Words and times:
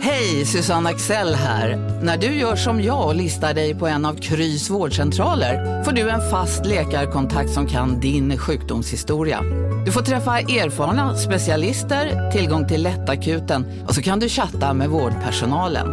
Hej, 0.00 0.46
Susanne 0.46 0.90
Axel 0.90 1.34
här. 1.34 1.76
När 2.02 2.16
du 2.16 2.26
gör 2.26 2.56
som 2.56 2.82
jag 2.82 3.06
och 3.06 3.14
listar 3.14 3.54
dig 3.54 3.74
på 3.74 3.86
en 3.86 4.04
av 4.04 4.14
Krys 4.14 4.70
vårdcentraler 4.70 5.84
får 5.84 5.92
du 5.92 6.10
en 6.10 6.30
fast 6.30 6.66
läkarkontakt 6.66 7.50
som 7.50 7.66
kan 7.66 8.00
din 8.00 8.38
sjukdomshistoria. 8.38 9.42
Du 9.86 9.92
får 9.92 10.02
träffa 10.02 10.38
erfarna 10.38 11.16
specialister, 11.16 12.30
tillgång 12.30 12.68
till 12.68 12.82
lättakuten 12.82 13.84
och 13.88 13.94
så 13.94 14.02
kan 14.02 14.20
du 14.20 14.28
chatta 14.28 14.74
med 14.74 14.88
vårdpersonalen. 14.88 15.88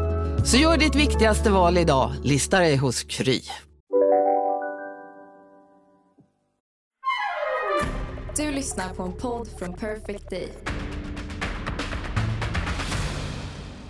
Så 0.46 0.58
gör 0.58 0.78
ditt 0.78 0.96
viktigaste 0.96 1.52
val 1.52 1.78
idag, 1.78 2.12
lista 2.24 2.60
dig 2.60 2.76
hos 2.76 3.04
Kry. 3.04 3.42
Du 8.38 8.52
lyssnar 8.52 8.90
på 8.94 9.04
en 9.04 9.14
podd 9.14 9.48
från 9.60 9.74
Perfect 9.74 10.30
Day. 10.30 10.50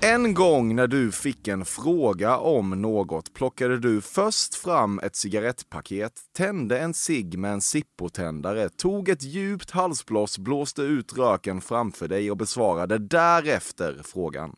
En 0.05 0.34
gång 0.34 0.76
när 0.76 0.88
du 0.88 1.12
fick 1.12 1.48
en 1.48 1.66
fråga 1.66 2.38
om 2.38 2.82
något 2.82 3.34
plockade 3.34 3.80
du 3.80 4.02
först 4.02 4.55
fram 4.55 5.00
ett 5.00 5.16
cigarettpaket, 5.16 6.22
tände 6.34 6.80
en 6.80 6.94
cigg 6.94 7.40
med 7.40 7.54
en 7.54 7.62
Zippo-tändare, 7.62 8.70
tog 8.70 9.09
ett 9.09 9.23
djupt 9.23 9.72
halsblås, 9.72 10.38
blåste 10.38 10.81
ut 10.81 11.18
röken 11.18 11.62
framför 11.62 12.08
dig 12.08 12.31
och 12.31 12.38
besvarade 12.38 12.98
därefter 12.98 14.02
frågan. 14.04 14.55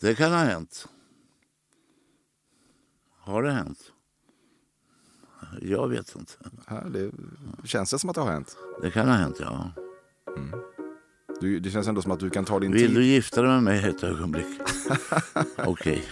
Det 0.00 0.14
kan 0.14 0.32
ha 0.32 0.38
hänt. 0.38 0.88
Har 3.18 3.42
det 3.42 3.52
hänt? 3.52 3.92
Jag 5.62 5.88
vet 5.88 6.16
inte. 6.16 6.32
Det 7.62 7.68
känns 7.68 7.90
det 7.90 7.98
som 7.98 8.10
att 8.10 8.16
det 8.16 8.22
har 8.22 8.32
hänt? 8.32 8.56
Det 8.82 8.90
kan 8.90 9.08
ha 9.08 9.14
hänt, 9.14 9.36
ja. 9.40 9.70
Du, 11.44 11.60
det 11.60 11.70
känns 11.70 11.88
ändå 11.88 12.02
som 12.02 12.12
att 12.12 12.20
du 12.20 12.30
kan 12.30 12.44
ta 12.44 12.60
din 12.60 12.72
Vill 12.72 12.86
tid. 12.86 12.96
du 12.96 13.04
gifta 13.04 13.42
dig 13.42 13.50
med 13.50 13.62
mig 13.62 13.88
ett 13.88 14.02
ögonblick? 14.02 14.46
Okej. 15.56 16.04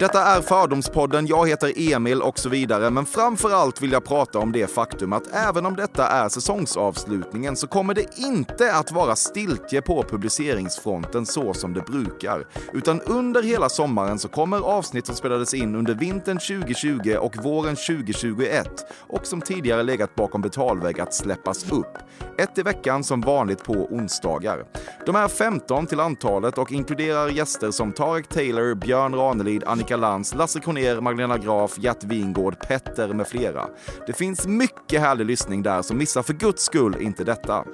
Detta 0.00 0.24
är 0.24 0.40
Fördomspodden, 0.40 1.26
jag 1.26 1.48
heter 1.48 1.92
Emil 1.92 2.22
och 2.22 2.38
så 2.38 2.48
vidare, 2.48 2.90
men 2.90 3.06
framför 3.06 3.50
allt 3.50 3.82
vill 3.82 3.92
jag 3.92 4.04
prata 4.04 4.38
om 4.38 4.52
det 4.52 4.70
faktum 4.70 5.12
att 5.12 5.26
även 5.32 5.66
om 5.66 5.76
detta 5.76 6.06
är 6.06 6.28
säsongsavslutningen 6.28 7.56
så 7.56 7.66
kommer 7.66 7.94
det 7.94 8.18
inte 8.18 8.74
att 8.74 8.92
vara 8.92 9.16
stiltje 9.16 9.82
på 9.82 10.02
publiceringsfronten 10.02 11.26
så 11.26 11.54
som 11.54 11.74
det 11.74 11.80
brukar. 11.80 12.46
Utan 12.72 13.00
under 13.00 13.42
hela 13.42 13.68
sommaren 13.68 14.18
så 14.18 14.28
kommer 14.28 14.60
avsnitt 14.60 15.06
som 15.06 15.16
spelades 15.16 15.54
in 15.54 15.74
under 15.74 15.94
vintern 15.94 16.38
2020 16.38 17.16
och 17.18 17.36
våren 17.36 17.76
2021 17.76 18.68
och 19.08 19.26
som 19.26 19.40
tidigare 19.40 19.82
legat 19.82 20.14
bakom 20.14 20.42
betalvägg 20.42 21.00
att 21.00 21.14
släppas 21.14 21.72
upp. 21.72 21.98
Ett 22.38 22.58
i 22.58 22.62
veckan 22.62 23.04
som 23.04 23.20
vanligt 23.20 23.64
på 23.64 23.72
onsdagar. 23.72 24.64
De 25.06 25.16
är 25.16 25.28
15 25.28 25.86
till 25.86 26.00
antalet 26.00 26.58
och 26.58 26.72
inkluderar 26.72 27.28
gäster 27.28 27.70
som 27.70 27.92
Tarek 27.92 28.28
Taylor, 28.28 28.74
Björn 28.74 29.14
Ranelid, 29.14 29.64
Annika 29.64 29.89
Lantz, 29.96 30.34
Lasse 30.34 30.60
Kronér, 30.60 31.00
Magdalena 31.00 31.38
Graf, 31.38 31.78
Gert 31.78 32.04
Wingård, 32.04 32.58
Petter 32.68 33.08
med 33.08 33.28
flera. 33.28 33.68
Det 34.06 34.12
finns 34.12 34.46
mycket 34.46 35.00
härlig 35.00 35.26
lyssning 35.26 35.62
där, 35.62 35.82
så 35.82 35.94
missa 35.94 36.22
för 36.22 36.32
guds 36.32 36.62
skull 36.64 36.96
inte 37.00 37.24
detta. 37.24 37.64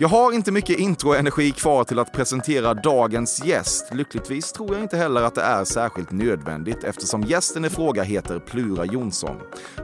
Jag 0.00 0.08
har 0.08 0.32
inte 0.32 0.52
mycket 0.52 0.78
introenergi 0.78 1.52
kvar 1.52 1.84
till 1.84 1.98
att 1.98 2.12
presentera 2.12 2.74
dagens 2.74 3.44
gäst. 3.44 3.94
Lyckligtvis 3.94 4.52
tror 4.52 4.74
jag 4.74 4.82
inte 4.82 4.96
heller 4.96 5.22
att 5.22 5.34
det 5.34 5.42
är 5.42 5.64
särskilt 5.64 6.10
nödvändigt 6.10 6.84
eftersom 6.84 7.22
gästen 7.22 7.64
i 7.64 7.70
fråga 7.70 8.02
heter 8.02 8.38
Plura 8.38 8.84
Jonsson. 8.84 9.36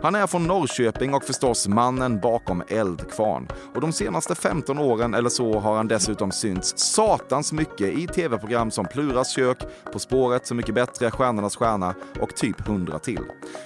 Han 0.02 0.14
är 0.14 0.26
från 0.26 0.46
Norrköping 0.46 1.14
och 1.14 1.24
förstås 1.24 1.68
mannen 1.68 2.20
bakom 2.20 2.62
Eldkvarn. 2.68 3.48
Och 3.74 3.80
de 3.80 3.92
senaste 3.92 4.34
15 4.34 4.78
åren 4.78 5.14
eller 5.14 5.28
så 5.28 5.58
har 5.58 5.76
han 5.76 5.88
dessutom 5.88 6.32
synts 6.32 6.78
satans 6.78 7.52
mycket 7.52 7.98
i 7.98 8.06
tv-program 8.06 8.70
som 8.70 8.86
Pluras 8.86 9.30
kök, 9.30 9.58
På 9.92 9.98
spåret, 9.98 10.46
Så 10.46 10.54
mycket 10.54 10.74
bättre, 10.74 11.10
Stjärnornas 11.10 11.56
stjärna 11.64 11.94
och 12.20 12.34
typ 12.34 12.69
100 12.69 12.98
till. 12.98 13.20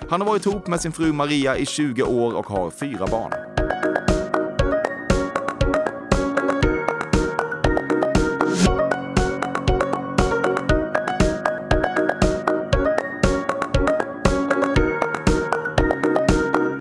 Han 0.08 0.20
har 0.20 0.28
varit 0.28 0.46
ihop 0.46 0.66
med 0.66 0.80
sin 0.80 0.92
fru 0.92 1.12
Maria 1.12 1.56
i 1.56 1.66
20 1.66 2.02
år 2.02 2.36
och 2.36 2.46
har 2.46 2.70
fyra 2.70 3.06
barn. 3.06 3.32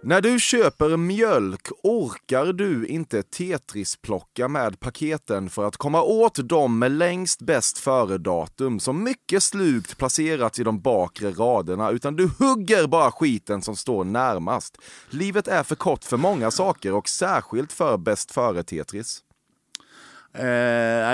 När 0.07 0.21
du 0.21 0.39
köper 0.39 0.97
mjölk 0.97 1.67
orkar 1.83 2.53
du 2.53 2.87
inte 2.87 3.23
Tetris-plocka 3.23 4.47
med 4.47 4.79
paketen 4.79 5.49
för 5.49 5.65
att 5.65 5.77
komma 5.77 6.01
åt 6.01 6.49
dem 6.49 6.79
med 6.79 6.91
längst 6.91 7.41
bäst 7.41 7.77
före-datum 7.77 8.79
som 8.79 9.03
mycket 9.03 9.43
slugt 9.43 9.97
placerats 9.97 10.59
i 10.59 10.63
de 10.63 10.81
bakre 10.81 11.31
raderna 11.31 11.91
utan 11.91 12.15
du 12.15 12.29
hugger 12.39 12.87
bara 12.87 13.11
skiten 13.11 13.61
som 13.61 13.75
står 13.75 14.03
närmast. 14.03 14.77
Livet 15.09 15.47
är 15.47 15.63
för 15.63 15.75
kort 15.75 16.03
för 16.03 16.17
många 16.17 16.51
saker 16.51 16.93
och 16.93 17.09
särskilt 17.09 17.73
för 17.73 17.97
bäst 17.97 18.31
före-Tetris. 18.31 19.23
Eh, 20.33 20.45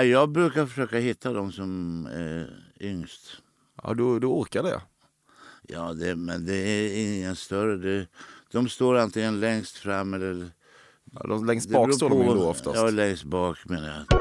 jag 0.02 0.32
brukar 0.32 0.66
försöka 0.66 0.98
hitta 0.98 1.32
de 1.32 1.52
som 1.52 2.06
är 2.06 2.64
yngst. 2.80 3.36
Ja, 3.82 3.94
du, 3.94 4.20
du 4.20 4.26
orkar 4.26 4.62
det. 4.62 4.80
Ja, 5.68 5.92
det, 5.92 6.16
men 6.16 6.46
det 6.46 6.56
är 6.56 7.16
ingen 7.16 7.36
större. 7.36 7.76
Det, 7.76 8.06
de 8.54 8.68
står 8.68 8.94
antingen 8.94 9.40
längst 9.40 9.76
fram 9.76 10.14
eller... 10.14 10.50
Ja, 11.12 11.26
de 11.28 11.46
längst 11.46 11.70
bak 11.70 11.94
står 11.94 12.10
de 12.10 12.18
ju 12.18 12.34
då 12.34 12.48
oftast. 12.48 12.76
Ja, 12.76 12.90
längst 12.90 13.24
bak 13.24 13.58
menar 13.64 13.88
jag. 14.08 14.20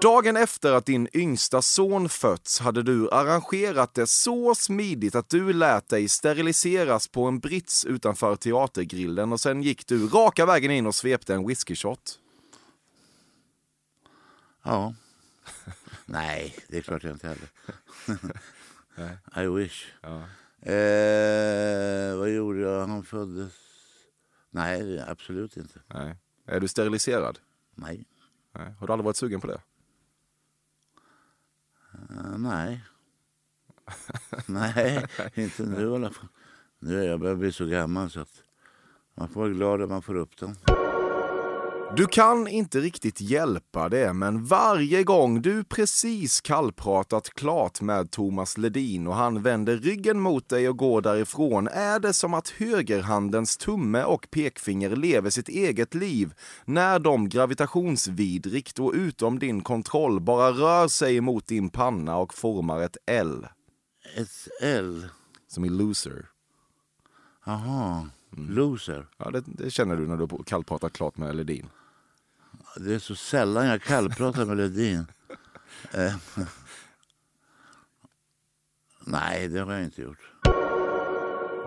Dagen 0.00 0.36
efter 0.36 0.72
att 0.72 0.86
din 0.86 1.08
yngsta 1.12 1.62
son 1.62 2.08
fötts 2.08 2.60
hade 2.60 2.82
du 2.82 3.10
arrangerat 3.10 3.94
det 3.94 4.06
så 4.06 4.54
smidigt 4.54 5.14
att 5.14 5.28
du 5.28 5.52
lät 5.52 5.88
dig 5.88 6.08
steriliseras 6.08 7.08
på 7.08 7.24
en 7.24 7.38
brits 7.38 7.84
utanför 7.84 8.36
teatergrillen 8.36 9.32
och 9.32 9.40
sen 9.40 9.62
gick 9.62 9.86
du 9.86 10.06
raka 10.06 10.46
vägen 10.46 10.70
in 10.70 10.86
och 10.86 10.94
svepte 10.94 11.34
en 11.34 11.46
whiskyshot. 11.46 12.18
Ja. 14.62 14.94
Nej, 16.06 16.56
det 16.68 16.76
är 16.76 16.82
klart 16.82 17.04
jag 17.04 17.12
inte 17.12 17.28
heller. 17.28 17.48
I 19.44 19.46
wish. 19.46 19.86
Eh, 20.66 22.16
vad 22.18 22.30
gjorde 22.30 22.60
jag? 22.60 22.86
Han 22.86 23.04
föddes... 23.04 23.52
Nej, 24.50 25.04
absolut 25.06 25.56
inte. 25.56 25.80
Nej. 25.94 26.16
Är 26.46 26.60
du 26.60 26.68
steriliserad? 26.68 27.38
Nej. 27.74 28.06
Nej. 28.52 28.74
Har 28.78 28.86
du 28.86 28.92
aldrig 28.92 29.04
varit 29.04 29.16
sugen 29.16 29.40
på 29.40 29.46
det? 29.46 29.60
Eh, 31.92 32.38
nej. 32.38 32.84
nej, 34.46 35.06
inte 35.34 35.62
nu 35.62 35.82
i 35.90 35.94
alla 35.94 36.10
fall. 36.10 36.28
Nu 36.78 37.00
är 37.00 37.08
jag 37.08 37.20
börjar 37.20 37.34
bli 37.34 37.52
så 37.52 37.66
gammal 37.66 38.10
så 38.10 38.20
att 38.20 38.42
man 39.14 39.28
får 39.28 39.40
vara 39.40 39.52
glad 39.52 39.82
att 39.82 39.88
man 39.88 40.02
får 40.02 40.14
upp 40.14 40.36
den. 40.36 40.56
Du 41.96 42.06
kan 42.06 42.48
inte 42.48 42.80
riktigt 42.80 43.20
hjälpa 43.20 43.88
det, 43.88 44.12
men 44.12 44.44
varje 44.44 45.04
gång 45.04 45.42
du 45.42 45.64
precis 45.64 46.40
kallpratat 46.40 47.30
klart 47.30 47.80
med 47.80 48.10
Thomas 48.10 48.58
Ledin 48.58 49.06
och 49.06 49.14
han 49.14 49.42
vänder 49.42 49.76
ryggen 49.76 50.20
mot 50.20 50.48
dig 50.48 50.68
och 50.68 50.76
går 50.76 51.02
därifrån 51.02 51.68
är 51.68 52.00
det 52.00 52.12
som 52.12 52.34
att 52.34 52.48
högerhandens 52.48 53.56
tumme 53.56 54.04
och 54.04 54.28
pekfinger 54.30 54.96
lever 54.96 55.30
sitt 55.30 55.48
eget 55.48 55.94
liv 55.94 56.34
när 56.64 56.98
de 56.98 57.28
gravitationsvidrigt 57.28 58.78
och 58.78 58.92
utom 58.94 59.38
din 59.38 59.60
kontroll 59.60 60.20
bara 60.20 60.50
rör 60.50 60.88
sig 60.88 61.20
mot 61.20 61.46
din 61.46 61.70
panna 61.70 62.16
och 62.16 62.34
formar 62.34 62.80
ett 62.80 62.96
L. 63.06 63.46
Ett 64.16 64.48
L. 64.62 65.06
Som 65.48 65.64
i 65.64 65.68
loser. 65.68 66.26
Jaha, 67.46 68.08
loser. 68.30 69.06
Ja, 69.16 69.30
det, 69.30 69.42
det 69.46 69.70
känner 69.70 69.96
du 69.96 70.06
när 70.08 70.16
du 70.16 70.28
kallpratat 70.46 70.92
klart 70.92 71.16
med 71.16 71.36
Ledin. 71.36 71.68
Det 72.76 72.94
är 72.94 72.98
så 72.98 73.14
sällan 73.14 73.66
jag 73.66 73.82
kallpratar 73.82 74.44
med 74.44 74.56
Ledin. 74.56 75.06
Eh, 75.92 76.14
Nej, 79.06 79.48
det 79.48 79.60
har 79.60 79.72
jag 79.72 79.84
inte 79.84 80.02
gjort. 80.02 80.30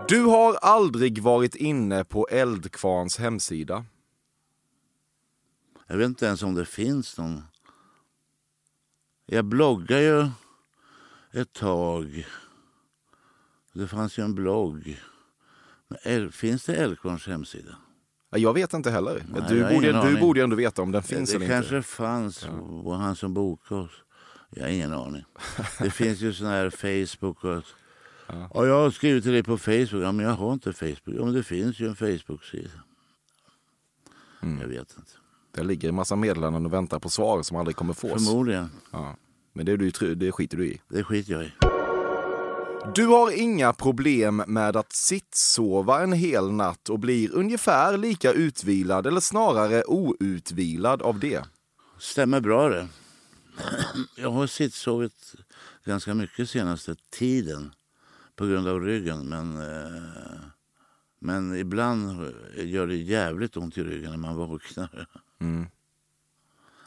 Du 0.08 0.24
har 0.24 0.54
aldrig 0.54 1.22
varit 1.22 1.54
inne 1.54 2.04
på 2.04 2.28
Eldkvarns 2.28 3.18
hemsida. 3.18 3.84
Jag 5.86 5.96
vet 5.96 6.06
inte 6.06 6.26
ens 6.26 6.42
om 6.42 6.54
det 6.54 6.64
finns 6.64 7.18
någon. 7.18 7.42
Jag 9.26 9.44
bloggar 9.44 9.98
ju 9.98 10.28
ett 11.32 11.52
tag. 11.52 12.26
Det 13.72 13.88
fanns 13.88 14.18
ju 14.18 14.24
en 14.24 14.34
blogg. 14.34 15.02
Finns 16.32 16.64
det 16.64 16.76
Älvkvarns 16.76 17.26
hemsida? 17.26 17.76
Ja, 18.30 18.38
Jag 18.38 18.54
vet 18.54 18.72
inte 18.72 18.90
heller. 18.90 19.24
Nej, 19.28 19.42
du 19.48 19.74
borde, 19.74 20.10
du 20.10 20.20
borde 20.20 20.40
ju 20.40 20.44
ändå 20.44 20.56
veta 20.56 20.82
om 20.82 20.92
den 20.92 21.02
finns 21.02 21.30
det 21.30 21.36
eller 21.36 21.46
kanske 21.48 21.76
inte. 21.76 21.88
fanns, 21.88 22.48
var 22.60 22.96
han 22.96 23.16
som 23.16 23.34
bokade 23.34 23.80
oss? 23.80 23.90
Jag 24.50 24.62
har 24.62 24.70
ingen 24.70 24.92
aning. 24.92 25.24
Det 25.78 25.90
finns 25.90 26.20
ju 26.20 26.32
sån 26.32 26.46
här 26.46 26.70
Facebook 26.70 27.44
och... 27.44 27.62
Ja. 28.26 28.66
jag 28.66 28.82
har 28.82 28.90
skrivit 28.90 29.24
till 29.24 29.32
dig 29.32 29.42
på 29.42 29.58
Facebook. 29.58 30.04
Ja, 30.04 30.12
men 30.12 30.18
jag 30.26 30.32
har 30.32 30.52
inte 30.52 30.72
Facebook. 30.72 31.16
Ja, 31.16 31.24
men 31.24 31.34
det 31.34 31.42
finns 31.42 31.80
ju 31.80 31.88
en 31.88 31.96
Facebook-sida. 31.96 32.70
Mm. 34.42 34.60
Jag 34.60 34.68
vet 34.68 34.94
inte. 34.98 35.10
Det 35.54 35.62
ligger 35.62 35.88
en 35.88 35.94
massa 35.94 36.16
meddelanden 36.16 36.66
och 36.66 36.72
väntar 36.72 36.98
på 36.98 37.08
svar 37.08 37.42
som 37.42 37.56
aldrig 37.56 37.76
kommer 37.76 37.94
fås. 37.94 38.26
Förmodligen. 38.26 38.70
Ja. 38.92 39.16
Men 39.52 39.66
det, 39.66 39.72
är 39.72 39.76
du, 39.76 40.14
det 40.14 40.32
skiter 40.32 40.56
du 40.56 40.66
i. 40.66 40.80
Det 40.88 41.04
skiter 41.04 41.32
jag 41.32 41.44
i. 41.44 41.52
Du 42.94 43.06
har 43.06 43.30
inga 43.38 43.72
problem 43.72 44.42
med 44.46 44.76
att 44.76 44.92
sittsova 44.92 46.02
en 46.02 46.12
hel 46.12 46.52
natt 46.52 46.88
och 46.88 46.98
blir 46.98 47.34
ungefär 47.34 47.96
lika 47.96 48.32
utvilad 48.32 49.06
eller 49.06 49.20
snarare 49.20 49.84
outvilad 49.84 51.02
av 51.02 51.18
det. 51.18 51.44
Stämmer 51.98 52.40
bra 52.40 52.68
det. 52.68 52.88
Jag 54.16 54.30
har 54.30 54.46
sittsovit 54.46 55.34
ganska 55.84 56.14
mycket 56.14 56.50
senaste 56.50 56.94
tiden 57.10 57.74
på 58.36 58.46
grund 58.46 58.68
av 58.68 58.80
ryggen. 58.80 59.28
Men, 59.28 59.56
eh, 59.56 60.40
men 61.18 61.56
ibland 61.56 62.32
gör 62.56 62.86
det 62.86 62.96
jävligt 62.96 63.56
ont 63.56 63.78
i 63.78 63.84
ryggen 63.84 64.10
när 64.10 64.18
man 64.18 64.36
vaknar. 64.36 65.06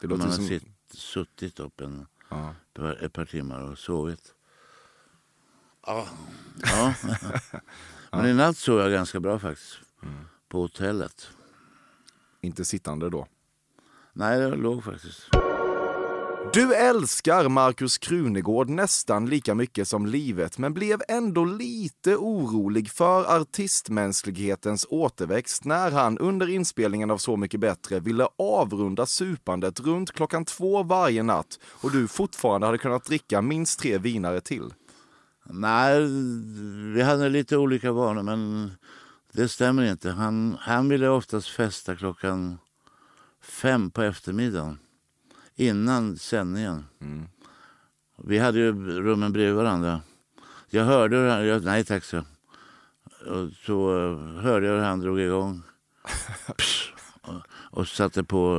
Låter 0.00 0.08
man 0.08 0.20
har 0.20 0.30
som... 0.30 0.46
sitt, 0.46 0.64
suttit 0.94 1.60
upp 1.60 1.80
en, 1.80 2.06
Ja. 2.28 2.54
ett 3.00 3.12
par 3.12 3.24
timmar 3.24 3.60
och 3.62 3.78
sovit. 3.78 4.34
Ja. 5.86 6.06
ja. 6.62 6.94
Men 8.10 8.26
i 8.26 8.34
natt 8.34 8.56
sov 8.56 8.80
jag 8.80 8.92
ganska 8.92 9.20
bra 9.20 9.38
faktiskt. 9.38 9.78
På 10.48 10.60
hotellet. 10.60 11.28
Inte 12.40 12.64
sittande 12.64 13.10
då. 13.10 13.26
Nej, 14.12 14.40
det 14.40 14.48
låg 14.48 14.84
faktiskt. 14.84 15.28
Du 16.52 16.74
älskar 16.74 17.48
Markus 17.48 17.98
Krunegård 17.98 18.68
nästan 18.68 19.26
lika 19.26 19.54
mycket 19.54 19.88
som 19.88 20.06
livet 20.06 20.58
men 20.58 20.74
blev 20.74 21.02
ändå 21.08 21.44
lite 21.44 22.16
orolig 22.16 22.90
för 22.90 23.36
artistmänsklighetens 23.40 24.86
återväxt 24.90 25.64
när 25.64 25.90
han 25.90 26.18
under 26.18 26.48
inspelningen 26.48 27.10
av 27.10 27.18
Så 27.18 27.36
mycket 27.36 27.60
bättre 27.60 28.00
ville 28.00 28.28
avrunda 28.38 29.06
supandet 29.06 29.80
runt 29.80 30.12
klockan 30.12 30.44
två 30.44 30.82
varje 30.82 31.22
natt 31.22 31.58
och 31.64 31.90
du 31.90 32.08
fortfarande 32.08 32.66
hade 32.66 32.78
kunnat 32.78 33.04
dricka 33.04 33.42
minst 33.42 33.80
tre 33.80 33.98
vinare 33.98 34.40
till. 34.40 34.72
Nej, 35.44 36.06
vi 36.94 37.02
hade 37.02 37.28
lite 37.28 37.56
olika 37.56 37.92
vanor 37.92 38.22
men 38.22 38.70
det 39.32 39.48
stämmer 39.48 39.82
inte. 39.82 40.10
Han, 40.10 40.56
han 40.60 40.88
ville 40.88 41.08
oftast 41.08 41.48
festa 41.48 41.96
klockan 41.96 42.58
fem 43.40 43.90
på 43.90 44.02
eftermiddagen 44.02 44.78
innan 45.54 46.16
sändningen. 46.16 46.84
Vi 48.16 48.38
hade 48.38 48.58
ju 48.58 48.72
rummen 49.00 49.32
bredvid 49.32 49.54
varandra. 49.54 50.00
Jag 50.70 50.84
hörde 50.84 51.16
hur 51.16 51.28
han... 51.28 51.46
Jag, 51.46 51.64
nej 51.64 51.84
tack 51.84 52.04
så. 52.04 52.18
Och 53.26 53.50
så 53.66 53.98
eh, 53.98 54.42
hörde 54.42 54.66
jag 54.66 54.74
hur 54.74 54.82
han 54.82 55.00
drog 55.00 55.20
igång. 55.20 55.62
Psh, 56.56 56.92
och, 57.22 57.42
och 57.50 57.88
satte 57.88 58.24
på 58.24 58.56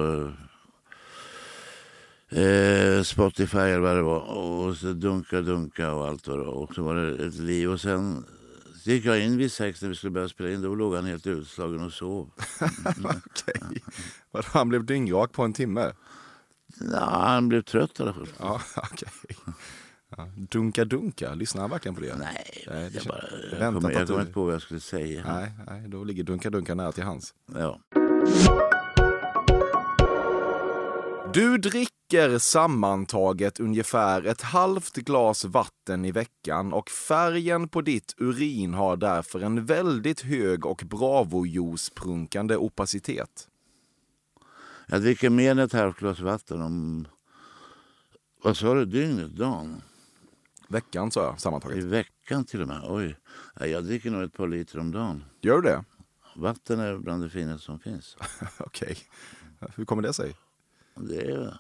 eh, 2.35 3.03
Spotify 3.03 3.57
eller 3.57 3.80
vad 3.80 3.95
det 3.95 4.01
var. 4.01 4.19
Och 4.19 4.75
så 4.77 4.94
dunka, 4.94 5.41
dunka 5.41 5.91
och 5.94 6.07
allt 6.07 6.27
vad 6.27 6.39
det 6.39 6.44
var. 6.44 6.53
Och 6.53 6.75
så 6.75 6.83
var 6.83 6.95
det 6.95 7.25
ett 7.27 7.35
liv. 7.39 7.69
Och 7.71 7.81
sen 7.81 8.25
så 8.83 8.89
gick 8.89 9.06
jag 9.06 9.19
in 9.21 9.38
vid 9.38 9.51
sex 9.51 9.81
när 9.81 9.89
vi 9.89 9.95
skulle 9.95 10.12
börja 10.12 10.30
spela 10.30 10.50
in. 10.51 10.62
Då 10.62 10.75
låg 10.75 10.95
han 10.95 11.06
helt 11.06 11.27
utslagen 11.27 11.81
och 11.83 11.94
sov. 11.94 12.30
Okej. 13.03 13.83
Vadå, 14.31 14.47
Han 14.51 14.69
blev 14.69 14.85
dyngrak 14.85 15.31
på 15.31 15.44
en 15.44 15.53
timme? 15.53 15.91
Ja, 16.91 17.21
han 17.25 17.50
blev 17.50 17.62
trött 17.62 18.00
i 18.00 18.03
alla 18.03 18.13
fall. 18.13 18.27
Ja, 18.39 18.62
okej. 18.75 19.09
Ja, 20.18 20.27
dunka 20.36 20.86
dunka, 20.86 21.33
lyssnar 21.33 21.62
han 21.62 21.69
verkligen 21.69 21.95
på 21.95 22.01
det? 22.01 22.15
Nej, 22.15 22.63
Nej, 22.68 22.89
det 22.89 22.95
jag, 22.95 23.03
bara, 23.06 23.24
jag, 23.59 23.74
kommer, 23.74 23.91
jag 23.91 24.01
att 24.01 24.07
du- 24.07 24.13
inte 24.19 24.31
på 24.33 24.44
vad 24.45 24.53
jag 24.53 24.62
skulle 24.62 24.79
säga. 24.79 25.24
Nej, 25.33 25.51
nej, 25.68 25.83
då 25.88 26.03
ligger 26.03 26.24
dunka 26.24 26.50
dunka 26.50 26.75
nära 26.75 26.91
till 26.91 27.03
hans. 27.03 27.33
Ja. 27.53 27.79
Du 31.33 31.57
dricker 31.57 32.38
sammantaget 32.38 33.59
ungefär 33.59 34.25
ett 34.25 34.41
halvt 34.41 34.95
glas 34.95 35.45
vatten 35.45 36.06
i 36.06 36.12
veckan 36.12 36.74
och 36.74 36.89
färgen 36.89 37.68
på 37.68 37.81
ditt 37.81 38.15
urin 38.18 38.74
har 38.74 38.97
därför 38.97 39.39
en 39.39 39.65
väldigt 39.65 40.21
hög 40.21 40.65
och 40.65 40.83
bravojuiceprunkande 40.85 42.56
opacitet. 42.56 43.47
Jag 44.88 45.01
dricker 45.01 45.30
mer 45.30 45.51
än 45.51 45.59
ett 45.59 45.74
halvt 45.74 45.97
glas 45.97 46.19
vatten 46.19 46.62
om... 46.62 47.07
Vad 48.44 48.57
sa 48.57 48.74
du? 48.74 48.86
Dygnet? 48.86 49.31
Dagen? 49.31 49.81
Veckan 50.68 51.12
sa 51.12 51.24
jag 51.24 51.36
I 51.36 51.39
sammantaget. 51.39 51.83
veckan 51.83 52.45
till 52.45 52.62
och 52.62 52.68
med? 52.68 52.81
Oj. 52.83 53.18
Jag 53.59 53.83
dricker 53.83 54.12
nog 54.12 54.24
ett 54.24 54.33
par 54.33 54.47
liter 54.47 54.79
om 54.79 54.91
dagen. 54.91 55.24
Gör 55.41 55.56
du 55.56 55.69
det? 55.69 55.83
Vatten 56.36 56.79
är 56.79 56.97
bland 56.97 57.24
det 57.24 57.29
finaste 57.29 57.65
som 57.65 57.79
finns. 57.79 58.18
Okej. 58.57 58.97
Hur 59.75 59.86
kommer 59.86 60.01
det 60.01 60.13
sig? 60.13 60.36
Det 60.95 61.31
är... 61.31 61.57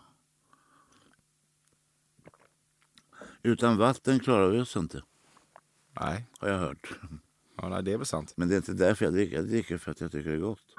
Utan 3.43 3.77
vatten 3.77 4.19
klarar 4.19 4.49
vi 4.49 4.59
oss 4.59 4.75
inte, 4.75 5.01
Nej, 6.01 6.25
har 6.39 6.49
jag 6.49 6.59
hört. 6.59 6.99
ja, 7.57 7.69
nej 7.69 7.83
det 7.83 7.93
är 7.93 7.97
väl 7.97 8.05
sant. 8.05 8.33
Men 8.37 8.47
det 8.49 8.55
är 8.55 8.57
inte 8.57 8.73
därför 8.73 9.05
jag 9.05 9.13
dricker. 9.13 9.35
Jag 9.35 9.45
dricker 9.47 9.77
för 9.77 9.91
att 9.91 10.01
jag 10.01 10.11
tycker 10.11 10.29
det 10.29 10.35
är 10.35 10.39
gott. 10.39 10.75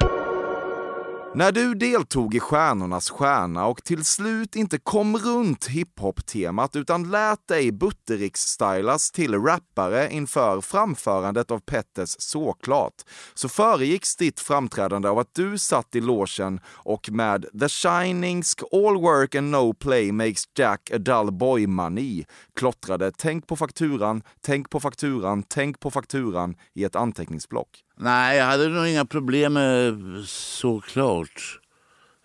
När 1.37 1.53
du 1.53 1.75
deltog 1.75 2.35
i 2.35 2.41
Stjärnornas 2.41 3.11
stjärna 3.11 3.67
och 3.67 3.85
till 3.85 4.05
slut 4.05 4.57
inte 4.57 4.79
kom 4.79 5.17
runt 5.17 5.67
hiphop-temat 5.67 6.77
utan 6.77 7.11
lät 7.11 7.49
dig 7.49 7.73
Buttericks-stylas 7.73 9.13
till 9.13 9.35
rappare 9.35 10.13
inför 10.13 10.61
framförandet 10.61 11.51
av 11.51 11.59
Petters 11.59 12.17
Såklart, 12.19 12.95
så 13.35 13.49
föregicks 13.49 14.17
ditt 14.17 14.41
framträdande 14.41 15.09
av 15.09 15.19
att 15.19 15.35
du 15.35 15.59
satt 15.59 15.95
i 15.95 16.01
logen 16.01 16.61
och 16.67 17.11
med 17.11 17.47
The 17.61 17.69
Shinings 17.69 18.57
All 18.73 19.01
work 19.01 19.35
and 19.35 19.51
no 19.51 19.73
play 19.73 20.13
makes 20.13 20.45
Jack 20.59 20.91
a 20.95 20.99
dull 20.99 21.33
boy-mani 21.33 22.25
klottrade 22.57 23.13
Tänk 23.19 23.47
på 23.47 23.57
fakturan, 23.57 24.23
tänk 24.41 24.71
på 24.71 24.81
fakturan, 24.81 25.43
tänk 25.49 25.81
på 25.81 25.91
fakturan 25.91 26.57
i 26.75 26.85
ett 26.85 26.97
anteckningsblock. 26.97 27.85
Nej, 27.97 28.39
jag 28.39 28.45
hade 28.45 28.69
nog 28.69 28.87
inga 28.87 29.05
problem 29.05 29.53
med 29.53 29.95
såklart. 30.27 31.61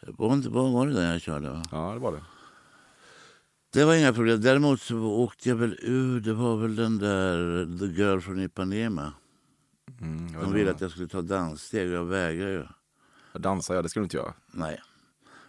Var, 0.02 0.34
inte, 0.34 0.50
var, 0.50 0.88
det 0.88 0.94
den 0.94 1.10
jag 1.10 1.22
körde? 1.22 1.50
Va? 1.50 1.64
Ja, 1.72 1.94
det 1.94 2.00
var 2.00 2.12
det. 2.12 2.24
Det 3.74 3.86
var 3.86 3.96
inga 3.96 4.14
problem. 4.14 4.42
Däremot 4.42 4.82
så 4.82 4.98
åkte 5.00 5.50
jag 5.50 5.56
väl 5.56 5.78
ur. 5.82 6.20
Det 6.20 6.34
var 6.34 6.58
väl 6.58 6.76
den 6.76 7.00
där 7.00 7.66
The 7.80 7.86
Girl 7.86 8.20
from 8.20 8.40
Ipanema. 8.40 9.14
De 10.42 10.54
ville 10.54 10.72
att 10.72 10.82
jag 10.82 10.92
skulle 10.92 11.08
ta 11.08 11.22
danssteg 11.22 11.88
och 11.88 11.96
jag 11.96 12.06
vägrade 12.06 12.52
ju. 12.52 12.66
Dansa, 13.34 13.76
ja 13.76 13.82
det 13.82 13.90
ska 13.90 14.00
du 14.00 14.04
inte 14.04 14.18
göra. 14.18 14.34
Nej. 14.52 14.82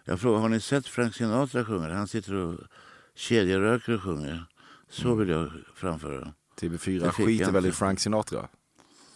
Jag 0.05 0.19
frågade, 0.19 0.41
har 0.41 0.49
ni 0.49 0.59
sett 0.59 0.87
Frank 0.87 1.15
Sinatra 1.15 1.65
sjunga? 1.65 1.93
Han 1.93 2.07
sitter 2.07 2.33
och 2.33 2.59
kedjeröker 3.15 3.93
och 3.93 4.03
sjunger. 4.03 4.45
Så 4.89 5.15
vill 5.15 5.29
jag 5.29 5.51
framföra. 5.75 6.33
TV4 6.61 6.99
Det 6.99 7.11
fick 7.11 7.25
skiter 7.25 7.51
väl 7.51 7.65
i. 7.65 7.71
Frank 7.71 7.99
Sinatra? 7.99 8.47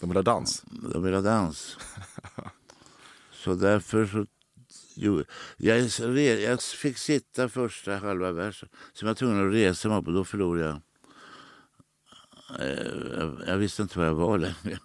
De 0.00 0.08
vill 0.08 0.16
ha 0.16 0.22
dans. 0.22 0.64
De 0.92 1.02
vill 1.02 1.14
ha 1.14 1.20
dans. 1.20 1.76
så 3.32 3.54
därför 3.54 4.06
så... 4.06 4.26
Jo, 4.98 5.24
jag, 5.56 5.78
jag 6.40 6.62
fick 6.62 6.98
sitta 6.98 7.48
första 7.48 7.96
halva 7.96 8.32
versen. 8.32 8.68
Så 8.92 9.06
var 9.06 9.10
jag 9.10 9.16
tvungen 9.16 9.46
att 9.48 9.54
resa 9.54 9.88
mig 9.88 9.98
upp 9.98 10.06
och 10.06 10.12
då 10.12 10.24
förlorade 10.24 10.64
jag. 10.66 10.80
Eh, 12.60 13.18
Jag, 13.18 13.42
jag 13.46 13.56
visste 13.56 13.82
inte 13.82 13.98
var 13.98 14.06
jag 14.06 14.14
var 14.14 14.38
längre. 14.38 14.78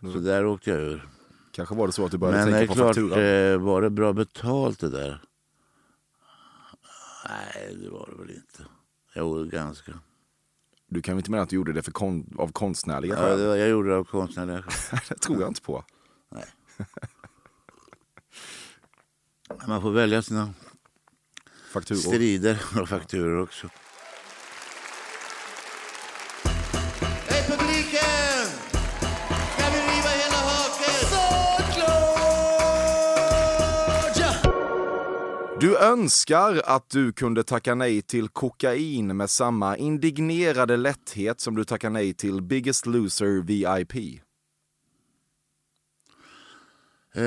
Så 0.12 0.18
där 0.18 0.46
åkte 0.46 0.70
jag 0.70 0.80
ur. 0.80 1.08
Kanske 1.52 1.74
var 1.74 1.86
det 1.86 1.92
så 1.92 2.04
att 2.04 2.10
du 2.10 2.18
började 2.18 2.44
Men 2.50 2.52
tänka 2.52 2.66
på 2.72 2.74
klart, 2.74 2.86
fakturan. 2.96 3.18
eh, 3.52 3.58
var 3.58 3.82
det 3.82 3.90
bra 3.90 4.12
betalt 4.12 4.78
det 4.80 4.88
där? 4.90 5.20
Nej, 7.28 7.76
det 7.82 7.88
var 7.90 8.08
det 8.12 8.22
väl 8.22 8.30
inte. 8.36 8.64
Jo, 9.14 9.44
ganska. 9.44 9.92
Du 10.88 11.02
kan 11.02 11.14
väl 11.14 11.20
inte 11.20 11.30
mena 11.30 11.42
att 11.42 11.48
du 11.48 11.56
gjorde 11.56 11.72
det 11.72 11.82
för 11.82 11.92
kon- 11.92 12.34
av 12.38 12.52
konstnärliga 12.52 13.14
Ja, 13.14 13.20
skäl? 13.20 13.46
var, 13.46 13.56
jag 13.56 13.68
gjorde 13.68 13.88
det 13.88 13.96
av 13.96 14.04
konstnärliga 14.04 14.62
skäl. 14.62 15.00
det 15.08 15.14
tror 15.14 15.40
jag 15.40 15.50
inte 15.50 15.62
på. 15.62 15.84
Man 19.66 19.82
får 19.82 19.90
välja 19.90 20.22
sina 20.22 20.52
Fakturor. 21.72 21.98
strider 21.98 22.62
och 22.80 22.88
fakturor 22.88 23.42
också. 23.42 23.68
Du 35.66 35.78
önskar 35.78 36.62
att 36.64 36.90
du 36.90 37.12
kunde 37.12 37.44
tacka 37.44 37.74
nej 37.74 38.02
till 38.02 38.28
kokain 38.28 39.16
med 39.16 39.30
samma 39.30 39.76
indignerade 39.76 40.76
lätthet 40.76 41.40
som 41.40 41.54
du 41.54 41.64
tackar 41.64 41.90
nej 41.90 42.14
till 42.14 42.42
Biggest 42.42 42.86
Loser 42.86 43.42
VIP. 43.42 43.94
Eh, 47.14 47.22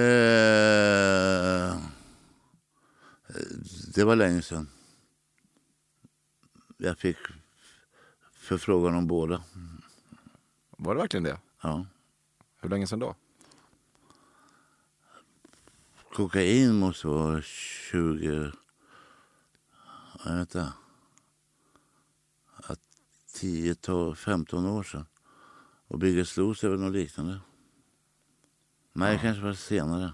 det 3.96 4.03
var 4.03 4.15
länge 4.15 4.41
sedan. 4.41 4.69
Jag 6.77 6.98
fick 6.98 7.17
förfrågan 8.34 8.96
om 8.96 9.08
båda. 9.08 9.43
Var 10.77 10.96
det 10.96 11.01
verkligen 11.01 11.24
det? 11.24 11.38
Ja. 11.62 11.86
Hur 12.62 12.69
länge 12.69 12.88
sedan 12.88 13.00
då? 13.00 13.15
Kokain 16.20 16.76
måste 16.76 17.08
vara 17.08 17.42
20... 17.42 18.52
Jag 20.26 20.34
vet 20.34 20.42
inte. 20.42 20.74
10, 23.34 23.76
12, 23.76 24.16
15 24.16 24.66
år 24.66 24.84
sedan. 24.84 25.06
Och 25.88 26.00
Biggest 26.00 26.38
Loser 26.38 26.68
är 26.68 26.72
väl 26.72 26.80
något 26.80 26.94
liknande. 26.94 27.40
Nej, 28.94 29.14
ja. 29.14 29.20
kanske 29.22 29.44
var 29.44 29.54
senare. 29.54 30.14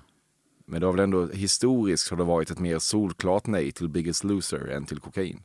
Men 0.66 0.80
det 0.80 0.88
har 0.88 0.94
väl 0.94 1.04
ändå 1.04 1.28
historiskt 1.28 2.10
har 2.10 2.18
det 2.18 2.24
varit 2.24 2.52
ett 2.52 2.60
mer 2.60 2.80
solklart 2.80 3.48
nej 3.48 3.72
till 3.72 3.90
Biggest 3.90 4.24
Loser 4.24 4.68
än 4.68 4.86
till 4.86 5.00
kokain? 5.00 5.44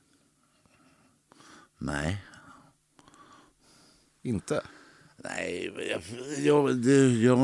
Nej. 1.78 2.24
Inte? 4.22 4.62
Nej, 5.16 5.74
jag... 5.90 6.02
jag, 6.38 6.76
det, 6.76 7.08
jag 7.08 7.38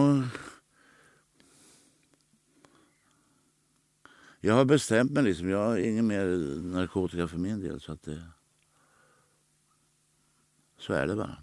Jag 4.47 4.55
har 4.55 4.65
bestämt 4.65 5.11
mig. 5.11 5.23
Liksom. 5.23 5.49
Jag 5.49 5.59
har 5.59 5.77
ingen 5.77 6.07
mer 6.07 6.25
narkotika 6.73 7.29
för 7.29 7.39
min 7.39 7.61
del. 7.61 7.81
Så, 7.81 7.93
att 7.93 8.03
det, 8.03 8.23
så 10.79 10.93
är 10.93 11.07
det 11.07 11.17
bara. 11.17 11.37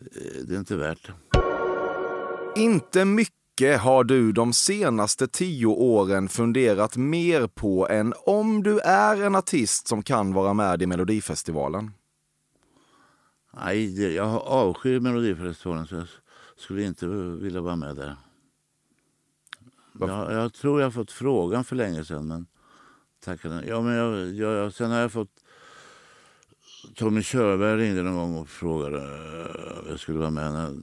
Eh, 0.00 0.44
det 0.44 0.54
är 0.54 0.58
inte 0.58 0.76
värt 0.76 1.06
det. 1.06 1.14
Inte 2.60 3.04
mycket 3.04 3.80
har 3.80 4.04
du 4.04 4.32
de 4.32 4.52
senaste 4.52 5.28
tio 5.28 5.66
åren 5.66 6.28
funderat 6.28 6.96
mer 6.96 7.46
på 7.46 7.88
än 7.88 8.14
om 8.26 8.62
du 8.62 8.78
är 8.78 9.22
en 9.22 9.34
artist 9.34 9.88
som 9.88 10.02
kan 10.02 10.32
vara 10.32 10.54
med 10.54 10.82
i 10.82 10.86
Melodifestivalen? 10.86 11.90
Nej, 13.64 14.14
jag 14.14 14.42
avskyr 14.42 15.00
Melodifestivalen 15.00 15.86
så 15.86 15.94
jag 15.94 16.06
skulle 16.56 16.82
inte 16.82 17.06
vilja 17.06 17.60
vara 17.60 17.76
med 17.76 17.96
där. 17.96 18.16
Jag, 20.00 20.32
jag, 20.32 20.52
tror 20.52 20.80
jag 20.80 20.86
har 20.86 20.90
fått 20.90 21.10
frågan 21.10 21.64
för 21.64 21.76
länge 21.76 22.04
sedan. 22.04 22.28
Men 22.28 22.46
tackade. 23.24 23.66
Ja, 23.66 23.80
men 23.80 23.94
jag, 23.94 24.34
jag, 24.34 24.72
sen 24.72 24.90
har 24.90 24.98
jag 24.98 25.12
fått... 25.12 25.30
Tommy 26.94 27.22
Körberg 27.22 27.76
ringde 27.76 28.02
någon 28.02 28.14
gång 28.14 28.36
och 28.36 28.48
frågade 28.48 28.98
om 29.80 29.88
jag 29.88 30.00
skulle 30.00 30.18
vara 30.18 30.30
med. 30.30 30.52
När, 30.52 30.82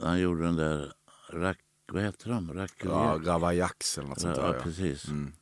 han 0.00 0.20
gjorde 0.20 0.42
den 0.42 0.56
där... 0.56 0.92
Rack, 1.30 1.58
vad 1.92 2.02
heter 2.02 2.30
de? 2.30 2.52
Rack, 2.54 2.72
ja, 2.84 3.20
Ravaillax 3.24 3.98
eller 3.98 4.08
något 4.08 4.20
sånt 4.20 4.34
där. 4.34 4.54
Ja, 4.54 4.62
precis. 4.62 5.08
Mm. 5.08 5.32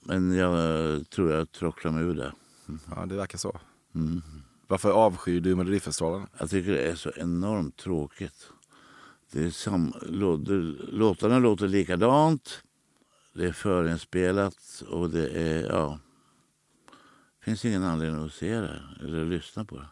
Men 0.00 0.32
jag 0.32 1.10
tror 1.10 1.30
jag 1.32 1.52
tråcklade 1.52 1.96
mig 1.96 2.04
ur 2.04 2.14
det. 2.14 2.32
Ja, 2.96 3.06
det 3.06 3.14
verkar 3.14 3.38
så. 3.38 3.60
Mm. 3.94 4.22
Varför 4.66 4.90
avskyr 4.90 5.40
du 5.40 5.56
Melodifestivalen? 5.56 6.26
Jag 6.38 6.50
tycker 6.50 6.72
det 6.72 6.82
är 6.82 6.94
så 6.94 7.10
enormt 7.16 7.76
tråkigt. 7.76 8.51
Det 9.32 9.44
är 9.44 9.50
sam, 9.50 9.92
låtarna 10.92 11.38
låter 11.38 11.68
likadant. 11.68 12.62
Det 13.34 13.46
är 13.46 13.52
förinspelat 13.52 14.82
och 14.88 15.10
det 15.10 15.28
är... 15.28 15.66
Ja, 15.66 15.98
det 17.38 17.44
finns 17.44 17.64
ingen 17.64 17.82
anledning 17.82 18.24
att 18.24 18.32
se 18.32 18.60
det 18.60 18.82
eller 19.00 19.24
lyssna 19.24 19.64
på 19.64 19.76
det. 19.76 19.88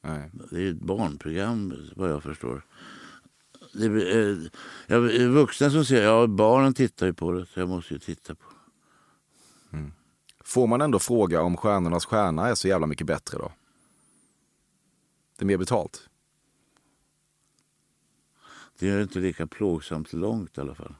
Nej. 0.00 0.30
Det 0.50 0.62
är 0.62 0.70
ett 0.70 0.80
barnprogram 0.80 1.74
vad 1.96 2.10
jag 2.10 2.22
förstår. 2.22 2.66
Det 3.72 3.86
är, 3.86 4.50
jag, 4.86 5.14
är 5.14 5.28
vuxna 5.28 5.70
som 5.70 5.84
säger 5.84 6.04
ja 6.04 6.26
barnen 6.26 6.74
tittar 6.74 7.06
ju 7.06 7.14
på 7.14 7.32
det 7.32 7.46
så 7.46 7.60
jag 7.60 7.68
måste 7.68 7.94
ju 7.94 8.00
titta 8.00 8.34
på 8.34 8.44
det. 8.50 9.76
Mm. 9.76 9.92
Får 10.44 10.66
man 10.66 10.80
ändå 10.80 10.98
fråga 10.98 11.42
om 11.42 11.56
Stjärnornas 11.56 12.06
stjärna 12.06 12.48
är 12.48 12.54
så 12.54 12.68
jävla 12.68 12.86
mycket 12.86 13.06
bättre 13.06 13.38
då? 13.38 13.52
Det 15.38 15.44
är 15.44 15.46
mer 15.46 15.56
betalt? 15.56 16.08
Det 18.82 18.90
är 18.90 19.02
inte 19.02 19.18
lika 19.18 19.46
plågsamt 19.46 20.12
långt 20.12 20.58
i 20.58 20.60
alla 20.60 20.74
fall. 20.74 20.94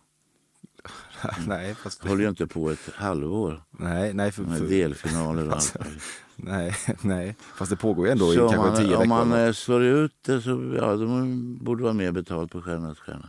nej, 1.47 1.75
fast... 1.75 2.09
Håller 2.09 2.23
ju 2.23 2.29
inte 2.29 2.47
på 2.47 2.71
ett 2.71 2.91
halvår. 2.95 3.63
Nej, 3.71 4.15
nej. 4.15 4.33
För, 4.33 4.45
för... 4.45 4.69
delfinaler 4.69 5.47
och 5.47 5.53
allt. 5.53 5.77
nej, 6.37 6.77
nej, 7.01 7.37
fast 7.57 7.71
det 7.71 7.77
pågår 7.77 8.07
ju 8.07 8.13
ändå 8.13 8.27
så 8.27 8.33
i 8.33 8.37
kanske 8.37 8.57
man, 8.57 8.77
tio 8.77 8.87
veckor. 8.87 9.03
Om 9.03 9.09
man 9.09 9.33
eller? 9.33 9.53
slår 9.53 9.83
ut 9.83 10.15
det 10.23 10.41
så 10.41 10.75
ja, 10.77 10.97
de 10.97 11.59
borde 11.61 11.83
vara 11.83 11.93
mer 11.93 12.13
betalt 12.13 12.53
på 12.53 12.63
Stjärnornas 12.63 12.99
stjärna. 12.99 13.29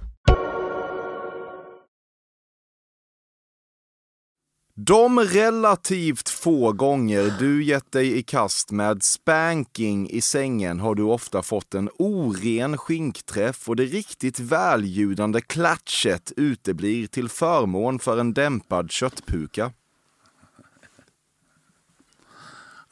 De 4.73 5.19
relativt 5.19 6.29
få 6.29 6.71
gånger 6.71 7.33
du 7.39 7.63
gett 7.63 7.91
dig 7.91 8.17
i 8.17 8.23
kast 8.23 8.71
med 8.71 9.03
spanking 9.03 10.09
i 10.09 10.21
sängen 10.21 10.79
har 10.79 10.95
du 10.95 11.03
ofta 11.03 11.43
fått 11.43 11.73
en 11.73 11.89
oren 11.97 12.77
skinkträff 12.77 13.69
och 13.69 13.75
det 13.75 13.85
riktigt 13.85 14.39
väljudande 14.39 15.41
klatschet 15.41 16.31
uteblir 16.37 17.07
till 17.07 17.29
förmån 17.29 17.99
för 17.99 18.17
en 18.17 18.33
dämpad 18.33 18.91
köttpuka. 18.91 19.71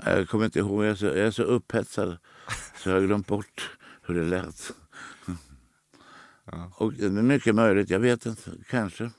Jag 0.05 0.29
kommer 0.29 0.45
inte 0.45 0.59
ihåg, 0.59 0.83
jag 0.83 0.91
är 0.91 0.95
så, 0.95 1.05
jag 1.05 1.17
är 1.17 1.31
så 1.31 1.43
upphetsad 1.43 2.17
så 2.83 2.89
jag 2.89 2.95
har 2.95 3.07
glömt 3.07 3.27
bort 3.27 3.77
hur 4.01 4.15
det 4.15 4.25
lät. 4.25 4.71
Och 6.75 6.93
det 6.93 7.05
är 7.05 7.09
mycket 7.09 7.55
möjligt, 7.55 7.89
jag 7.89 7.99
vet 7.99 8.25
inte, 8.25 8.51
kanske. 8.69 9.11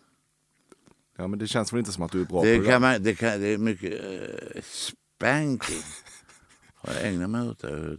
Ja, 1.20 1.26
men 1.26 1.38
det 1.38 1.46
känns 1.48 1.72
väl 1.72 1.78
inte 1.78 1.92
som 1.92 2.02
att 2.02 2.12
du 2.12 2.20
är 2.20 2.24
bra 2.24 2.42
Det, 2.42 2.56
på 2.56 2.62
det. 2.62 2.68
kan 2.68 2.80
man, 2.82 3.02
det, 3.02 3.14
kan, 3.14 3.40
det 3.40 3.46
är 3.48 3.58
mycket 3.58 3.92
eh, 4.04 4.62
spanking. 4.62 5.82
Har 6.74 6.94
jag 6.94 7.06
ägnat 7.08 7.30
mig 7.30 7.48
åt 7.48 7.58
det? 7.58 7.96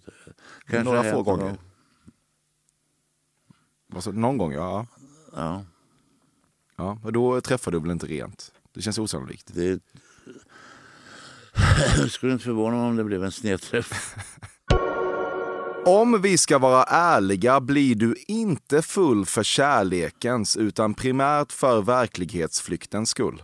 Kanske 0.67 0.83
Några 0.83 1.11
få 1.11 1.23
gånger. 1.23 1.43
gång. 1.43 1.57
Alltså, 3.95 4.11
någon 4.11 4.37
gång, 4.37 4.53
ja. 4.53 4.87
Ja, 5.35 5.65
ja. 6.75 6.99
Och 7.03 7.13
då 7.13 7.41
träffar 7.41 7.71
du 7.71 7.79
väl 7.79 7.91
inte 7.91 8.05
rent? 8.07 8.51
Det 8.73 8.81
känns 8.81 8.97
osannolikt. 8.97 9.53
det 9.53 9.81
jag 11.97 12.11
skulle 12.11 12.33
inte 12.33 12.45
förvåna 12.45 12.75
mig 12.77 12.85
om 12.85 12.95
det 12.95 13.03
blev 13.03 13.23
en 13.23 13.31
snedträff. 13.31 14.15
Om 15.85 16.21
vi 16.21 16.37
ska 16.37 16.59
vara 16.59 16.83
ärliga 16.83 17.61
blir 17.61 17.95
du 17.95 18.15
inte 18.27 18.81
full 18.81 19.25
för 19.25 19.43
kärlekens 19.43 20.57
utan 20.57 20.93
primärt 20.93 21.51
för 21.51 21.81
verklighetsflyktens 21.81 23.09
skull. 23.09 23.43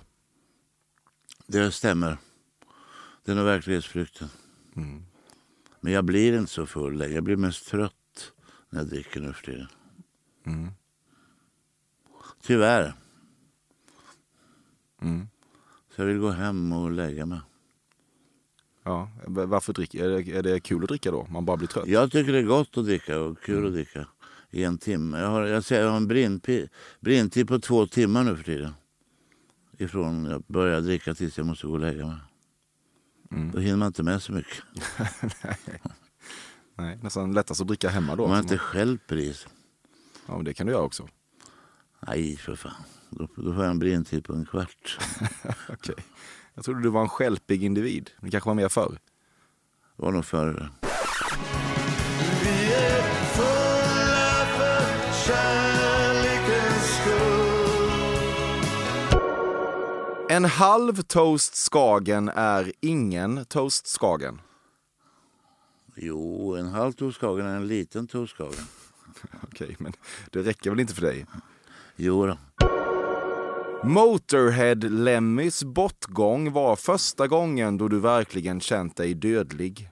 Det 1.47 1.71
stämmer. 1.71 2.17
Det 3.25 3.31
är 3.31 3.35
nog 3.35 3.45
verklighetsflykten. 3.45 4.29
Men 5.79 5.93
jag 5.93 6.05
blir 6.05 6.37
inte 6.37 6.51
så 6.51 6.65
full 6.65 6.97
längre. 6.97 7.13
Jag 7.13 7.23
blir 7.23 7.35
mest 7.35 7.67
trött 7.67 8.33
när 8.69 8.79
jag 8.79 8.89
dricker 8.89 9.19
nu 9.19 9.33
för 9.33 9.45
tiden. 9.45 9.67
Tyvärr. 12.41 12.93
Så 15.95 16.01
jag 16.01 16.05
vill 16.05 16.19
gå 16.19 16.29
hem 16.29 16.73
och 16.73 16.91
lägga 16.91 17.25
mig. 17.25 17.39
Ja. 18.87 19.09
Varför 19.27 19.73
dricker, 19.73 20.05
är, 20.05 20.09
det, 20.09 20.37
är 20.37 20.43
det 20.43 20.59
kul 20.59 20.83
att 20.83 20.89
dricka 20.89 21.11
då? 21.11 21.27
Man 21.29 21.45
bara 21.45 21.57
blir 21.57 21.67
trött? 21.67 21.87
Jag 21.87 22.11
tycker 22.11 22.33
det 22.33 22.39
är 22.39 22.43
gott 22.43 22.77
att 22.77 22.85
dricka 22.85 23.19
och 23.19 23.41
kul 23.41 23.65
att 23.65 23.73
dricka 23.73 24.07
i 24.51 24.63
en 24.63 24.77
timme. 24.77 25.19
Jag 25.19 25.27
har, 25.27 25.45
jag 25.45 25.63
säger, 25.63 25.83
jag 25.83 25.89
har 25.89 25.97
en 25.97 26.07
brintid, 26.07 26.69
brintid 26.99 27.47
på 27.47 27.59
två 27.59 27.87
timmar 27.87 28.23
nu 28.23 28.35
för 28.35 28.43
tiden. 28.43 28.73
Ifrån 29.77 30.25
jag 30.25 30.43
börjar 30.47 30.81
dricka 30.81 31.15
tills 31.15 31.37
jag 31.37 31.47
måste 31.47 31.67
gå 31.67 31.73
och 31.73 31.79
lägga 31.79 32.05
mig. 32.05 32.17
Då 33.53 33.59
hinner 33.59 33.77
man 33.77 33.87
inte 33.87 34.03
med 34.03 34.21
så 34.21 34.31
mycket. 34.31 34.63
Nej, 36.75 36.99
nästan 37.01 37.33
lättast 37.33 37.61
att 37.61 37.67
dricka 37.67 37.89
hemma 37.89 38.15
då. 38.15 38.23
Om 38.23 38.29
man 38.29 38.39
inte 38.39 38.57
stjälper 38.57 39.15
i 39.17 39.33
sig. 39.33 39.51
Ja, 40.27 40.35
men 40.35 40.45
det 40.45 40.53
kan 40.53 40.67
du 40.67 40.73
göra 40.73 40.83
också. 40.83 41.07
Nej, 42.07 42.37
för 42.37 42.55
fan. 42.55 42.83
Då, 43.09 43.27
då 43.35 43.53
får 43.53 43.63
jag 43.63 43.71
en 43.71 43.79
brintid 43.79 44.23
på 44.23 44.33
en 44.33 44.45
kvart. 44.45 44.99
Okej. 45.69 45.95
Jag 46.57 46.65
trodde 46.65 46.81
du 46.81 46.89
var 46.89 47.01
en 47.01 47.09
skälpig 47.09 47.63
individ. 47.63 48.09
Det 48.21 48.31
kanske 48.31 48.49
var 48.49 48.55
mer 48.55 48.69
förr. 48.69 48.99
Det 49.95 50.03
var 50.03 50.11
nog 50.11 50.25
före. 50.25 50.69
En 60.29 60.45
halv 60.45 61.01
toast 61.01 61.55
Skagen 61.55 62.29
är 62.29 62.71
ingen 62.79 63.45
toast 63.45 63.87
Skagen. 63.87 64.41
Jo, 65.95 66.55
en 66.55 66.67
halv 66.67 66.91
toastkagen 66.91 67.45
är 67.45 67.55
en 67.55 67.67
liten 67.67 68.07
toastkagen. 68.07 68.67
Okej, 69.41 69.75
men 69.79 69.93
det 70.31 70.43
räcker 70.43 70.69
väl 70.69 70.79
inte 70.79 70.93
för 70.93 71.01
dig? 71.01 71.25
Jo 71.95 72.25
då. 72.25 72.37
Motorhead 73.83 74.75
Lemmys 74.75 75.63
bortgång 75.63 76.51
var 76.51 76.75
första 76.75 77.27
gången 77.27 77.77
då 77.77 77.87
du 77.87 77.99
verkligen 77.99 78.59
känt 78.59 78.95
dig 78.95 79.13
dödlig. 79.13 79.91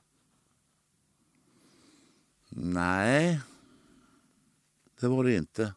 Nej, 2.49 3.41
det 4.99 5.07
var 5.07 5.23
det 5.23 5.35
inte. 5.35 5.73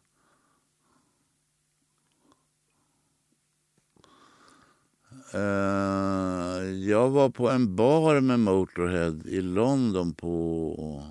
Eh, 5.33 6.61
jag 6.89 7.09
var 7.09 7.29
på 7.29 7.49
en 7.49 7.75
bar 7.75 8.19
med 8.19 8.39
Motorhead 8.39 9.21
i 9.25 9.41
London 9.41 10.13
på... 10.13 11.03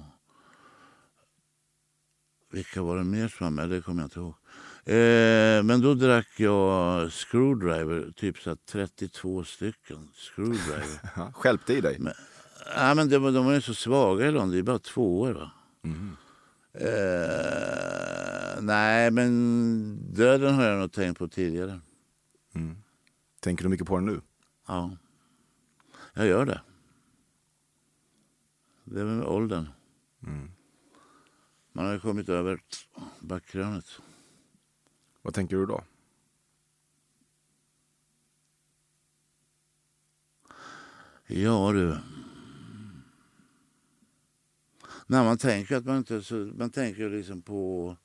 Vilka 2.50 2.82
var 2.82 2.96
det 2.96 3.04
mer 3.04 3.28
som 3.28 3.44
var 3.44 3.50
med? 3.50 3.70
Det 3.70 3.82
kommer 3.82 4.02
jag 4.02 4.06
inte 4.06 4.18
ihåg. 4.18 4.34
Eh, 4.88 5.62
men 5.62 5.80
då 5.80 5.94
drack 5.94 6.28
jag 6.36 7.12
Screwdriver, 7.12 8.12
typ 8.16 8.38
så 8.38 8.50
här 8.50 8.56
32 8.66 9.44
stycken 9.44 10.08
Screwdriver. 10.14 11.32
Skälpte 11.32 11.72
i 11.72 11.80
dig. 11.80 11.96
Men, 11.98 12.12
ja, 12.76 12.94
men 12.94 13.08
de, 13.08 13.34
de 13.34 13.46
var 13.46 13.52
ju 13.52 13.60
så 13.60 13.74
svaga 13.74 14.26
i 14.26 14.30
London, 14.30 14.50
det 14.50 14.58
är 14.58 14.62
bara 14.62 14.78
två 14.78 15.20
år. 15.20 15.32
Va? 15.32 15.50
Eh, 16.72 18.62
nej, 18.62 19.10
men 19.10 20.12
döden 20.14 20.54
har 20.54 20.64
jag 20.64 20.78
nog 20.78 20.92
tänkt 20.92 21.18
på 21.18 21.28
tidigare. 21.28 21.80
Tänker 23.40 23.64
du 23.64 23.70
mycket 23.70 23.86
på 23.86 23.96
den 23.96 24.06
nu? 24.06 24.20
Ja, 24.66 24.96
jag 26.14 26.26
gör 26.26 26.46
det. 26.46 26.60
Det 28.84 29.00
är 29.00 29.04
med 29.04 29.26
åldern. 29.26 29.68
Man 31.72 31.86
har 31.86 31.92
ju 31.92 32.00
kommit 32.00 32.28
över 32.28 32.60
backkrönet. 33.20 34.00
Vad 35.28 35.34
tänker 35.34 35.56
du 35.56 35.66
då? 35.66 35.84
Ja 41.26 41.72
du. 41.72 41.98
När 45.06 45.24
man 45.24 45.38
tänker 45.38 45.76
att 45.76 45.84
man 45.84 45.96
inte 45.96 46.22
så, 46.22 46.34
man 46.34 46.70
tänker 46.70 47.10
liksom 47.10 47.42
på 47.42 47.96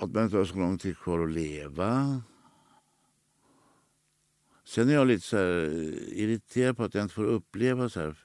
att 0.00 0.10
man 0.10 0.24
inte 0.24 0.36
har 0.36 0.44
så 0.44 0.56
lång 0.56 0.78
tid 0.78 0.98
kvar 0.98 1.24
att 1.24 1.30
leva. 1.30 2.22
Sen 4.64 4.88
är 4.88 4.94
jag 4.94 5.06
lite 5.06 5.26
så 5.26 5.36
här 5.36 5.70
irriterad 6.12 6.76
på 6.76 6.84
att 6.84 6.94
jag 6.94 7.02
inte 7.02 7.14
får 7.14 7.24
uppleva 7.24 7.88
så 7.88 8.00
här. 8.00 8.23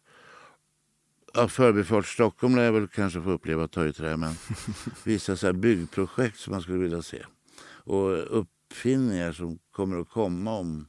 Ja, 1.34 1.48
Förbifart 1.48 2.06
Stockholm 2.06 2.56
lär 2.56 2.64
jag 2.64 2.72
väl 2.72 2.88
kanske 2.88 3.22
få 3.22 3.32
uppleva 3.32 3.68
ta 3.68 3.86
i 3.86 3.94
trä, 3.94 4.18
men 4.18 4.34
vissa 5.04 5.36
så 5.36 5.54
byggprojekt 5.54 6.40
som 6.40 6.52
man 6.52 6.62
skulle 6.62 6.78
vilja 6.78 7.02
se. 7.02 7.26
Och 7.64 8.40
uppfinningar 8.40 9.32
som 9.32 9.60
kommer 9.72 10.00
att 10.00 10.10
komma 10.10 10.52
om 10.52 10.88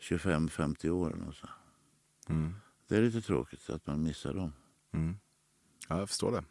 25-50 0.00 0.88
år. 0.88 1.24
Och 1.28 1.34
så. 1.34 1.48
Det 2.88 2.96
är 2.96 3.02
lite 3.02 3.20
tråkigt 3.20 3.70
att 3.70 3.86
man 3.86 4.02
missar 4.02 4.34
dem. 4.34 4.52
Ja, 5.88 5.98
jag 5.98 6.08
förstår 6.08 6.32
det. 6.32 6.44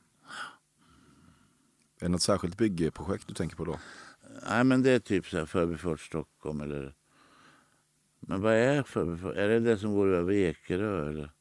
Är 1.99 2.05
det 2.05 2.09
något 2.09 2.21
särskilt 2.21 2.57
byggprojekt 2.57 3.27
du 3.27 3.33
tänker 3.33 3.55
på 3.55 3.65
då? 3.65 3.79
Nej, 4.49 4.63
men 4.63 4.83
det 4.83 4.91
är 4.91 4.99
typ 4.99 5.25
så 5.25 5.37
här 5.37 5.45
Förbifart 5.45 5.99
Stockholm 5.99 6.61
eller... 6.61 6.95
Men 8.19 8.41
vad 8.41 8.53
är 8.53 8.83
Förbifart? 8.83 9.35
Är 9.35 9.47
det 9.47 9.59
det 9.59 9.77
som 9.77 9.93
går 9.93 10.07
över 10.07 10.33
Ekerö 10.33 11.09
eller? 11.09 11.31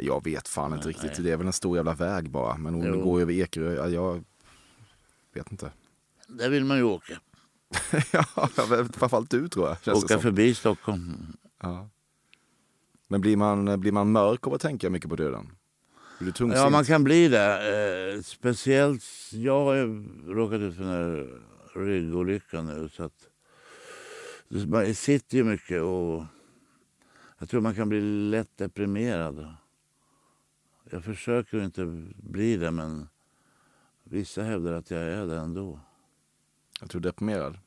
Jag 0.00 0.24
vet 0.24 0.48
fan 0.48 0.72
inte 0.72 0.86
Nej, 0.86 0.94
riktigt. 0.94 1.12
nej. 1.12 1.22
Det 1.22 1.30
är 1.32 1.36
väl 1.36 1.46
en 1.46 1.52
stor 1.52 1.76
jävla 1.76 1.94
väg 1.94 2.30
bara. 2.30 2.56
Men 2.56 2.74
om 2.74 2.84
Jo. 2.86 3.04
går 3.04 3.20
över 3.20 3.32
Ekerö, 3.32 3.74
ja, 3.74 3.88
jag 3.88 4.24
vet 5.34 5.50
inte. 5.52 5.72
Där 6.26 6.50
vill 6.50 6.64
man 6.64 6.76
ju 6.76 6.82
åka. 6.82 7.20
ja, 8.12 8.22
framförallt 8.92 9.30
du 9.30 9.48
tror 9.48 9.68
jag. 9.68 9.82
Känns 9.82 10.04
åka 10.04 10.18
förbi 10.18 10.54
Stockholm. 10.54 11.36
Ja. 11.62 11.88
Men 13.08 13.20
blir 13.20 13.36
man, 13.36 13.80
blir 13.80 13.92
man 13.92 14.12
mörk 14.12 14.46
av 14.46 14.54
att 14.54 14.60
tänka 14.60 14.90
mycket 14.90 15.10
på 15.10 15.16
döden? 15.16 15.50
Ja, 16.38 16.70
man 16.70 16.84
kan 16.84 17.04
bli 17.04 17.28
det. 17.28 18.14
Eh, 18.14 18.20
speciellt, 18.22 19.04
jag 19.32 19.64
har 19.64 19.74
ju 19.74 20.08
råkat 20.26 20.60
ut 20.60 20.76
för 20.76 20.82
den 20.82 20.92
här 20.92 21.40
ryggolyckan 21.74 22.66
nu. 22.66 22.88
Så 22.88 23.02
att, 23.04 23.28
man 24.66 24.94
sitter 24.94 25.36
ju 25.36 25.44
mycket 25.44 25.82
och 25.82 26.24
jag 27.38 27.48
tror 27.48 27.60
man 27.60 27.74
kan 27.74 27.88
bli 27.88 28.00
lätt 28.00 28.56
deprimerad. 28.56 29.54
Jag 30.90 31.04
försöker 31.04 31.64
inte 31.64 31.84
bli 32.16 32.56
det, 32.56 32.70
men 32.70 33.08
vissa 34.04 34.42
hävdar 34.42 34.72
att 34.72 34.90
jag 34.90 35.00
är 35.02 35.26
det 35.26 35.36
ändå. 35.36 35.80
Att 36.80 36.90
du 36.90 36.98
är 36.98 37.02
deprimerad? 37.02 37.58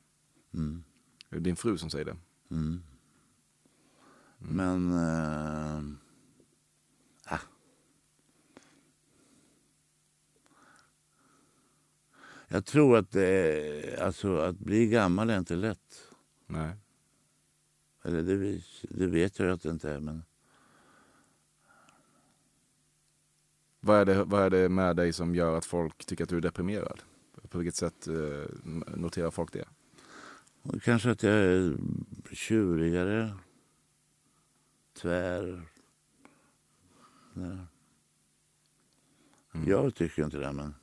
Mm. 0.53 0.83
Det 1.29 1.35
är 1.35 1.39
din 1.39 1.55
fru 1.55 1.77
som 1.77 1.89
säger 1.89 2.05
det. 2.05 2.17
Mm. 2.51 2.83
Men... 4.37 4.91
Eh, 4.91 5.83
ah. 7.25 7.39
Jag 12.47 12.65
tror 12.65 12.97
att 12.97 13.11
är, 13.15 14.03
alltså, 14.03 14.37
att 14.37 14.59
bli 14.59 14.87
gammal 14.87 15.29
är 15.29 15.37
inte 15.37 15.55
lätt. 15.55 16.13
Nej. 16.45 16.75
Eller 18.03 18.23
det, 18.23 18.61
det 18.81 19.07
vet 19.07 19.39
jag 19.39 19.47
ju 19.47 19.53
att 19.53 19.61
det 19.61 19.69
inte 19.69 19.91
är. 19.91 19.99
Men 19.99 20.23
Vad 23.87 23.99
är, 23.99 24.05
det, 24.05 24.23
vad 24.23 24.43
är 24.43 24.49
det 24.49 24.69
med 24.69 24.95
dig 24.95 25.13
som 25.13 25.35
gör 25.35 25.57
att 25.57 25.65
folk 25.65 26.05
tycker 26.05 26.23
att 26.23 26.29
du 26.29 26.37
är 26.37 26.41
deprimerad? 26.41 27.01
På 27.49 27.57
vilket 27.57 27.75
sätt 27.75 28.07
eh, 28.07 28.13
noterar 28.95 29.31
folk 29.31 29.53
det? 29.53 29.65
kanske 30.83 31.11
att 31.11 31.23
jag 31.23 31.33
är 31.33 31.77
tjurigare. 32.31 33.33
Tvär. 35.01 35.61
Nej. 37.33 37.57
Jag 39.65 39.95
tycker 39.95 40.23
inte 40.23 40.37
det, 40.37 40.51
men 40.51 40.75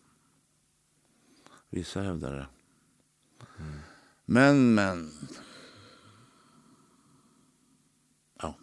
vissa 1.70 2.00
hävdar 2.02 2.32
det. 2.32 2.46
Men, 4.24 4.74
men. 4.74 5.10
Ja, 8.40 8.54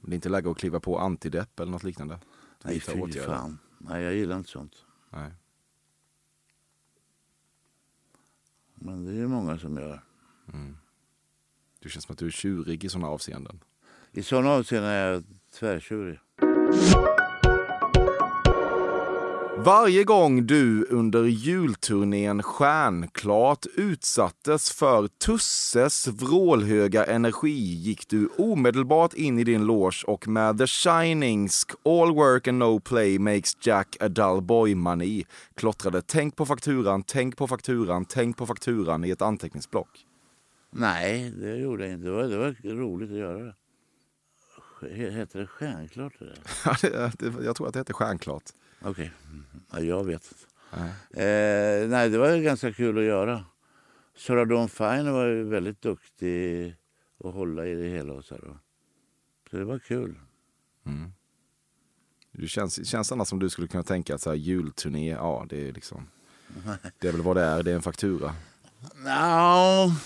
Det 0.00 0.12
är 0.12 0.14
inte 0.14 0.28
läge 0.28 0.50
att 0.50 0.58
kliva 0.58 0.80
på 0.80 0.98
antidepp 0.98 1.60
eller 1.60 1.72
något 1.72 1.84
liknande? 1.84 2.18
Nej 2.64 2.80
fy 2.80 3.00
åtgärder. 3.00 3.26
fan. 3.26 3.58
Nej, 3.78 4.02
jag 4.02 4.14
gillar 4.14 4.36
inte 4.36 4.50
sånt. 4.50 4.84
Nej. 5.10 5.30
Men 8.74 9.04
det 9.04 9.12
är 9.22 9.26
många 9.26 9.58
som 9.58 9.76
gör. 9.76 10.02
Du 11.78 11.88
känns 11.90 12.04
som 12.04 12.12
att 12.12 12.18
du 12.18 12.26
är 12.26 12.30
tjurig 12.30 12.84
i 12.84 12.88
sådana 12.88 13.08
avseenden. 13.08 13.60
I 14.12 14.22
sådana 14.22 14.50
avseenden 14.50 14.90
är 14.90 15.12
jag 15.12 15.24
tvärtjurig. 15.50 16.18
Varje 19.64 20.04
gång 20.04 20.46
du 20.46 20.86
under 20.90 21.24
julturnén 21.24 22.42
Stjärnklart 22.42 23.66
utsattes 23.74 24.70
för 24.72 25.06
Tusses 25.08 26.06
vrålhöga 26.08 27.04
energi 27.04 27.74
gick 27.74 28.08
du 28.08 28.28
omedelbart 28.38 29.14
in 29.14 29.38
i 29.38 29.44
din 29.44 29.66
loge 29.66 30.04
och 30.06 30.28
med 30.28 30.58
The 30.58 30.66
Shinings 30.66 31.66
All 31.84 32.14
work 32.14 32.48
and 32.48 32.58
no 32.58 32.80
play 32.80 33.18
makes 33.18 33.66
Jack 33.66 33.96
a 34.00 34.08
dull 34.08 34.42
boy-mani 34.42 35.24
klottrade 35.54 36.02
Tänk 36.06 36.36
på 36.36 36.46
fakturan, 36.46 37.02
tänk 37.02 37.36
på 37.36 37.46
fakturan, 37.46 38.04
tänk 38.04 38.36
på 38.36 38.46
fakturan 38.46 39.04
i 39.04 39.10
ett 39.10 39.22
anteckningsblock. 39.22 40.06
Nej, 40.70 41.30
det 41.30 41.56
gjorde 41.56 41.84
jag 41.84 41.92
inte. 41.94 42.06
Det 42.06 42.12
var, 42.12 42.22
det 42.22 42.36
var 42.38 42.74
roligt 42.74 43.10
att 43.10 43.16
göra 43.16 43.38
det. 43.38 43.54
He- 44.80 45.10
Heter 45.10 45.38
det 45.40 45.46
stjärnklart? 45.46 46.12
Det 46.18 46.24
där? 46.24 46.38
Ja, 46.64 47.10
det, 47.18 47.30
det, 47.30 47.44
jag 47.44 47.56
tror 47.56 47.66
att 47.66 47.72
det 47.72 47.80
heter 47.80 47.94
stjärnklart. 47.94 48.42
Okej, 48.84 49.12
ja, 49.72 49.80
jag 49.80 50.04
vet 50.04 50.32
inte. 50.32 50.44
Nej. 50.76 50.90
Eh, 51.26 51.88
nej, 51.88 52.10
det 52.10 52.18
var 52.18 52.30
ju 52.30 52.42
ganska 52.42 52.72
kul 52.72 52.98
att 52.98 53.04
göra. 53.04 53.44
Sarah 54.16 54.46
Dawn 54.46 54.68
Finer 54.68 55.12
var 55.12 55.26
ju 55.26 55.44
väldigt 55.44 55.82
duktig 55.82 56.76
att 57.24 57.34
hålla 57.34 57.66
i 57.66 57.74
det 57.74 57.88
hela. 57.88 58.12
Och 58.12 58.24
så, 58.24 58.34
här. 58.34 58.58
så 59.50 59.56
det 59.56 59.64
var 59.64 59.78
kul. 59.78 60.18
Det 62.32 62.48
känns, 62.48 62.88
känns 62.88 63.12
annars 63.12 63.28
som 63.28 63.38
du 63.38 63.50
skulle 63.50 63.68
kunna 63.68 63.82
tänka 63.82 64.14
att 64.14 64.20
så 64.20 64.30
här, 64.30 64.36
julturné, 64.36 65.10
ja 65.10 65.46
det 65.48 65.68
är 65.68 65.72
liksom... 65.72 66.06
Det 66.98 67.08
är 67.08 67.12
väl 67.12 67.22
vad 67.22 67.36
det 67.36 67.42
är, 67.42 67.62
det 67.62 67.70
är 67.70 67.74
en 67.74 67.82
faktura. 67.82 68.34
Nja, 68.94 69.96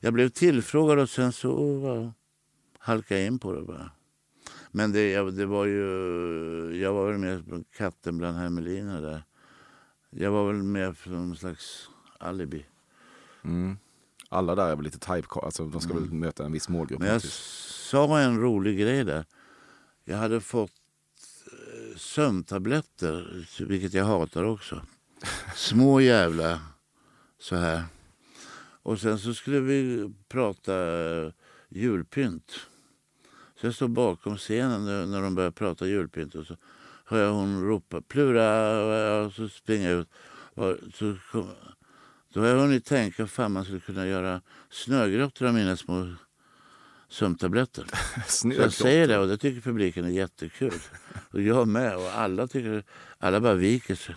jag 0.00 0.12
blev 0.12 0.28
tillfrågad 0.28 0.98
och 0.98 1.10
sen 1.10 1.32
så 1.32 2.12
halkade 2.78 3.20
jag 3.20 3.26
in 3.26 3.38
på 3.38 3.52
det 3.52 3.62
bara. 3.62 3.90
Men 4.70 4.92
det, 4.92 5.30
det 5.30 5.46
var 5.46 5.64
ju... 5.64 5.82
Jag 6.82 6.92
var 6.92 7.06
väl 7.10 7.18
med 7.18 7.64
katten 7.76 8.18
bland 8.18 8.36
hermeliner 8.36 9.02
där. 9.02 9.22
Jag 10.10 10.30
var 10.30 10.46
väl 10.46 10.62
med 10.62 10.96
för 10.96 11.10
någon 11.10 11.36
slags 11.36 11.88
alibi. 12.18 12.66
Mm. 13.44 13.78
Alla 14.28 14.54
där 14.54 14.66
är 14.66 14.76
väl 14.76 14.84
lite 14.84 14.98
type, 14.98 15.40
alltså 15.42 15.64
de 15.64 15.80
ska 15.80 15.94
väl 15.94 16.12
möta 16.12 16.44
en 16.44 16.52
viss 16.52 16.68
målgrupp. 16.68 17.00
Men 17.00 17.08
jag 17.08 17.22
sa 17.22 18.20
en 18.20 18.40
rolig 18.40 18.78
grej 18.78 19.04
där. 19.04 19.24
Jag 20.04 20.16
hade 20.16 20.40
fått 20.40 20.72
eh, 21.46 21.96
sömntabletter, 21.96 23.46
vilket 23.64 23.94
jag 23.94 24.04
hatar 24.04 24.44
också. 24.44 24.82
Små 25.54 26.00
jävla 26.00 26.60
så 27.38 27.56
här. 27.56 27.84
Och 28.82 29.00
sen 29.00 29.18
så 29.18 29.34
skulle 29.34 29.60
vi 29.60 30.10
prata 30.28 30.74
eh, 31.24 31.32
julpynt. 31.68 32.52
Så 33.60 33.66
jag 33.66 33.74
står 33.74 33.88
bakom 33.88 34.36
scenen 34.36 35.10
när, 35.10 35.22
de 35.22 35.34
börjar 35.34 35.50
prata 35.50 35.86
julpynt 35.86 36.34
och 36.34 36.46
så 36.46 36.56
hör 37.04 37.24
jag 37.24 37.32
hon 37.32 37.64
ropa 37.64 38.00
Plura 38.00 39.20
och 39.20 39.32
så 39.32 39.48
springer 39.48 39.90
jag 39.90 40.00
ut. 40.00 40.08
Och 40.54 40.76
så 40.94 41.16
kom, 41.32 41.50
då 42.32 42.40
har 42.40 42.46
jag 42.48 42.58
hunnit 42.58 42.84
tänka 42.84 43.26
fan 43.26 43.52
man 43.52 43.64
skulle 43.64 43.80
kunna 43.80 44.06
göra 44.06 44.40
snögrottor 44.70 45.46
av 45.46 45.54
mina 45.54 45.76
små 45.76 46.14
sömntabletter. 47.08 47.86
Så 48.26 48.48
jag 48.48 48.72
säger 48.72 49.08
det 49.08 49.18
och 49.18 49.28
det 49.28 49.38
tycker 49.38 49.60
publiken 49.60 50.04
är 50.04 50.08
jättekul. 50.08 50.80
Och 51.30 51.40
jag 51.40 51.68
med 51.68 51.96
och 51.96 52.18
alla 52.18 52.46
tycker, 52.46 52.84
alla 53.18 53.40
bara 53.40 53.54
viker 53.54 53.94
sig. 53.94 54.14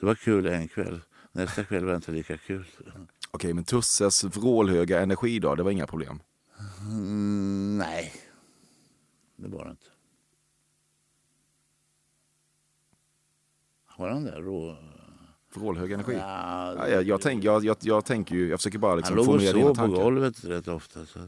Det 0.00 0.06
var 0.06 0.14
kul 0.14 0.46
en 0.46 0.68
kväll. 0.68 1.00
Nästa 1.32 1.64
kväll 1.64 1.84
var 1.84 1.92
det 1.92 1.96
inte 1.96 2.12
lika 2.12 2.36
kul. 2.36 2.64
Okej, 3.30 3.54
men 3.54 3.64
Tusses 3.64 4.24
vrålhöga 4.24 5.00
energi 5.00 5.38
då, 5.38 5.54
det 5.54 5.62
var 5.62 5.70
inga 5.70 5.86
problem. 5.86 6.20
Mm, 6.88 7.78
nej, 7.78 8.12
det 9.36 9.48
var 9.48 9.64
det 9.64 9.70
inte. 9.70 9.86
Var 13.98 14.08
han 14.08 14.24
där? 14.24 14.40
Rå... 14.42 14.76
Vrålhög 15.54 15.92
energi. 15.92 16.12
Ja, 16.12 16.74
Ja, 16.76 16.88
jag, 16.88 17.02
jag, 17.02 17.20
tänk, 17.20 17.44
jag, 17.44 17.64
jag, 17.64 17.76
jag 17.80 18.04
tänker 18.04 18.34
ju, 18.34 18.48
jag 18.48 18.58
försöker 18.58 18.78
bara 18.78 18.94
liksom 18.94 19.16
han 19.16 19.26
låg 19.26 19.34
och 19.34 19.42
sov 19.42 19.74
på 19.74 19.86
golvet 19.86 20.44
rätt 20.44 20.68
ofta. 20.68 21.06
Så, 21.06 21.18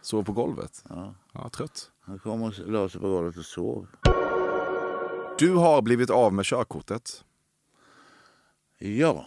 Sov 0.00 0.24
på 0.24 0.32
golvet? 0.32 0.84
ja. 0.88 1.14
Ja, 1.32 1.48
trött. 1.48 1.90
Han 2.00 2.18
kom 2.18 2.42
och 2.42 2.52
la 2.66 2.88
sig 2.88 3.00
på 3.00 3.08
golvet 3.08 3.36
och 3.36 3.44
sov. 3.44 3.86
Du 5.38 5.54
har 5.54 5.82
blivit 5.82 6.10
av 6.10 6.32
med 6.32 6.44
körkortet. 6.44 7.24
Ja, 8.78 9.26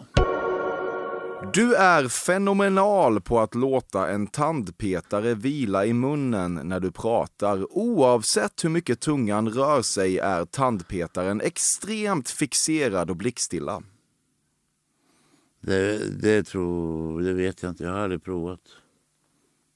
Du 1.50 1.74
är 1.74 2.08
fenomenal 2.08 3.20
på 3.20 3.40
att 3.40 3.54
låta 3.54 4.10
en 4.10 4.26
tandpetare 4.26 5.34
vila 5.34 5.86
i 5.86 5.92
munnen 5.92 6.54
när 6.54 6.80
du 6.80 6.92
pratar. 6.92 7.72
Oavsett 7.78 8.64
hur 8.64 8.70
mycket 8.70 9.00
tungan 9.00 9.48
rör 9.48 9.82
sig 9.82 10.18
är 10.18 10.44
tandpetaren 10.44 11.40
extremt 11.40 12.30
fixerad 12.30 13.10
och 13.10 13.16
blickstilla. 13.16 13.82
det, 15.60 15.98
det, 16.22 16.42
tror, 16.42 17.20
det 17.20 17.32
vet 17.32 17.62
jag 17.62 17.70
inte. 17.70 17.84
Jag 17.84 17.90
har 17.90 17.98
aldrig 17.98 18.24
provat. 18.24 18.60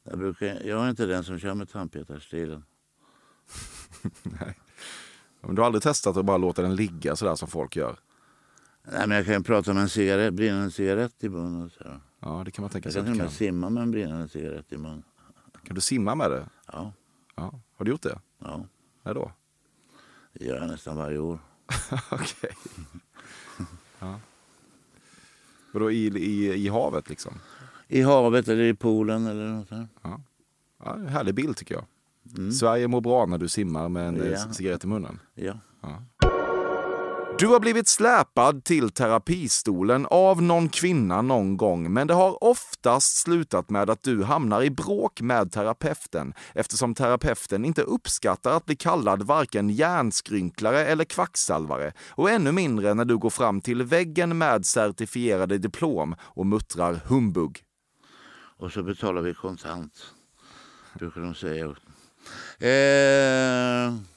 Jag, 0.04 0.18
brukar, 0.18 0.46
jag 0.46 0.84
är 0.84 0.90
inte 0.90 1.06
den 1.06 1.24
som 1.24 1.38
kör 1.38 1.54
med 1.54 1.68
tandpetarstilen. 1.68 2.64
Men 5.40 5.54
du 5.54 5.60
har 5.60 5.66
aldrig 5.66 5.82
testat 5.82 6.16
att 6.16 6.24
bara 6.24 6.36
låta 6.36 6.62
den 6.62 6.76
ligga 6.76 7.16
sådär 7.16 7.34
som 7.34 7.48
folk 7.48 7.76
gör? 7.76 7.98
Nej, 8.92 9.06
men 9.08 9.16
jag 9.16 9.26
kan 9.26 9.42
prata 9.42 9.72
med 9.74 9.82
en 9.82 9.88
cigarett, 9.88 10.34
brinnande 10.34 10.70
cigarett 10.70 11.24
i 11.24 11.28
munnen. 11.28 11.70
Så. 11.70 11.84
här. 11.84 12.00
Ja, 12.20 12.42
det 12.44 12.50
kan 12.50 12.62
man 12.62 12.70
tänka 12.70 12.86
Jag 12.86 12.92
sig 12.92 13.02
kan 13.02 13.06
att 13.10 13.14
till 13.14 13.20
och 13.20 13.24
med 13.24 13.26
kan. 13.26 13.36
simma 13.36 13.70
med 13.70 13.82
en 13.82 13.90
brinnande 13.90 14.28
cigarett 14.28 14.72
i 14.72 14.76
munnen. 14.76 15.02
Kan 15.64 15.74
du 15.74 15.80
simma 15.80 16.14
med 16.14 16.30
det? 16.30 16.46
Ja, 16.72 16.92
Ja. 17.36 17.60
Har 17.76 17.84
du 17.84 17.90
gjort 17.90 18.02
det? 18.02 18.18
ja, 18.38 18.66
När 19.02 19.14
då? 19.14 19.32
det 20.32 20.44
gör 20.44 20.56
jag 20.60 20.68
nästan 20.68 20.96
varje 20.96 21.18
år. 21.18 21.38
Okej. 22.10 22.50
Ja. 23.98 24.20
Vadå 25.72 25.90
i, 25.90 26.06
i, 26.06 26.54
i 26.54 26.68
havet 26.68 27.08
liksom? 27.08 27.34
I 27.88 28.02
havet 28.02 28.48
eller 28.48 28.62
i 28.62 28.74
poolen 28.74 29.26
eller 29.26 29.48
något 29.48 29.68
sånt. 29.68 29.90
Ja, 30.02 30.20
en 30.94 31.08
härlig 31.08 31.34
bild 31.34 31.56
tycker 31.56 31.74
jag. 31.74 31.84
Sverige 32.54 32.88
mår 32.88 33.00
bra 33.00 33.26
när 33.26 33.38
du 33.38 33.48
simmar 33.48 33.88
med 33.88 34.08
en 34.08 34.16
Ja. 34.16 34.24
ja. 34.24 34.52
cigarett 34.52 34.84
i 34.84 34.86
munnen. 34.86 35.18
Ja. 35.34 35.58
Du 37.38 37.46
har 37.46 37.60
blivit 37.60 37.88
släpad 37.88 38.64
till 38.64 38.90
terapistolen 38.90 40.06
av 40.06 40.42
någon 40.42 40.68
kvinna 40.68 41.22
någon 41.22 41.56
gång, 41.56 41.92
men 41.92 42.06
det 42.06 42.14
har 42.14 42.44
oftast 42.44 43.16
slutat 43.16 43.70
med 43.70 43.90
att 43.90 44.02
du 44.02 44.22
hamnar 44.22 44.62
i 44.62 44.70
bråk 44.70 45.20
med 45.20 45.52
terapeuten 45.52 46.34
eftersom 46.54 46.94
terapeuten 46.94 47.64
inte 47.64 47.82
uppskattar 47.82 48.56
att 48.56 48.64
bli 48.64 48.76
kallad 48.76 49.22
varken 49.22 49.70
hjärnskrynklare 49.70 50.84
eller 50.86 51.04
kvacksalvare 51.04 51.92
och 52.10 52.30
ännu 52.30 52.52
mindre 52.52 52.94
när 52.94 53.04
du 53.04 53.18
går 53.18 53.30
fram 53.30 53.60
till 53.60 53.82
väggen 53.82 54.38
med 54.38 54.66
certifierade 54.66 55.58
diplom 55.58 56.14
och 56.20 56.46
muttrar 56.46 57.00
humbug. 57.06 57.62
Och 58.58 58.72
så 58.72 58.82
betalar 58.82 59.22
vi 59.22 59.34
kontant. 59.34 60.14
Brukar 60.98 61.20
de 61.20 61.34
säga. 61.34 61.64
Eh, 62.58 64.15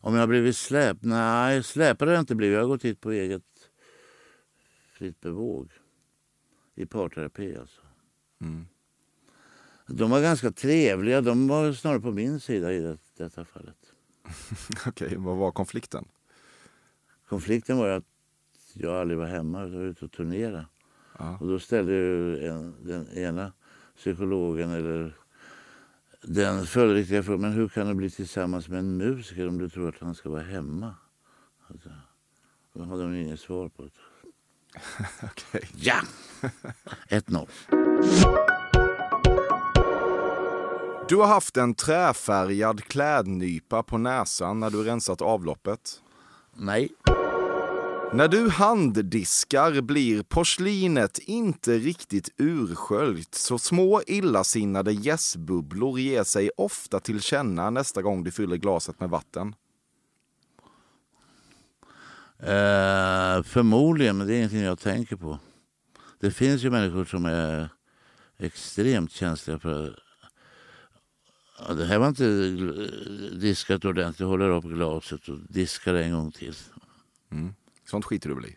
om 0.00 0.14
jag 0.14 0.20
har 0.20 0.26
blivit 0.26 0.56
släpad? 0.56 1.04
Nej, 1.04 1.62
släpad 1.62 2.08
har 2.08 2.14
jag 2.14 2.22
inte 2.22 2.34
blivit. 2.34 2.54
Jag 2.54 2.62
har 2.62 2.68
gått 2.68 2.84
hit 2.84 3.00
på 3.00 3.10
eget 3.10 3.42
fritt 4.92 5.20
bevåg. 5.20 5.72
I 6.74 6.86
parterapi 6.86 7.56
alltså. 7.56 7.80
De 9.86 10.10
var 10.10 10.20
ganska 10.20 10.50
trevliga. 10.50 11.20
De 11.20 11.48
var 11.48 11.72
snarare 11.72 12.00
på 12.00 12.10
min 12.10 12.40
sida 12.40 12.72
i 12.72 12.80
det, 12.80 12.98
detta 13.16 13.44
fallet. 13.44 13.76
Okej, 14.86 15.14
vad 15.16 15.36
var 15.36 15.52
konflikten? 15.52 16.04
Konflikten 17.28 17.78
var 17.78 17.88
att 17.88 18.04
jag 18.72 19.00
aldrig 19.00 19.18
var 19.18 19.26
hemma. 19.26 19.60
Jag 19.60 19.68
var 19.68 19.84
ute 19.84 20.04
och 20.04 20.12
turnerade. 20.12 20.66
Ja. 21.18 21.38
Och 21.40 21.48
då 21.48 21.58
ställde 21.58 21.92
ju 21.92 22.46
en, 22.46 22.74
den 22.80 23.08
ena 23.18 23.52
psykologen 23.96 24.70
eller 24.70 25.16
den 26.22 26.66
följdriktiga 26.66 27.22
frågan, 27.22 27.40
men 27.40 27.52
hur 27.52 27.68
kan 27.68 27.86
du 27.86 27.94
bli 27.94 28.10
tillsammans 28.10 28.68
med 28.68 28.78
en 28.78 28.96
musiker 28.96 29.48
om 29.48 29.58
du 29.58 29.68
tror 29.68 29.88
att 29.88 29.98
han 30.00 30.14
ska 30.14 30.28
vara 30.28 30.42
hemma? 30.42 30.94
Alltså, 31.68 31.88
då 32.72 32.84
hade 32.84 33.02
de 33.02 33.14
inget 33.14 33.40
svar 33.40 33.68
på 33.68 33.82
det. 33.82 33.90
Okej. 35.22 35.68
Ja! 35.74 36.00
1-0. 37.08 37.48
Du 41.08 41.16
har 41.16 41.26
haft 41.26 41.56
en 41.56 41.74
träfärgad 41.74 42.84
klädnypa 42.84 43.82
på 43.82 43.98
näsan 43.98 44.60
när 44.60 44.70
du 44.70 44.82
rensat 44.82 45.20
avloppet. 45.20 46.02
Nej. 46.54 46.88
När 48.12 48.28
du 48.28 48.48
handdiskar 48.48 49.80
blir 49.80 50.22
porslinet 50.22 51.18
inte 51.18 51.78
riktigt 51.78 52.28
ursköljt 52.36 53.34
så 53.34 53.58
små 53.58 54.02
illasinnade 54.06 54.92
gässbubblor 54.92 55.98
ger 56.00 56.24
sig 56.24 56.50
ofta 56.56 57.00
till 57.00 57.20
känna 57.20 57.70
nästa 57.70 58.02
gång 58.02 58.24
du 58.24 58.30
fyller 58.30 58.56
glaset 58.56 59.00
med 59.00 59.10
vatten. 59.10 59.54
Eh, 62.38 63.42
förmodligen, 63.42 64.18
men 64.18 64.26
det 64.26 64.34
är 64.34 64.36
ingenting 64.36 64.60
jag 64.62 64.78
tänker 64.78 65.16
på. 65.16 65.38
Det 66.20 66.30
finns 66.30 66.62
ju 66.62 66.70
människor 66.70 67.04
som 67.04 67.24
är 67.24 67.68
extremt 68.38 69.12
känsliga 69.12 69.58
för... 69.58 69.98
Ja, 71.58 71.74
det 71.74 71.84
här 71.84 71.98
var 71.98 72.08
inte 72.08 72.26
diskat 73.36 73.84
ordentligt. 73.84 74.20
Jag 74.20 74.26
håller 74.26 74.50
upp 74.50 74.64
glaset 74.64 75.28
och 75.28 75.38
diskar 75.48 75.94
en 75.94 76.12
gång 76.12 76.32
till. 76.32 76.54
Sånt 77.90 78.04
skiter 78.04 78.28
du 78.28 78.34
väl 78.34 78.46
i? 78.46 78.56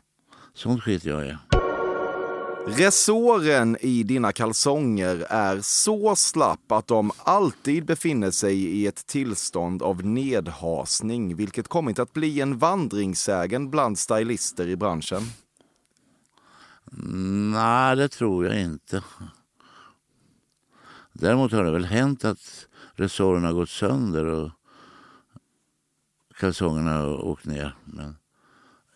Sånt 0.53 0.83
skit 0.83 1.05
jag 1.05 1.27
i. 1.27 1.37
Resåren 2.67 3.77
i 3.81 4.03
dina 4.03 4.31
kalsonger 4.31 5.25
är 5.29 5.61
så 5.61 6.15
slapp 6.15 6.71
att 6.71 6.87
de 6.87 7.11
alltid 7.17 7.85
befinner 7.85 8.31
sig 8.31 8.55
i 8.55 8.87
ett 8.87 9.07
tillstånd 9.07 9.83
av 9.83 10.05
nedhasning, 10.05 11.35
vilket 11.35 11.67
kommit 11.67 11.99
att 11.99 12.13
bli 12.13 12.41
en 12.41 12.57
vandringssägen 12.57 13.69
bland 13.69 13.99
stylister 13.99 14.67
i 14.67 14.75
branschen. 14.75 15.21
Nej, 17.53 17.95
det 17.95 18.07
tror 18.07 18.45
jag 18.45 18.61
inte. 18.61 19.03
Däremot 21.13 21.51
har 21.51 21.63
det 21.63 21.71
väl 21.71 21.85
hänt 21.85 22.25
att 22.25 22.67
resåren 22.93 23.43
har 23.43 23.53
gått 23.53 23.69
sönder 23.69 24.25
och 24.25 24.49
kalsongerna 26.39 26.97
har 26.97 27.25
åkt 27.25 27.45
ner. 27.45 27.75
Men 27.85 28.15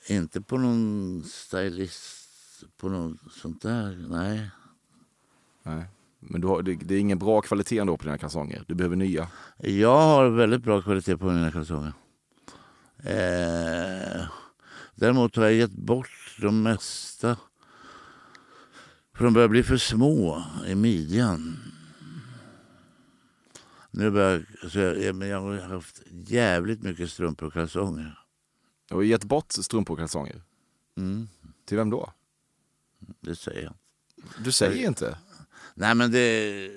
inte 0.08 0.42
på 0.42 0.58
någon 0.58 1.24
stylist, 1.24 2.64
på 2.78 2.90
något 2.90 3.18
sånt 3.32 3.62
där. 3.62 4.06
Nej. 4.10 4.50
Nej. 5.64 5.86
Men 6.20 6.42
du 6.42 6.48
har, 6.48 6.62
det, 6.62 6.76
det 6.76 6.96
är 6.96 7.00
ingen 7.00 7.20
bra 7.20 7.42
kvalitet 7.42 7.78
ändå 7.78 7.98
på 7.98 8.04
dina 8.04 8.18
kalsonger. 8.18 8.64
Du 8.68 8.76
behöver 8.76 8.96
nya. 8.96 9.28
Jag 9.58 10.02
har 10.02 10.30
väldigt 10.30 10.64
bra 10.64 10.82
kvalitet 10.82 11.18
på 11.18 11.26
mina 11.26 11.52
kalsonger. 11.52 11.94
Eh, 12.98 14.26
däremot 14.96 15.36
har 15.36 15.44
jag 15.44 15.54
gett 15.54 15.72
bort 15.72 16.38
de 16.42 16.64
mesta. 16.64 17.38
För 19.14 19.24
de 19.24 19.34
börjar 19.34 19.48
bli 19.48 19.64
för 19.64 19.78
små 19.78 20.44
i 20.68 20.76
midjan. 20.76 21.58
Nu 23.92 24.12
börjar, 24.12 24.46
alltså 24.64 24.80
jag, 24.80 25.24
jag 25.24 25.42
har 25.42 25.58
haft 25.58 26.02
jävligt 26.12 26.84
mycket 26.84 27.12
strumpor 27.12 27.48
och 27.48 27.54
kalsonger. 27.54 28.25
Har 28.90 29.02
gett 29.04 29.24
bort 29.24 29.52
strumpor 29.52 29.94
och 29.94 30.00
kalsonger. 30.00 30.42
Mm, 30.98 31.28
Till 31.66 31.78
vem 31.78 31.90
då? 31.90 32.14
det 33.20 33.36
säger 33.36 33.64
jag. 33.64 33.74
Du 34.44 34.52
säger 34.52 34.88
inte. 34.88 35.18
Nej 35.74 35.96
men, 35.96 36.12
det, 36.12 36.70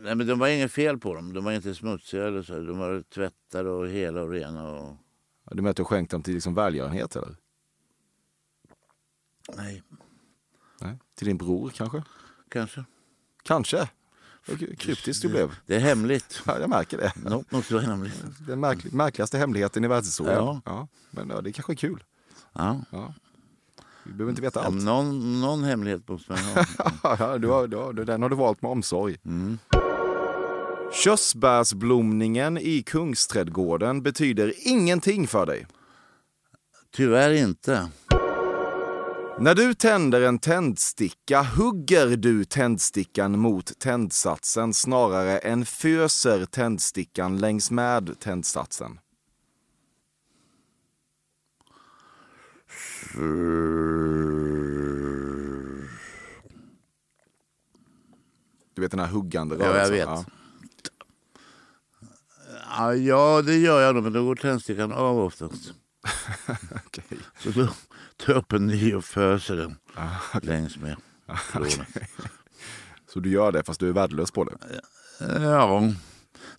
nej 0.00 0.14
men 0.14 0.26
de 0.26 0.38
var 0.38 0.48
inget 0.48 0.72
fel 0.72 0.98
på 0.98 1.14
dem. 1.14 1.32
De 1.32 1.44
var 1.44 1.52
inte 1.52 1.74
smutsiga 1.74 2.26
eller 2.26 2.42
så. 2.42 2.52
De 2.60 2.78
var 2.78 3.02
tvättade 3.02 3.70
och 3.70 3.88
hela 3.88 4.22
och 4.22 4.30
rena. 4.30 4.68
Och, 4.70 4.96
Du 5.50 5.56
menar 5.56 5.70
att 5.70 5.76
du 5.76 5.84
skänkt 5.84 6.10
dem 6.10 6.22
till 6.22 6.34
liksom 6.34 6.54
välgörenhet 6.54 7.16
eller? 7.16 7.36
nej, 9.56 9.82
Nej. 10.80 10.98
Till 11.14 11.26
din 11.26 11.38
bror 11.38 11.70
kanske? 11.74 12.02
kanske. 12.48 12.84
Kanske. 13.42 13.90
Kryptiskt 14.78 15.22
du 15.22 15.28
blev. 15.28 15.50
Det 15.66 15.74
är 15.74 15.80
hemligt. 15.80 16.42
Ja, 16.46 16.58
jag 16.60 16.70
märker 16.70 16.98
det. 16.98 17.12
Något 17.30 17.50
måste 17.52 17.74
vara 17.74 17.84
hemligt. 17.84 18.24
Den 18.46 18.60
märklig, 18.60 18.92
märkligaste 18.92 19.38
hemligheten 19.38 19.84
i 19.84 19.88
världshistorien. 19.88 20.60
Ja. 20.64 20.88
Men 21.10 21.28
ja, 21.30 21.40
det 21.40 21.52
kanske 21.52 21.72
är 21.72 21.76
kul. 21.76 22.04
Ja. 22.52 22.80
Ja. 22.90 23.14
Vi 24.04 24.12
behöver 24.12 24.30
inte 24.30 24.42
veta 24.42 24.60
Ja, 24.60 24.66
allt. 24.66 24.82
någon, 24.84 25.40
någon 25.40 25.64
hemlighet 25.64 26.08
måste 26.08 26.32
man 26.32 26.38
ha. 26.40 26.64
Ja, 27.18 27.38
du 27.38 27.48
har, 27.48 27.66
du 27.66 27.76
har, 27.76 27.92
den 27.92 28.22
har 28.22 28.28
du 28.28 28.36
valt 28.36 28.62
med 28.62 28.70
omsorg. 28.70 29.16
Mm. 29.24 29.58
Körsbärsblomningen 30.92 32.58
i 32.58 32.82
Kungsträdgården 32.82 34.02
betyder 34.02 34.52
ingenting 34.58 35.26
för 35.28 35.46
dig. 35.46 35.66
Tyvärr 36.94 37.30
inte. 37.32 37.88
När 39.38 39.54
du 39.54 39.74
tänder 39.74 40.20
en 40.20 40.38
tändsticka 40.38 41.42
hugger 41.42 42.16
du 42.16 42.44
tändstickan 42.44 43.38
mot 43.38 43.78
tändsatsen 43.78 44.74
snarare 44.74 45.38
än 45.38 45.64
föser 45.66 46.44
tändstickan 46.44 47.38
längs 47.38 47.70
med 47.70 48.20
tändsatsen. 48.20 48.98
Du 58.74 58.82
vet 58.82 58.90
den 58.90 59.00
här 59.00 59.06
huggande 59.06 59.56
Ja, 59.58 59.64
jag 59.64 59.74
rörelsen? 59.74 60.16
vet. 60.16 60.26
Ja, 62.78 62.94
ja, 62.94 63.42
det 63.42 63.56
gör 63.56 63.80
jag 63.80 63.94
nog, 63.94 64.04
men 64.04 64.12
då 64.12 64.24
går 64.24 64.34
tändstickan 64.36 64.92
av 64.92 65.18
oftast. 65.18 65.72
Okej. 66.86 67.18
Så 67.38 67.50
då 67.50 67.68
jag 68.28 68.36
upp 68.36 68.52
en 68.52 68.66
ny 68.66 68.94
och 68.94 69.04
föser 69.04 69.56
den 69.56 69.76
Ah, 69.94 70.38
längs 70.42 70.76
med 70.76 70.96
tråden. 71.52 71.86
Så 73.08 73.20
du 73.20 73.30
gör 73.30 73.52
det 73.52 73.62
fast 73.64 73.80
du 73.80 73.88
är 73.88 73.92
värdelös 73.92 74.30
på 74.30 74.44
det? 74.44 74.56
Ja, 75.40 75.92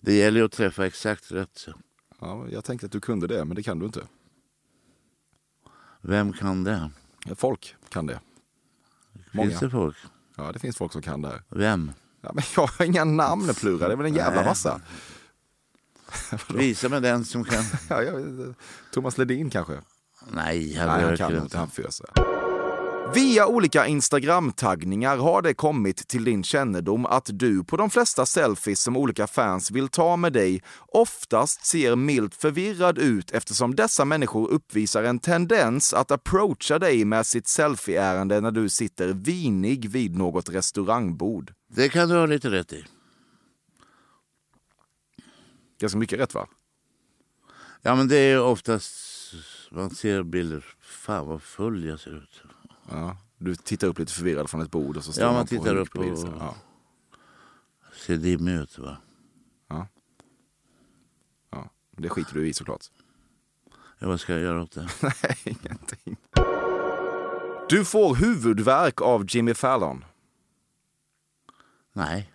det 0.00 0.14
gäller 0.14 0.40
ju 0.40 0.46
att 0.46 0.52
träffa 0.52 0.86
exakt 0.86 1.32
rätt. 1.32 1.50
Så. 1.54 1.72
Ja, 2.20 2.46
jag 2.48 2.64
tänkte 2.64 2.86
att 2.86 2.92
du 2.92 3.00
kunde 3.00 3.26
det, 3.26 3.44
men 3.44 3.54
det 3.56 3.62
kan 3.62 3.78
du 3.78 3.86
inte. 3.86 4.00
Vem 6.00 6.32
kan 6.32 6.64
det? 6.64 6.90
Folk 7.36 7.76
kan 7.88 8.06
det. 8.06 8.20
Många. 9.32 9.48
Finns 9.48 9.60
det 9.60 9.70
folk? 9.70 9.96
Ja, 10.36 10.52
det 10.52 10.58
finns 10.58 10.76
folk 10.76 10.92
som 10.92 11.02
kan 11.02 11.22
det 11.22 11.28
här. 11.28 11.42
Vem? 11.48 11.92
Ja, 12.20 12.30
men 12.34 12.44
jag 12.56 12.66
har 12.66 12.84
inga 12.84 13.04
namn 13.04 13.54
Plura, 13.54 13.86
det 13.88 13.94
är 13.94 13.96
väl 13.96 14.06
en 14.06 14.14
jävla 14.14 14.40
Nej. 14.40 14.48
massa. 14.48 14.80
Visa 16.54 16.88
mig 16.88 17.00
den 17.00 17.24
som 17.24 17.44
kan. 17.44 17.64
Ja, 17.88 18.02
jag, 18.02 18.54
Thomas 18.92 19.18
Ledin 19.18 19.50
kanske? 19.50 19.80
Nej, 20.32 20.58
Nej, 20.58 20.74
han 20.74 20.88
han 20.88 21.00
gör 21.00 21.16
kan 21.16 21.36
inte. 21.36 21.58
han 21.58 21.70
föser. 21.70 22.06
Via 23.14 23.46
olika 23.46 23.86
Instagram-taggningar 23.86 25.16
har 25.16 25.42
det 25.42 25.54
kommit 25.54 26.08
till 26.08 26.24
din 26.24 26.44
kännedom 26.44 27.06
att 27.06 27.30
du 27.32 27.64
på 27.64 27.76
de 27.76 27.90
flesta 27.90 28.26
selfies 28.26 28.80
som 28.80 28.96
olika 28.96 29.26
fans 29.26 29.70
vill 29.70 29.88
ta 29.88 30.16
med 30.16 30.32
dig 30.32 30.62
oftast 30.88 31.66
ser 31.66 31.96
milt 31.96 32.34
förvirrad 32.34 32.98
ut 32.98 33.30
eftersom 33.30 33.74
dessa 33.74 34.04
människor 34.04 34.48
uppvisar 34.48 35.02
en 35.02 35.18
tendens 35.18 35.94
att 35.94 36.10
approacha 36.10 36.78
dig 36.78 37.04
med 37.04 37.26
sitt 37.26 37.48
selfie-ärende 37.48 38.40
när 38.40 38.50
du 38.50 38.68
sitter 38.68 39.08
vinig 39.12 39.90
vid 39.90 40.16
något 40.16 40.48
restaurangbord. 40.48 41.52
Det 41.68 41.88
kan 41.88 42.08
du 42.08 42.14
ha 42.16 42.26
lite 42.26 42.50
rätt 42.50 42.72
i. 42.72 42.84
Ganska 45.80 45.98
mycket 45.98 46.18
rätt 46.18 46.34
va? 46.34 46.46
Ja, 47.82 47.94
men 47.94 48.08
det 48.08 48.16
är 48.16 48.40
oftast... 48.42 49.13
Man 49.74 49.90
ser 49.90 50.22
bilder. 50.22 50.64
Fan 50.80 51.26
vad 51.26 51.42
full 51.42 51.84
jag 51.84 52.00
ser 52.00 52.10
ut. 52.16 52.42
Ja. 52.90 53.16
Du 53.38 53.54
tittar 53.56 53.86
upp 53.86 53.98
lite 53.98 54.12
förvirrad 54.12 54.50
från 54.50 54.60
ett 54.60 54.70
bord 54.70 54.96
och 54.96 55.04
så 55.04 55.12
står 55.12 55.22
Ja, 55.24 55.28
man 55.30 55.36
man 55.36 55.46
tittar 55.46 55.76
upp 55.76 55.96
och- 55.96 56.04
Ja. 56.38 56.54
Ser 58.06 58.16
dimmig 58.16 58.52
ut 58.54 58.78
va? 58.78 58.96
Ja. 59.68 59.86
ja. 61.50 61.70
Det 61.90 62.08
skiter 62.08 62.34
du 62.34 62.48
i 62.48 62.52
såklart. 62.54 62.86
Ja, 63.98 64.08
vad 64.08 64.20
ska 64.20 64.32
jag 64.32 64.42
göra 64.42 64.62
åt 64.62 64.72
det? 64.72 64.88
Nej, 65.02 65.36
ingenting. 65.44 66.16
Du 67.68 67.84
får 67.84 68.14
huvudvärk 68.16 69.00
av 69.02 69.24
Jimmy 69.28 69.54
Fallon. 69.54 70.04
Nej. 71.92 72.33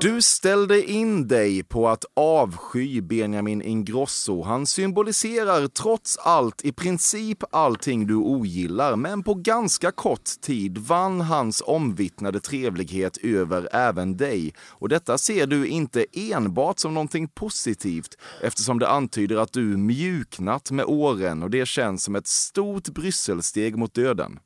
Du 0.00 0.22
ställde 0.22 0.90
in 0.90 1.28
dig 1.28 1.62
på 1.62 1.88
att 1.88 2.04
avsky 2.14 3.00
Benjamin 3.00 3.62
Ingrosso. 3.62 4.42
Han 4.42 4.66
symboliserar 4.66 5.68
trots 5.68 6.16
allt 6.18 6.64
i 6.64 6.72
princip 6.72 7.38
allting 7.50 8.06
du 8.06 8.14
ogillar, 8.14 8.96
men 8.96 9.22
på 9.22 9.34
ganska 9.34 9.90
kort 9.92 10.40
tid 10.40 10.78
vann 10.78 11.20
hans 11.20 11.62
omvittnade 11.66 12.40
trevlighet 12.40 13.16
över 13.16 13.68
även 13.72 14.16
dig. 14.16 14.54
Och 14.68 14.88
detta 14.88 15.18
ser 15.18 15.46
du 15.46 15.66
inte 15.66 16.06
enbart 16.12 16.78
som 16.78 16.94
någonting 16.94 17.28
positivt, 17.28 18.18
eftersom 18.42 18.78
det 18.78 18.88
antyder 18.88 19.36
att 19.36 19.52
du 19.52 19.76
mjuknat 19.76 20.70
med 20.70 20.84
åren 20.84 21.42
och 21.42 21.50
det 21.50 21.66
känns 21.68 22.04
som 22.04 22.16
ett 22.16 22.26
stort 22.26 22.88
Brysselsteg 22.88 23.76
mot 23.76 23.94
döden. 23.94 24.38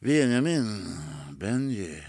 Benjamin. 0.00 0.86
Benji. 1.40 2.02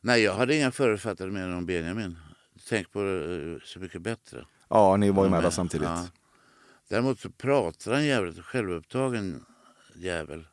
Nej, 0.00 0.22
jag 0.22 0.34
hade 0.34 0.56
inga 0.56 0.70
förutfattade 0.70 1.32
meningar 1.32 1.56
om 1.56 1.66
Benjamin. 1.66 2.18
Tänk 2.68 2.92
på 2.92 3.02
det 3.02 3.52
eh, 3.52 3.58
Så 3.64 3.78
mycket 3.78 4.02
bättre. 4.02 4.44
Ja, 4.68 4.96
ni 4.96 5.10
var 5.10 5.24
ju 5.24 5.30
med 5.30 5.42
där 5.42 5.50
samtidigt. 5.50 5.88
ja. 5.88 6.08
Däremot 6.88 7.20
så 7.20 7.30
pratar 7.30 7.92
han 7.92 8.04
jävligt 8.06 8.44
självupptagen 8.44 9.44
jävel. 9.94 10.46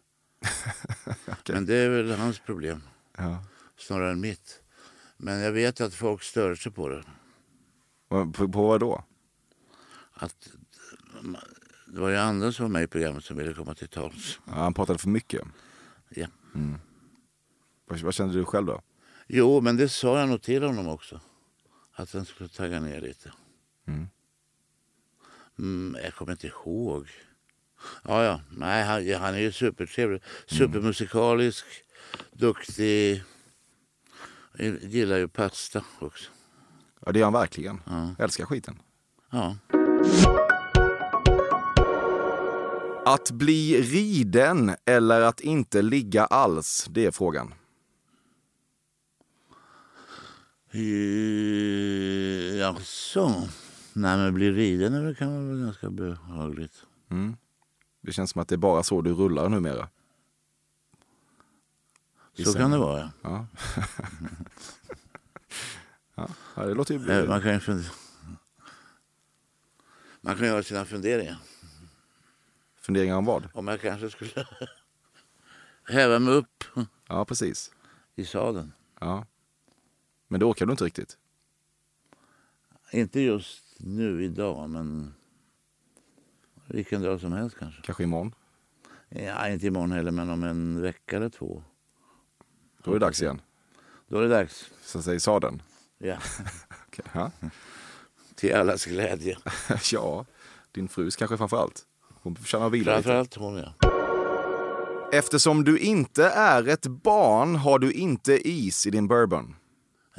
Men 1.49 1.65
det 1.65 1.75
är 1.75 1.89
väl 1.89 2.11
hans 2.11 2.39
problem 2.39 2.81
Ja. 3.17 3.43
snarare 3.77 4.11
än 4.11 4.19
mitt. 4.19 4.61
Men 5.17 5.39
jag 5.39 5.51
vet 5.51 5.81
att 5.81 5.93
folk 5.93 6.23
stör 6.23 6.55
sig 6.55 6.71
på 6.71 6.89
det. 6.89 7.03
På, 8.09 8.31
på 8.31 8.47
vad 8.67 8.79
då? 8.79 9.03
Att 10.13 10.49
det 11.87 11.99
var 11.99 12.09
ju 12.09 12.15
andra 12.17 12.51
som 12.51 12.63
var 12.65 12.69
med 12.69 12.83
i 12.83 12.87
programmet 12.87 13.23
som 13.23 13.37
ville 13.37 13.53
komma 13.53 13.73
till 13.73 13.87
tals. 13.87 14.39
Ja, 14.45 14.53
han 14.53 14.73
pratade 14.73 14.99
för 14.99 15.09
mycket. 15.09 15.41
Ja. 16.09 16.27
Vad, 17.85 17.99
vad 17.99 18.13
kände 18.13 18.33
du 18.33 18.45
själv 18.45 18.65
då? 18.65 18.81
Jo, 19.27 19.61
men 19.61 19.77
det 19.77 19.89
sa 19.89 20.19
jag 20.19 20.29
nog 20.29 20.41
till 20.41 20.63
honom 20.63 20.87
också. 20.87 21.19
Att 21.93 22.13
han 22.13 22.25
skulle 22.25 22.49
tagga 22.49 22.79
ner 22.79 23.01
lite. 23.01 23.31
Mm. 23.87 24.07
Mm, 25.59 25.97
jag 26.03 26.13
kommer 26.13 26.31
inte 26.31 26.47
ihåg. 26.47 27.07
Ja, 28.03 28.23
ja. 28.23 28.41
Nej, 28.49 28.83
han, 28.83 29.21
han 29.21 29.35
är 29.35 29.39
ju 29.39 29.51
supertrevlig. 29.51 30.21
Supermusikalisk, 30.45 31.65
duktig. 32.31 33.23
Jag 34.57 34.83
gillar 34.83 35.17
ju 35.17 35.27
pasta 35.27 35.83
också. 35.99 36.29
Ja, 37.05 37.11
det 37.11 37.19
gör 37.19 37.25
han 37.25 37.33
verkligen. 37.33 37.81
Ja. 37.85 38.15
Älskar 38.19 38.45
skiten. 38.45 38.81
Ja. 39.29 39.57
Att 43.05 43.31
bli 43.31 43.81
riden 43.81 44.75
eller 44.85 45.21
att 45.21 45.39
inte 45.39 45.81
ligga 45.81 46.25
alls, 46.25 46.87
det 46.89 47.05
är 47.05 47.11
frågan. 47.11 47.53
Eh, 50.66 50.66
Jaså? 52.59 53.47
Nej, 53.93 54.17
men 54.17 54.33
bli 54.33 54.51
riden 54.51 54.93
är 54.93 55.01
väl- 55.03 55.15
kan 55.15 55.47
vara 55.47 55.57
ganska 55.65 55.89
behagligt. 55.89 56.83
Mm. 57.09 57.37
Det 58.01 58.11
känns 58.11 58.31
som 58.31 58.41
att 58.41 58.47
det 58.47 58.55
är 58.55 58.57
bara 58.57 58.83
så 58.83 59.01
du 59.01 59.13
rullar 59.13 59.49
numera. 59.49 59.89
i 62.35 62.43
Så 62.43 62.51
sängen. 62.51 62.63
kan 62.63 62.71
det 62.71 62.77
vara. 62.77 63.11
Ja. 63.21 63.47
ja. 66.15 66.27
ja, 66.55 66.63
det 66.65 66.73
låter 66.73 66.93
ju... 66.99 67.11
Eh, 67.11 67.27
Man 67.27 67.41
kan 67.41 67.53
ju 67.53 67.59
fundera. 67.59 67.89
Man 70.21 70.35
kan 70.37 70.45
ju 70.47 70.51
ha 70.53 70.63
sina 70.63 70.85
funderingar. 70.85 71.37
Funderingar 72.81 73.15
om 73.15 73.25
vad? 73.25 73.49
Om 73.53 73.67
jag 73.67 73.81
kanske 73.81 74.09
skulle 74.09 74.31
häva 75.89 76.19
mig 76.19 76.33
upp 76.33 76.63
Ja, 77.07 77.25
precis. 77.25 77.71
i 78.15 78.25
sadeln. 78.25 78.73
Ja. 78.99 79.25
Men 80.27 80.39
det 80.39 80.45
orkar 80.45 80.65
du 80.65 80.71
inte 80.71 80.83
riktigt. 80.85 81.17
Inte 82.91 83.19
just 83.19 83.63
nu 83.77 84.23
idag, 84.23 84.69
men 84.69 85.13
vilken 86.67 87.01
dag 87.01 87.19
som 87.19 87.33
helst 87.33 87.57
kanske. 87.59 87.81
Kanske 87.81 88.03
imorgon. 88.03 88.35
Ja, 89.09 89.49
inte 89.49 89.67
imorgon 89.67 89.91
heller, 89.91 90.11
men 90.11 90.29
om 90.29 90.43
en 90.43 90.81
vecka 90.81 91.15
eller 91.17 91.29
två. 91.29 91.63
Då 92.83 92.91
är 92.91 92.99
det 92.99 93.05
dags 93.05 93.21
igen. 93.21 93.41
Då 94.07 94.17
är 94.17 94.21
det 94.21 94.29
dags. 94.29 94.71
Så 94.81 95.01
säger 95.01 95.19
sadeln. 95.19 95.61
Ja, 95.97 96.17
Okej, 96.87 97.05
Ja. 97.13 97.31
till 98.35 98.55
allas 98.55 98.85
glädje. 98.85 99.37
ja, 99.91 100.25
din 100.71 100.87
frus 100.87 101.15
kanske 101.15 101.37
framför 101.37 101.57
allt. 101.57 101.85
Hon 102.21 102.35
förtjänar 102.35 102.69
vila 102.69 102.97
lite. 102.97 103.03
Framförallt 103.03 103.35
hon, 103.35 103.57
ja. 103.57 103.73
Eftersom 105.11 105.63
du 105.63 105.79
inte 105.79 106.25
är 106.25 106.67
ett 106.67 106.87
barn 106.87 107.55
har 107.55 107.79
du 107.79 107.91
inte 107.91 108.49
is 108.49 108.87
i 108.87 108.89
din 108.89 109.07
bourbon. 109.07 109.55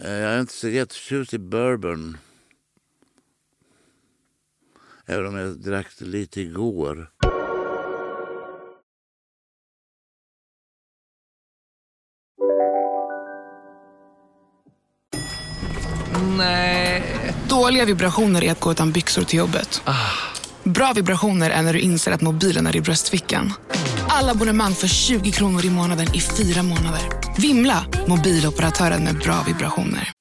Eh, 0.03 0.11
Jag 0.12 0.32
är 0.34 0.40
inte 0.40 0.53
så 0.53 0.68
jätteförtjust 0.68 1.34
i 1.34 1.38
bourbon. 1.38 2.16
Även 5.07 5.26
om 5.26 5.36
jag 5.36 5.59
drack 5.59 5.86
det 5.99 6.05
lite 6.05 6.40
igår. 6.40 7.11
Dåliga 17.49 17.84
vibrationer 17.84 18.44
är 18.44 18.53
att 18.53 18.61
gå 18.61 18.70
utan 18.70 18.92
byxor 18.92 19.22
till 19.22 19.38
jobbet. 19.38 19.82
Bra 20.64 20.92
vibrationer 20.92 21.51
är 21.51 21.62
när 21.62 21.72
du 21.72 21.80
inser 21.80 22.12
att 22.12 22.20
mobilen 22.20 22.66
är 22.66 22.76
i 22.76 22.80
bröstfickan. 22.80 23.53
Alla 24.19 24.33
abonnemang 24.33 24.73
för 24.73 24.89
20 24.89 25.31
kronor 25.31 25.64
i 25.64 25.71
månaden 25.71 26.07
i 26.14 26.21
fyra 26.21 26.62
månader. 26.62 27.01
Vimla! 27.39 27.85
Mobiloperatören 28.09 29.05
med 29.05 29.19
bra 29.19 29.45
vibrationer. 29.47 30.12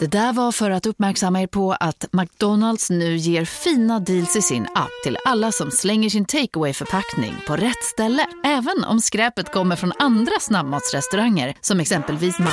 Det 0.00 0.06
där 0.06 0.32
var 0.32 0.52
för 0.52 0.70
att 0.70 0.86
uppmärksamma 0.86 1.42
er 1.42 1.46
på 1.46 1.72
att 1.72 2.04
McDonalds 2.12 2.90
nu 2.90 3.16
ger 3.16 3.44
fina 3.44 4.00
deals 4.00 4.36
i 4.36 4.42
sin 4.42 4.62
app 4.74 4.90
till 5.04 5.18
alla 5.24 5.52
som 5.52 5.70
slänger 5.70 6.10
sin 6.10 6.24
takeaway 6.24 6.72
förpackning 6.72 7.34
på 7.46 7.56
rätt 7.56 7.84
ställe. 7.84 8.26
Även 8.44 8.84
om 8.84 9.00
skräpet 9.00 9.52
kommer 9.52 9.76
från 9.76 9.92
andra 9.98 10.40
snabbmatsrestauranger 10.40 11.54
som 11.60 11.80
exempelvis 11.80 12.38
Ma... 12.38 12.50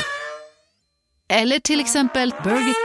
Eller 1.30 1.60
till 1.60 1.80
exempel 1.80 2.34
Burger... 2.44 2.76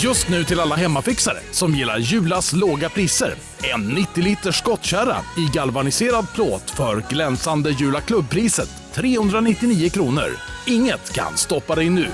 Just 0.00 0.28
nu 0.28 0.44
till 0.44 0.60
alla 0.60 0.76
hemmafixare 0.76 1.38
som 1.50 1.74
gillar 1.74 1.98
Julas 1.98 2.52
låga 2.52 2.88
priser. 2.88 3.34
En 3.74 3.88
90 3.88 4.22
liters 4.24 4.58
skottkärra 4.58 5.16
i 5.36 5.46
galvaniserad 5.54 6.26
plåt 6.34 6.70
för 6.70 7.04
glänsande 7.10 7.70
Jula 7.70 8.00
klubbpriset 8.00 8.68
399 8.94 9.90
kronor. 9.90 10.30
Inget 10.66 11.12
kan 11.12 11.36
stoppa 11.36 11.74
dig 11.74 11.90
nu. 11.90 12.10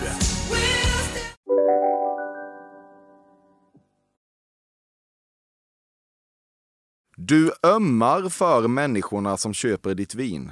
Du 7.16 7.52
ömmar 7.62 8.28
för 8.28 8.68
människorna 8.68 9.36
som 9.36 9.54
köper 9.54 9.94
ditt 9.94 10.14
vin. 10.14 10.50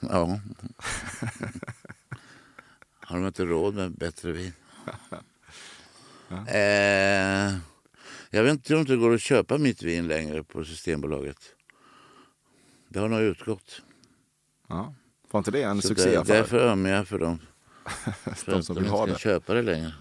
Ja. 0.00 0.08
Har 3.00 3.16
de 3.16 3.26
inte 3.26 3.44
råd 3.44 3.74
med 3.74 3.92
bättre 3.92 4.32
vin? 4.32 4.52
eh, 6.30 7.56
jag 8.30 8.42
vet 8.42 8.52
inte 8.52 8.76
om 8.76 8.84
det 8.84 8.96
går 8.96 9.14
att 9.14 9.20
köpa 9.22 9.58
mitt 9.58 9.82
vin 9.82 10.08
längre 10.08 10.44
på 10.44 10.64
Systembolaget. 10.64 11.38
Det 12.88 12.98
har 12.98 13.08
nog 13.08 13.20
utgått. 13.20 13.82
Ja. 14.68 14.94
Var 15.30 15.38
inte 15.38 15.50
det 15.50 15.62
en 15.62 15.82
Så 15.82 15.88
succé 15.88 16.10
där, 16.10 16.24
för 16.24 16.34
därför 16.34 16.58
ömmar 16.58 16.90
jag 16.90 17.08
för 17.08 17.18
dem. 17.18 17.38
För 18.36 18.52
de 18.52 18.62
som 18.62 18.74
de 18.74 18.82
vill 18.82 18.90
ha 18.90 19.02
inte 19.02 19.12
det? 19.14 19.18
köpa 19.18 19.54
det 19.54 19.62
längre. 19.62 19.92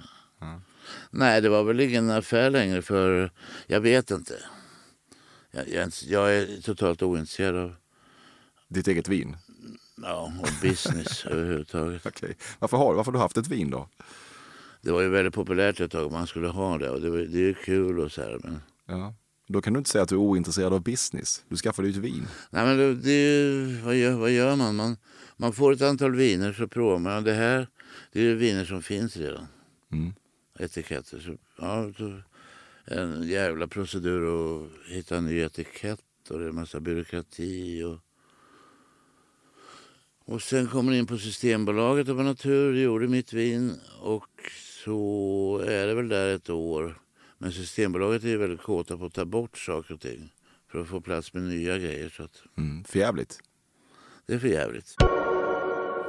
Nej, 1.11 1.41
det 1.41 1.49
var 1.49 1.63
väl 1.63 1.79
ingen 1.79 2.09
affär 2.09 2.49
längre 2.49 2.81
för 2.81 3.31
jag 3.67 3.79
vet 3.81 4.11
inte. 4.11 4.33
Jag, 5.51 5.69
jag, 5.69 5.91
jag 6.07 6.35
är 6.35 6.61
totalt 6.61 7.01
ointresserad 7.01 7.55
av 7.55 7.75
Ditt 8.67 8.87
eget 8.87 9.07
vin? 9.07 9.37
ja, 10.01 10.31
och 10.41 10.49
business 10.61 11.25
överhuvudtaget. 11.25 12.05
Okej. 12.05 12.37
Varför 12.59 12.77
har, 12.77 12.93
varför 12.93 13.11
har 13.11 13.17
du 13.17 13.21
haft 13.21 13.37
ett 13.37 13.47
vin 13.47 13.69
då? 13.69 13.89
Det 14.87 14.93
var 14.93 15.01
ju 15.01 15.09
väldigt 15.09 15.33
populärt 15.33 15.79
ett 15.79 15.91
tag 15.91 16.11
man 16.11 16.27
skulle 16.27 16.47
ha 16.47 16.77
det 16.77 16.89
och 16.89 17.01
det, 17.01 17.09
var, 17.09 17.17
det 17.17 17.37
är 17.37 17.41
ju 17.41 17.53
kul 17.53 17.99
och 17.99 18.11
så 18.11 18.21
här. 18.21 18.39
Men, 18.43 18.61
Ja. 18.85 19.15
Då 19.47 19.61
kan 19.61 19.73
du 19.73 19.77
inte 19.77 19.89
säga 19.89 20.03
att 20.03 20.09
du 20.09 20.15
är 20.15 20.19
ointresserad 20.19 20.73
av 20.73 20.83
business. 20.83 21.45
Du 21.49 21.55
skaffade 21.55 21.87
ju 21.87 21.91
ett 21.91 21.97
vin. 21.97 22.27
nej, 22.49 22.65
men 22.65 22.77
det, 22.77 22.95
det, 22.95 23.81
vad, 23.85 23.95
gör, 23.95 24.11
vad 24.11 24.31
gör 24.31 24.55
man? 24.55 24.75
man? 24.75 24.97
Man 25.37 25.53
får 25.53 25.73
ett 25.73 25.81
antal 25.81 26.15
viner 26.15 26.53
så 26.53 26.67
provar 26.67 26.99
man. 26.99 27.23
Det 27.23 27.33
här 27.33 27.67
det 28.11 28.19
är 28.19 28.23
ju 28.23 28.35
viner 28.35 28.65
som 28.65 28.81
finns 28.81 29.17
redan. 29.17 29.47
Mm. 29.91 30.13
Etiketter. 30.59 31.19
Så, 31.19 31.37
ja, 31.57 31.91
en 32.85 33.27
jävla 33.27 33.67
procedur 33.67 34.21
att 34.27 34.69
hitta 34.87 35.17
en 35.17 35.25
ny 35.25 35.39
etikett 35.39 35.99
och 36.29 36.39
det 36.39 36.45
är 36.45 36.49
en 36.49 36.55
massa 36.55 36.79
byråkrati. 36.79 37.83
Och, 37.83 37.99
och 40.33 40.41
sen 40.41 40.67
kommer 40.67 40.93
in 40.93 41.05
på 41.05 41.17
Systembolaget 41.17 42.09
av 42.09 42.23
natur, 42.23 42.73
gjorde 42.73 43.07
mitt 43.07 43.33
vin 43.33 43.73
och 44.01 44.29
så 44.83 45.61
är 45.67 45.87
det 45.87 45.93
väl 45.93 46.09
där 46.09 46.35
ett 46.35 46.49
år. 46.49 47.01
Men 47.37 47.51
Systembolaget 47.51 48.23
är 48.23 48.27
ju 48.27 48.37
väldigt 48.37 48.61
kåta 48.61 48.97
på 48.97 49.05
att 49.05 49.13
ta 49.13 49.25
bort 49.25 49.57
saker 49.57 49.93
och 49.93 50.01
ting 50.01 50.33
för 50.71 50.81
att 50.81 50.87
få 50.87 51.01
plats 51.01 51.33
med 51.33 51.43
nya 51.43 51.77
grejer. 51.77 52.09
Så 52.09 52.23
att 52.23 52.41
Mm. 52.57 52.83
För 52.83 52.99
jävligt. 52.99 53.39
det 54.25 54.33
är 54.33 54.39
för 54.39 54.47
jävligt. 54.47 54.95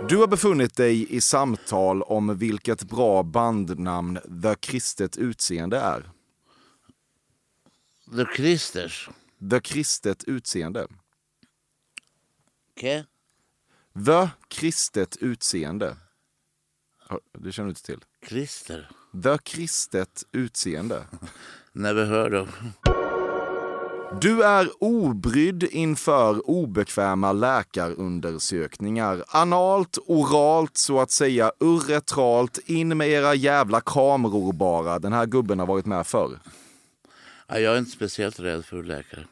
Du 0.09 0.17
har 0.17 0.27
befunnit 0.27 0.77
dig 0.77 1.17
i 1.17 1.21
samtal 1.21 2.03
om 2.03 2.39
vilket 2.39 2.83
bra 2.83 3.23
bandnamn 3.23 4.19
The 4.43 4.55
Kristet 4.55 5.17
Utseende 5.17 5.79
är. 5.79 6.11
The 8.17 8.25
Christers. 8.37 9.09
The 9.51 9.61
Kristet 9.61 10.25
Utseende. 10.25 10.87
Okay. 12.77 13.05
The 14.07 14.29
Kristet 14.49 15.17
Utseende. 15.17 15.97
Det 17.39 17.53
känner 17.53 17.67
du 17.67 17.71
inte 17.71 17.83
till? 17.83 18.05
Christer. 18.27 18.89
The 19.23 19.39
Kristet 19.39 20.25
Utseende. 20.33 21.05
Never 21.73 22.05
heard 22.07 22.35
of. 22.35 22.49
Du 24.21 24.43
är 24.43 24.83
obrydd 24.83 25.63
inför 25.63 26.51
obekväma 26.51 27.33
läkarundersökningar. 27.33 29.25
Analt, 29.29 29.99
oralt, 30.07 30.77
så 30.77 31.01
att 31.01 31.11
säga 31.11 31.53
uretralt. 31.61 32.59
In 32.67 32.97
med 32.97 33.09
era 33.09 33.35
jävla 33.35 33.81
kameror 33.81 34.53
bara. 34.53 34.99
Den 34.99 35.13
här 35.13 35.27
gubben 35.27 35.59
har 35.59 35.67
varit 35.67 35.87
med 35.87 36.07
förr. 36.07 36.39
Ja, 37.47 37.59
jag 37.59 37.75
är 37.75 37.79
inte 37.79 37.91
speciellt 37.91 38.41
rädd 38.41 38.65
för 38.65 38.83
läkare 38.83 39.27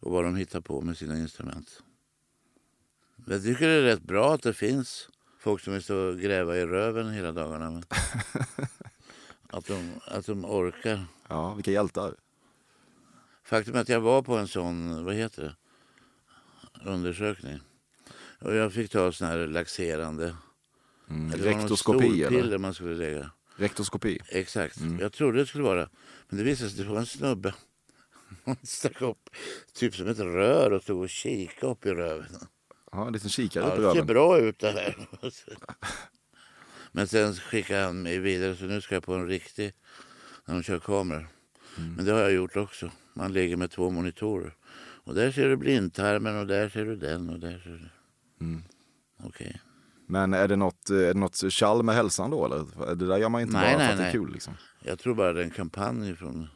och 0.00 0.12
vad 0.12 0.24
de 0.24 0.36
hittar 0.36 0.60
på 0.60 0.80
med 0.80 0.96
sina 0.96 1.18
instrument. 1.18 1.82
Jag 3.26 3.42
tycker 3.42 3.68
det 3.68 3.74
är 3.74 3.82
rätt 3.82 4.02
bra 4.02 4.34
att 4.34 4.42
det 4.42 4.54
finns 4.54 5.08
folk 5.42 5.62
som 5.62 5.72
vill 5.72 5.82
stå 5.82 5.96
och 5.96 6.20
gräva 6.20 6.56
i 6.56 6.66
röven 6.66 7.10
hela 7.10 7.32
dagarna. 7.32 7.82
Att, 9.50 9.66
de, 9.66 10.00
att 10.06 10.26
de 10.26 10.44
orkar. 10.44 11.04
Ja, 11.28 11.54
vilka 11.54 11.70
hjältar. 11.70 12.14
Faktum 13.44 13.74
är 13.74 13.80
att 13.80 13.88
jag 13.88 14.00
var 14.00 14.22
på 14.22 14.36
en 14.36 14.48
sån, 14.48 15.04
vad 15.04 15.14
heter 15.14 15.42
det, 15.42 16.90
undersökning. 16.90 17.60
Och 18.38 18.54
jag 18.54 18.72
fick 18.72 18.90
ta 18.90 19.12
sån 19.12 19.28
här 19.28 19.46
laxerande. 19.46 20.36
Mm. 21.10 21.30
Det 21.30 21.36
Rektoskopi 21.36 22.22
eller? 22.22 22.58
man 22.58 22.74
skulle 22.74 22.94
lägga. 22.94 23.30
Rektoskopi. 23.56 24.18
Exakt. 24.28 24.78
Jag 25.00 25.12
trodde 25.12 25.38
det 25.38 25.46
skulle 25.46 25.64
vara. 25.64 25.88
Men 26.28 26.38
det 26.38 26.44
visade 26.44 26.70
sig 26.70 26.80
att 26.80 26.86
det 26.86 26.92
var 26.92 27.00
en 27.00 27.06
snubbe. 27.06 27.54
Han 28.44 28.56
stack 28.62 29.02
upp 29.02 29.30
typ 29.72 29.94
som 29.94 30.08
ett 30.08 30.18
rör 30.18 30.70
och 30.70 30.82
stod 30.82 31.02
och 31.02 31.10
kikade 31.10 31.72
upp 31.72 31.86
i 31.86 31.90
röven. 31.90 32.46
Ja, 32.92 33.06
en 33.06 33.12
liten 33.12 33.30
kikare 33.30 33.64
Ja, 33.64 33.74
i 33.74 33.76
det 33.76 33.82
ser 33.82 33.88
röven. 33.88 34.06
bra 34.06 34.38
ut 34.38 34.58
det 34.58 34.70
här. 34.70 34.96
Men 36.92 37.08
sen 37.08 37.34
skickade 37.34 37.84
han 37.84 38.02
mig 38.02 38.18
vidare 38.18 38.56
så 38.56 38.64
nu 38.64 38.80
ska 38.80 38.94
jag 38.94 39.04
på 39.04 39.14
en 39.14 39.26
riktig 39.28 39.72
när 40.44 40.54
de 40.54 40.62
kör 40.62 40.78
kameror. 40.78 41.28
Mm. 41.78 41.92
Men 41.94 42.04
det 42.04 42.12
har 42.12 42.20
jag 42.20 42.32
gjort 42.32 42.56
också. 42.56 42.90
Man 43.14 43.32
ligger 43.32 43.56
med 43.56 43.70
två 43.70 43.90
monitorer. 43.90 44.54
Och 45.04 45.14
där 45.14 45.32
ser 45.32 45.48
du 45.48 45.56
blindtarmen 45.56 46.36
och 46.38 46.46
där 46.46 46.68
ser 46.68 46.84
du 46.84 46.96
den 46.96 47.30
och 47.30 47.40
där 47.40 47.58
ser 47.58 47.70
du... 47.70 47.88
Mm. 48.44 48.62
Okej. 49.24 49.60
Men 50.06 50.34
är 50.34 50.48
det 50.48 50.56
något, 50.56 50.90
är 50.90 51.14
det 51.14 51.20
något 51.20 51.52
tjall 51.52 51.82
med 51.82 51.94
hälsan 51.94 52.30
då? 52.30 52.44
Eller? 52.46 52.94
Det 52.94 53.06
där 53.06 53.16
gör 53.18 53.28
man 53.28 53.40
inte 53.40 53.52
Nej, 53.52 53.76
bara 53.76 53.78
för 53.78 53.78
nej, 53.78 53.90
att 53.92 53.96
det 53.96 54.02
är 54.02 54.04
nej. 54.04 54.12
kul. 54.12 54.32
Liksom. 54.32 54.54
Jag 54.82 54.98
tror 54.98 55.14
bara 55.14 55.32
det 55.32 55.40
är 55.40 55.44
en 55.44 55.50
kampanj 55.50 56.16
från 56.16 56.48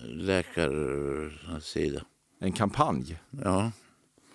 läkarsida. 0.00 2.06
En 2.40 2.52
kampanj? 2.52 3.18
Ja. 3.30 3.72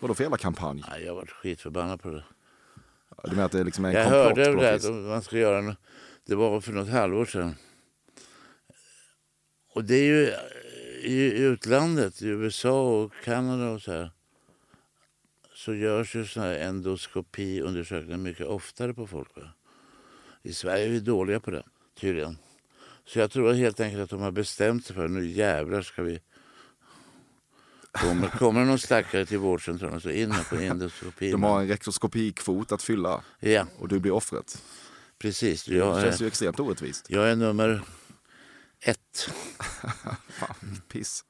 Vadå 0.02 0.14
för 0.14 0.24
jävla 0.24 0.38
kampanj? 0.38 0.84
Nej, 0.90 1.04
jag 1.04 1.16
varit 1.16 1.32
skitförbannad 1.32 2.02
på 2.02 2.10
det. 2.10 2.24
Du 3.24 3.30
menar 3.30 3.46
att 3.46 3.52
det 3.52 3.60
är 3.60 3.64
liksom 3.64 3.86
en 3.86 3.94
jag 3.94 4.04
komplott 4.04 4.38
hörde 4.38 4.46
på 4.46 4.52
något 4.52 4.62
det 4.62 4.88
att 4.88 4.94
man 4.94 5.22
ska 5.22 5.38
göra 5.38 5.58
en, 5.58 5.76
Det 6.26 6.36
var 6.36 6.62
för 6.62 6.72
något 6.72 6.90
halvår 6.90 7.26
sedan. 7.26 7.56
Och 9.74 9.84
det 9.84 9.96
är 9.96 10.04
ju 10.04 10.34
i 11.04 11.44
utlandet, 11.44 12.22
i 12.22 12.28
USA 12.28 13.04
och 13.04 13.14
Kanada 13.24 13.70
och 13.70 13.82
så 13.82 13.92
här. 13.92 14.12
Så 15.54 15.74
görs 15.74 16.16
ju 16.16 16.26
såna 16.26 16.46
här 16.46 16.60
endoskopiundersökningar 16.60 18.18
mycket 18.18 18.48
oftare 18.48 18.94
på 18.94 19.08
folk. 19.08 19.38
Va? 19.38 19.44
I 20.42 20.54
Sverige 20.54 20.86
är 20.86 20.90
vi 20.90 21.00
dåliga 21.00 21.40
på 21.40 21.52
det, 21.52 21.64
tydligen. 22.00 22.38
Så 23.06 23.20
jag 23.20 23.32
tror 23.32 23.54
helt 23.54 23.80
enkelt 23.80 24.04
att 24.04 24.10
de 24.10 24.22
har 24.22 24.32
bestämt 24.32 24.86
sig 24.86 24.96
för 24.96 25.08
nu 25.08 25.28
jävlar 25.28 25.82
ska 25.82 26.04
vi... 26.04 26.20
Kommer, 27.92 28.28
kommer 28.28 28.60
det 28.60 28.66
någon 28.66 28.80
stackare 28.80 29.26
till 29.26 29.38
vårdcentralen 29.38 30.02
så 30.02 30.10
in 30.10 30.30
med 30.30 30.50
på 30.50 30.56
endoskopi. 30.56 31.32
De 31.32 31.44
har 31.44 31.62
en 31.62 31.68
rektoskopikvot 31.68 32.72
att 32.72 32.84
fylla 32.84 33.24
Ja, 33.40 33.66
och 33.80 33.88
du 33.88 34.00
blir 34.00 34.12
offret. 34.12 34.62
precis. 35.22 35.64
Det 35.66 35.76
Jag 35.76 36.02
känns 36.02 36.16
är, 36.16 36.22
ju 36.24 36.28
extremt 36.28 36.60
orättvist. 36.60 37.06
jag 37.10 37.30
är 37.32 37.36
nummer 37.36 37.82
ett. 38.86 39.30
Fan, 40.30 40.82
piss. 40.92 41.24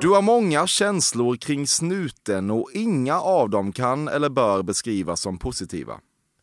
Du 0.00 0.08
har 0.10 0.22
många 0.22 0.66
känslor 0.66 1.36
kring 1.36 1.66
snuten 1.66 2.50
och 2.50 2.70
inga 2.72 3.20
av 3.20 3.50
dem 3.50 3.72
kan 3.72 4.08
eller 4.08 4.28
bör 4.28 4.62
beskrivas 4.62 5.20
som 5.20 5.38
positiva. 5.38 6.00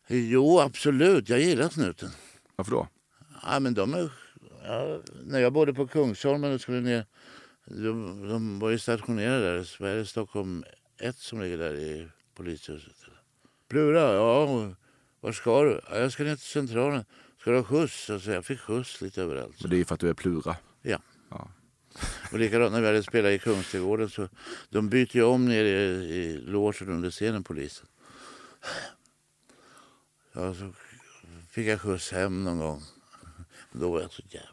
Jo, 0.07 0.59
absolut. 0.59 1.29
Jag 1.29 1.39
gillar 1.39 1.69
snuten. 1.69 2.09
Varför 2.55 2.71
då? 2.71 2.87
Ja, 3.43 3.59
men 3.59 3.73
de 3.73 3.93
är, 3.93 4.09
ja, 4.63 5.01
när 5.23 5.39
jag 5.39 5.53
bodde 5.53 5.73
på 5.73 5.87
Kungsholmen 5.87 6.53
och 6.53 6.61
skulle 6.61 6.81
ner... 6.81 7.05
De, 7.65 8.27
de 8.27 8.59
var 8.59 8.69
ju 8.69 8.79
stationerade 8.79 9.55
där. 9.55 9.63
Sverige 9.63 10.05
Stockholm 10.05 10.63
1 10.97 11.17
som 11.17 11.41
ligger 11.41 11.57
där 11.57 11.75
i 11.75 12.07
polishuset. 12.35 12.95
Plura, 13.69 14.13
ja. 14.13 14.73
Var 15.19 15.31
ska 15.31 15.63
du? 15.63 15.81
Ja, 15.89 15.97
jag 15.97 16.11
ska 16.11 16.23
ner 16.23 16.35
till 16.35 16.45
Centralen. 16.45 17.05
Ska 17.41 17.51
du 17.51 17.57
ha 17.57 17.63
skjuts? 17.63 18.09
Alltså, 18.09 18.31
jag 18.31 18.45
fick 18.45 18.59
skjuts 18.59 19.01
lite 19.01 19.21
överallt. 19.21 19.61
Men 19.61 19.69
det 19.69 19.79
är 19.79 19.85
för 19.85 19.93
att 19.93 19.99
du 19.99 20.09
är 20.09 20.13
plura. 20.13 20.55
Ja. 20.81 20.99
Ja. 21.29 21.51
Och 22.31 22.39
likadant 22.39 22.73
när 22.73 22.81
vi 22.81 22.87
hade 22.87 23.03
spelat 23.03 23.31
i 23.31 23.39
Kungsträdgården 23.39 24.09
så 24.09 24.29
de 24.69 24.89
byter 24.89 25.15
ju 25.15 25.23
om 25.23 25.45
nere 25.45 25.67
i, 25.67 26.15
i 26.15 26.37
logen 26.37 26.89
under 26.89 27.11
scenen, 27.11 27.43
polisen. 27.43 27.87
Ja, 30.33 30.53
så 30.53 30.73
fick 31.49 31.67
jag 31.67 31.81
skjuts 31.81 32.11
hem 32.11 32.43
någon 32.43 32.59
gång. 32.59 32.81
Då 33.71 33.91
var 33.91 34.01
jag 34.01 34.11
så 34.11 34.21
jävla 34.29 34.50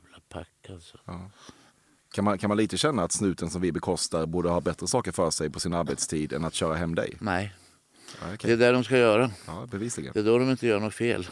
pack 0.68 0.74
alltså. 0.74 0.98
Kan 2.12 2.24
man, 2.24 2.38
kan 2.38 2.48
man 2.48 2.56
lite 2.56 2.76
känna 2.78 3.02
att 3.02 3.12
snuten 3.12 3.50
som 3.50 3.60
vi 3.60 3.72
bekostar 3.72 4.26
borde 4.26 4.48
ha 4.48 4.60
bättre 4.60 4.86
saker 4.86 5.12
för 5.12 5.30
sig 5.30 5.50
på 5.50 5.60
sin 5.60 5.74
arbetstid 5.74 6.32
än 6.32 6.44
att 6.44 6.54
köra 6.54 6.74
hem 6.74 6.94
dig? 6.94 7.16
Nej, 7.20 7.54
Ja, 8.20 8.36
det 8.42 8.52
är 8.52 8.56
det 8.56 8.72
de 8.72 8.84
ska 8.84 8.96
göra. 8.98 9.30
ja 9.46 9.66
bevisligen. 9.70 10.12
Det 10.14 10.20
är 10.20 10.24
då 10.24 10.38
de 10.38 10.50
inte 10.50 10.66
gör 10.66 10.80
något 10.80 10.94
fel. 10.94 11.28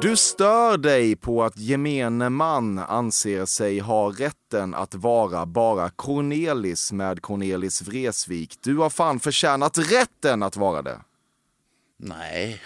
Du 0.00 0.16
stör 0.16 0.78
dig 0.78 1.16
på 1.16 1.44
att 1.44 1.58
gemene 1.58 2.28
man 2.30 2.78
anser 2.78 3.44
sig 3.44 3.78
ha 3.78 4.10
rätten 4.10 4.74
att 4.74 4.94
vara 4.94 5.46
bara 5.46 5.90
Cornelis 5.90 6.92
med 6.92 7.22
Cornelis 7.22 7.82
Vreeswijk. 7.82 8.58
Du 8.62 8.76
har 8.76 8.90
fan 8.90 9.20
förtjänat 9.20 9.78
rätten 9.78 10.42
att 10.42 10.56
vara 10.56 10.82
det. 10.82 11.00
Nej, 11.96 12.62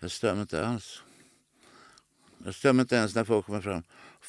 jag 0.00 0.10
stör 0.10 0.32
mig 0.32 0.40
inte 0.42 0.66
alls. 0.66 1.02
Jag 2.44 2.54
stör 2.54 2.72
mig 2.72 2.82
inte 2.82 2.96
ens 2.96 3.14
när 3.14 3.24
folk 3.24 3.46
kommer 3.46 3.60
fram. 3.60 3.82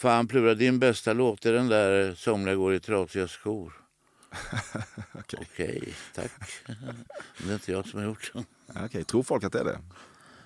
Fan 0.03 0.27
Plura, 0.27 0.53
din 0.53 0.79
bästa 0.79 1.13
låt 1.13 1.45
är 1.45 1.53
den 1.53 1.67
där 1.67 2.15
Somliga 2.15 2.55
går 2.55 2.73
i 2.73 2.79
trasiga 2.79 3.27
skor. 3.27 3.73
Okej. 5.13 5.39
Okej, 5.41 5.93
tack. 6.15 6.31
Men 6.67 6.77
det 7.37 7.49
är 7.49 7.53
inte 7.53 7.71
jag 7.71 7.87
som 7.87 7.99
har 7.99 8.07
gjort 8.07 8.31
den. 8.33 8.45
Okej, 8.85 9.03
tror 9.03 9.23
folk 9.23 9.43
att 9.43 9.53
det 9.53 9.59
är 9.59 9.63
det? 9.63 9.79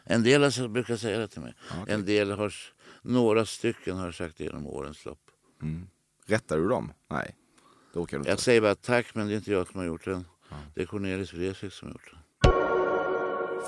En 0.03 0.23
del 0.23 0.43
har, 0.43 0.67
brukar 0.67 0.97
säga 0.97 1.19
det 1.19 1.27
till 1.27 1.41
mig. 1.41 1.53
okej. 1.81 1.93
En 1.93 2.05
del 2.05 2.31
har, 2.31 2.53
några 3.01 3.45
stycken 3.45 3.97
har 3.97 4.11
sagt 4.11 4.37
det 4.37 4.43
genom 4.43 4.67
årens 4.67 5.05
lopp. 5.05 5.21
Rättar 6.25 6.57
du 6.57 6.67
dem? 6.67 6.93
Nej, 7.09 7.35
det 7.93 7.99
orkar 7.99 8.19
du 8.19 8.29
Jag 8.29 8.39
säger 8.39 8.61
bara 8.61 8.75
tack, 8.75 9.15
men 9.15 9.27
det 9.27 9.33
är 9.33 9.37
inte 9.37 9.51
jag 9.51 9.67
som 9.67 9.79
har 9.79 9.87
gjort 9.87 10.05
den. 10.05 10.25
Det 10.75 10.81
är 10.81 10.85
Cornelis 10.85 11.33
Vreeswijk 11.33 11.73
som 11.73 11.87
har 11.87 11.93
gjort 11.93 12.11
den. 12.11 12.51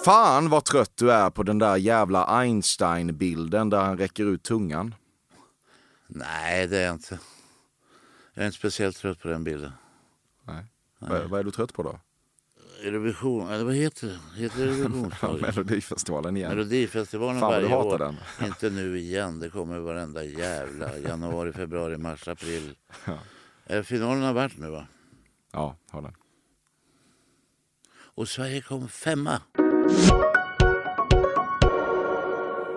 Fan 0.06 0.50
vad 0.50 0.66
trött 0.66 0.92
du 0.96 1.12
är 1.12 1.30
på 1.30 1.44
den 1.44 1.60
där 1.60 1.78
jävla 1.78 2.26
Einstein-bilden 2.26 3.70
där 3.70 3.82
han 3.82 3.98
räcker 3.98 4.26
ut 4.26 4.44
tungan. 4.44 4.96
Nej, 6.12 6.68
det 6.68 6.78
är 6.78 6.86
jag 6.86 6.96
inte. 6.96 7.20
Jag 8.34 8.42
är 8.42 8.46
inte 8.46 8.58
speciellt 8.58 8.98
trött 8.98 9.20
på 9.22 9.28
den 9.28 9.44
bilden. 9.44 9.72
Nej. 10.44 10.66
Vad, 11.00 11.30
vad 11.30 11.40
är 11.40 11.44
du 11.44 11.52
trött 11.52 11.74
på 11.74 11.84
då? 11.84 12.00
Eurovision, 12.84 13.50
eller 13.50 13.64
vad 13.66 13.74
heter 13.76 14.08
det? 14.08 14.40
Heter 14.42 14.58
det 14.66 14.72
Eurovisionsdagen? 14.72 15.42
Melodifestivalen 15.42 16.38
igen. 16.38 16.50
Melodifestivalen 16.50 17.40
Fan 17.40 17.52
varje 17.52 17.76
år. 17.76 17.98
den. 17.98 18.16
Inte 18.48 18.70
nu 18.70 18.98
igen. 19.00 19.40
Det 19.40 19.50
kommer 19.50 19.80
varenda 19.80 20.24
jävla 20.24 20.98
januari, 20.98 21.54
februari, 21.54 21.98
mars, 21.98 22.28
april. 22.28 22.76
Eh, 23.66 23.84
Finalen 23.84 24.24
har 24.24 24.34
varit 24.34 24.58
nu 24.58 24.70
va? 24.70 24.88
Ja, 25.52 25.78
har 25.90 26.02
den. 26.02 26.16
Och 27.92 28.30
Sverige 28.30 28.62
kom 28.62 28.90
femma. 28.90 29.42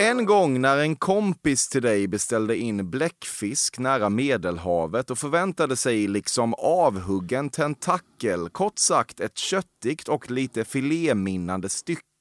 En 0.02 0.24
gång 0.24 0.60
när 0.60 0.78
en 0.78 0.96
kompis 0.96 1.68
till 1.68 1.82
dig 1.82 2.08
beställde 2.08 2.56
in 2.56 2.90
bläckfisk 2.90 3.78
nära 3.78 4.10
Medelhavet 4.10 5.10
och 5.10 5.18
förväntade 5.18 5.76
sig 5.76 6.08
liksom 6.08 6.54
avhuggen 6.54 7.50
tentakel, 7.50 8.48
kort 8.48 8.78
sagt 8.78 9.20
ett 9.20 9.38
köttigt 9.38 10.08
och 10.08 10.30
lite 10.30 10.64
filéminnande 10.64 11.68
stycke. 11.68 12.11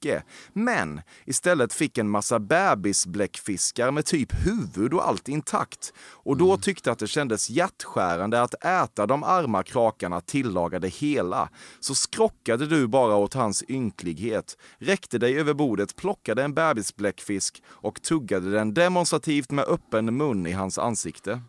Men 0.54 1.02
istället 1.26 1.74
fick 1.74 1.98
en 1.98 2.10
massa 2.10 2.40
bebisbläckfiskar 2.40 3.92
med 3.92 4.06
typ 4.06 4.46
huvud 4.46 4.94
och 4.94 5.08
allt 5.08 5.28
intakt. 5.28 5.94
Och 6.00 6.38
då 6.38 6.58
tyckte 6.58 6.92
att 6.92 7.00
det 7.00 7.08
kändes 7.08 7.50
hjärtskärande 7.50 8.42
att 8.42 8.66
äta 8.66 9.08
de 9.08 9.24
arma 9.24 9.64
krakarna 9.64 10.22
tillagade 10.22 10.88
hela. 10.88 11.50
Så 11.80 11.96
skrockade 11.96 12.68
du 12.68 12.88
bara 12.88 13.16
åt 13.16 13.34
hans 13.34 13.64
ynklighet, 13.70 14.58
räckte 14.78 15.18
dig 15.18 15.40
över 15.40 15.54
bordet, 15.54 15.96
plockade 15.96 16.44
en 16.44 16.54
bebisbläckfisk 16.54 17.64
och 17.68 18.02
tuggade 18.02 18.52
den 18.52 18.74
demonstrativt 18.74 19.52
med 19.52 19.66
öppen 19.66 20.18
mun 20.18 20.48
i 20.48 20.52
hans 20.52 20.78
ansikte. 20.78 21.42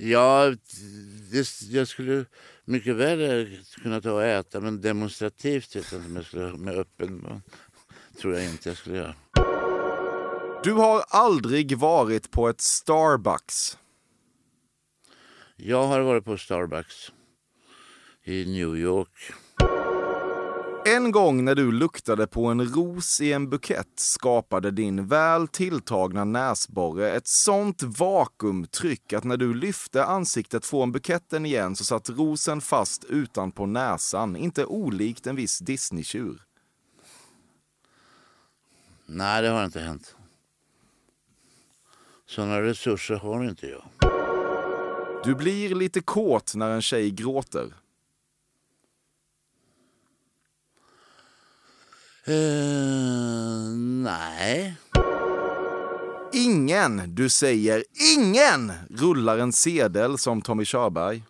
Ja, 0.00 0.54
det, 1.30 1.62
jag 1.70 1.88
skulle 1.88 2.24
mycket 2.64 2.96
väl 2.96 3.58
kunna 3.82 4.00
ta 4.00 4.12
och 4.12 4.24
äta, 4.24 4.60
men 4.60 4.80
demonstrativt 4.80 5.76
vet 5.76 5.92
jag 5.92 6.00
inte 6.00 6.08
om 6.08 6.16
jag 6.16 6.24
skulle 6.24 6.56
med 6.56 6.74
öppen 6.74 7.16
mun. 7.16 7.42
Tror 8.20 8.34
jag 8.34 8.44
inte 8.44 8.68
jag 8.68 8.76
skulle 8.76 8.96
göra. 8.96 9.14
Du 10.64 10.72
har 10.72 11.04
aldrig 11.08 11.78
varit 11.78 12.30
på 12.30 12.48
ett 12.48 12.60
Starbucks. 12.60 13.78
Jag 15.56 15.86
har 15.86 16.00
varit 16.00 16.24
på 16.24 16.38
Starbucks 16.38 17.12
i 18.24 18.44
New 18.44 18.76
York. 18.76 19.32
En 20.96 21.10
gång 21.10 21.44
när 21.44 21.54
du 21.54 21.72
luktade 21.72 22.26
på 22.26 22.46
en 22.46 22.64
ros 22.74 23.20
i 23.20 23.32
en 23.32 23.50
bukett 23.50 23.92
skapade 23.96 24.70
din 24.70 25.06
väl 25.06 25.48
tilltagna 25.48 26.24
näsborre 26.24 27.10
ett 27.10 27.26
sånt 27.26 27.82
vakuumtryck 27.82 29.12
att 29.12 29.24
när 29.24 29.36
du 29.36 29.54
lyfte 29.54 30.04
ansiktet 30.04 30.66
från 30.66 30.92
buketten 30.92 31.46
igen 31.46 31.76
så 31.76 31.84
satt 31.84 32.10
rosen 32.10 32.60
fast 32.60 33.04
utanpå 33.04 33.66
näsan, 33.66 34.36
inte 34.36 34.64
olikt 34.64 35.26
en 35.26 35.36
viss 35.36 35.58
Disney-tjur. 35.58 36.42
Nej, 39.06 39.42
det 39.42 39.48
har 39.48 39.64
inte 39.64 39.80
hänt. 39.80 40.16
Sådana 42.26 42.62
resurser 42.62 43.16
har 43.16 43.44
inte 43.44 43.66
jag. 43.66 43.84
Du 45.24 45.34
blir 45.34 45.74
lite 45.74 46.00
kåt 46.00 46.54
när 46.54 46.70
en 46.70 46.82
tjej 46.82 47.10
gråter. 47.10 47.74
Eh, 52.28 53.68
nej. 54.04 54.76
Ingen, 56.32 57.14
du 57.14 57.28
säger 57.28 57.84
ingen, 58.16 58.72
rullar 58.90 59.38
en 59.38 59.52
sedel 59.52 60.18
som 60.18 60.42
Tommy 60.42 60.64
Körberg. 60.64 61.24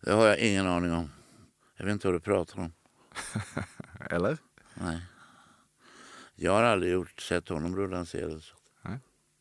Det 0.00 0.12
har 0.12 0.26
jag 0.26 0.38
ingen 0.38 0.66
aning 0.66 0.92
om. 0.92 1.10
Jag 1.76 1.84
vet 1.84 1.92
inte 1.92 2.06
vad 2.06 2.14
du 2.14 2.20
pratar 2.20 2.58
om. 2.58 2.72
Eller? 4.10 4.38
Nej. 4.74 5.00
Jag 6.34 6.52
har 6.52 6.62
aldrig 6.62 6.92
gjort, 6.92 7.20
sett 7.20 7.48
honom 7.48 7.76
rulla 7.76 7.98
en 7.98 8.06
sedel. 8.06 8.42
så. 8.42 8.54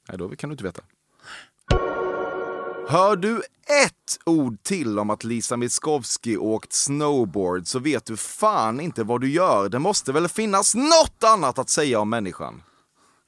Nej, 0.08 0.18
då 0.18 0.36
kan 0.36 0.50
du 0.50 0.54
inte 0.54 0.64
veta. 0.64 0.82
Hör 2.88 3.16
du 3.16 3.38
ett 3.84 4.20
ord 4.26 4.64
till 4.64 5.00
om 5.00 5.10
att 5.10 5.24
Lisa 5.24 5.58
Miskovsky 5.58 6.38
åkt 6.38 6.74
snowboard 6.74 7.68
så 7.68 7.80
vet 7.80 8.06
du 8.06 8.18
fan 8.18 8.80
inte 8.80 9.04
vad 9.04 9.22
du 9.22 9.30
gör. 9.32 9.70
Det 9.70 9.80
måste 9.80 10.12
väl 10.12 10.28
finnas 10.28 10.76
något 10.76 11.24
annat 11.24 11.60
att 11.60 11.70
säga 11.70 12.00
om 12.00 12.10
människan? 12.10 12.64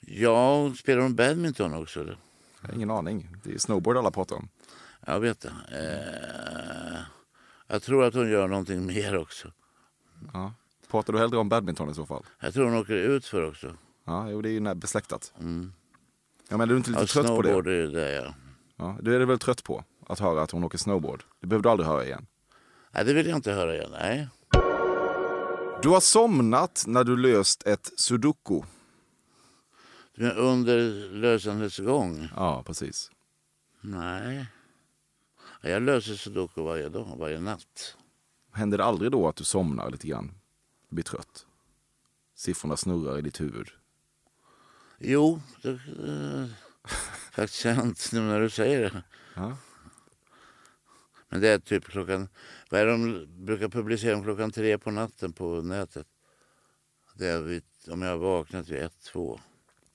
Ja, 0.00 0.72
spelar 0.78 1.02
hon 1.02 1.14
badminton 1.14 1.74
också 1.74 2.00
eller? 2.00 2.18
Jag 2.60 2.68
har 2.68 2.74
ingen 2.74 2.90
aning. 2.90 3.36
Det 3.44 3.54
är 3.54 3.58
snowboard 3.58 3.96
alla 3.96 4.10
pratar 4.10 4.36
om. 4.36 4.48
Jag 5.06 5.20
vet 5.20 5.40
det. 5.40 5.52
Eh, 5.72 7.00
jag 7.68 7.82
tror 7.82 8.04
att 8.04 8.14
hon 8.14 8.30
gör 8.30 8.48
någonting 8.48 8.86
mer 8.86 9.16
också. 9.16 9.48
Ja. 10.32 10.52
Pratar 10.90 11.12
du 11.12 11.18
hellre 11.18 11.36
om 11.38 11.48
badminton 11.48 11.90
i 11.90 11.94
så 11.94 12.06
fall? 12.06 12.24
Jag 12.40 12.54
tror 12.54 12.64
hon 12.64 12.76
åker 12.78 12.94
ut 12.94 13.26
för 13.26 13.48
också. 13.48 13.74
Ja, 14.04 14.30
jo, 14.30 14.42
det 14.42 14.48
är 14.48 14.52
ju 14.52 14.74
besläktat. 14.74 15.32
Mm. 15.40 15.72
Ja, 16.48 16.56
men 16.56 16.60
är 16.68 16.72
du 16.72 16.76
inte 16.76 16.90
lite 16.90 17.02
Ja, 17.02 17.06
trött 17.06 17.26
på 17.26 17.42
det? 17.42 17.48
snowboard 17.48 17.66
är 17.68 17.86
det 17.86 18.12
ja. 18.12 18.34
Ja, 18.78 18.98
du 19.00 19.16
är 19.16 19.26
väl 19.26 19.38
trött 19.38 19.64
på 19.64 19.84
att 20.06 20.18
höra 20.18 20.42
att 20.42 20.50
hon 20.50 20.64
åker 20.64 20.78
snowboard? 20.78 21.24
Det 21.40 21.46
behöver 21.46 21.62
du 21.62 21.68
aldrig 21.68 21.88
höra 21.88 22.04
igen. 22.04 22.26
Nej, 22.90 23.04
det 23.04 23.12
vill 23.12 23.26
jag 23.26 23.36
inte 23.36 23.52
höra 23.52 23.74
igen. 23.74 23.90
Nej. 23.90 24.28
Du 25.82 25.88
har 25.88 26.00
somnat 26.00 26.84
när 26.86 27.04
du 27.04 27.16
löst 27.16 27.66
ett 27.66 27.92
sudoku. 27.96 28.62
Men 30.14 30.32
under 30.32 31.08
lösandets 31.10 31.78
gång? 31.78 32.28
Ja, 32.36 32.62
precis. 32.66 33.10
Nej. 33.80 34.46
Jag 35.60 35.82
löser 35.82 36.14
sudoku 36.14 36.62
varje 36.62 36.88
dag, 36.88 37.16
varje 37.18 37.40
natt. 37.40 37.96
Händer 38.52 38.78
det 38.78 38.84
aldrig 38.84 39.10
då 39.12 39.28
att 39.28 39.36
du 39.36 39.44
somnar 39.44 39.90
lite 39.90 40.08
grann? 40.08 40.30
Blir 40.88 41.04
trött? 41.04 41.46
Siffrorna 42.34 42.76
snurrar 42.76 43.18
i 43.18 43.22
ditt 43.22 43.40
huvud? 43.40 43.68
Jo, 44.98 45.40
det 45.62 45.70
eh, 45.70 46.67
faktiskt 47.40 47.62
sant 47.62 48.12
nu 48.12 48.20
när 48.20 48.40
du 48.40 48.50
säger 48.50 48.80
det. 48.80 49.02
Ja. 49.34 49.56
Men 51.28 51.40
det 51.40 51.48
är 51.48 51.58
typ 51.58 51.84
klockan... 51.84 52.28
Vad 52.70 52.80
är 52.80 52.86
det 52.86 52.92
de 52.92 53.26
brukar 53.44 53.68
publicera 53.68 54.16
om 54.16 54.22
klockan 54.22 54.50
tre 54.50 54.78
på 54.78 54.90
natten 54.90 55.32
på 55.32 55.62
nätet? 55.62 56.06
Det 57.14 57.26
är 57.26 57.40
vid, 57.42 57.64
om 57.90 58.02
jag 58.02 58.10
har 58.10 58.18
vaknat 58.18 58.68
vid 58.68 58.78
ett, 58.78 59.00
två. 59.04 59.40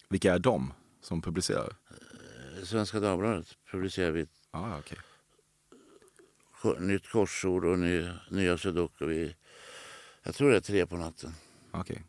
Vilka 0.10 0.34
är 0.34 0.40
de 0.40 0.74
som 1.02 1.22
publicerar? 1.22 1.76
Eh, 1.90 2.64
Svenska 2.64 3.00
Dagbladet 3.00 3.58
publicerar 3.72 4.12
vid 4.12 4.30
Ah, 4.52 4.80
okay. 4.80 4.98
nytt 6.80 7.10
korsord 7.10 7.66
och 7.66 7.80
ny, 7.80 8.10
nya 8.30 8.58
sudoku. 8.58 9.34
Jag 10.24 10.36
tror 10.36 10.52
det 10.52 10.56
är 10.58 10.62
tre 10.62 10.86
på 10.86 10.98
natten. 10.98 11.32
Okej. 11.72 12.04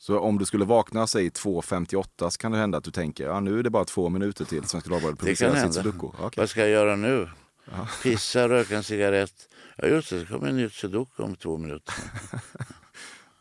Så 0.00 0.18
om 0.18 0.38
du 0.38 0.44
skulle 0.46 0.64
vakna 0.64 1.06
säg 1.06 1.28
2.58 1.28 2.30
så 2.30 2.38
kan 2.38 2.52
det 2.52 2.58
hända 2.58 2.78
att 2.78 2.84
du 2.84 2.90
tänker 2.90 3.24
ja, 3.24 3.40
nu 3.40 3.58
är 3.58 3.62
det 3.62 3.70
bara 3.70 3.84
två 3.84 4.08
minuter 4.08 4.44
till 4.44 4.64
Svenska 4.64 4.90
Dagbladet 4.90 5.18
publicerar 5.18 5.64
sitt 5.66 5.74
sudoku. 5.74 6.06
Okej. 6.06 6.30
Vad 6.36 6.50
ska 6.50 6.60
jag 6.60 6.70
göra 6.70 6.96
nu? 6.96 7.28
Ja. 7.64 7.88
Pissa, 8.02 8.48
röka 8.48 8.76
en 8.76 8.82
cigarett. 8.82 9.48
Ja 9.76 9.88
just 9.88 10.10
det, 10.10 10.18
det 10.20 10.26
kommer 10.26 10.48
en 10.48 10.56
nytt 10.56 10.72
sudoku 10.72 11.22
om 11.22 11.36
två 11.36 11.56
minuter. 11.58 11.94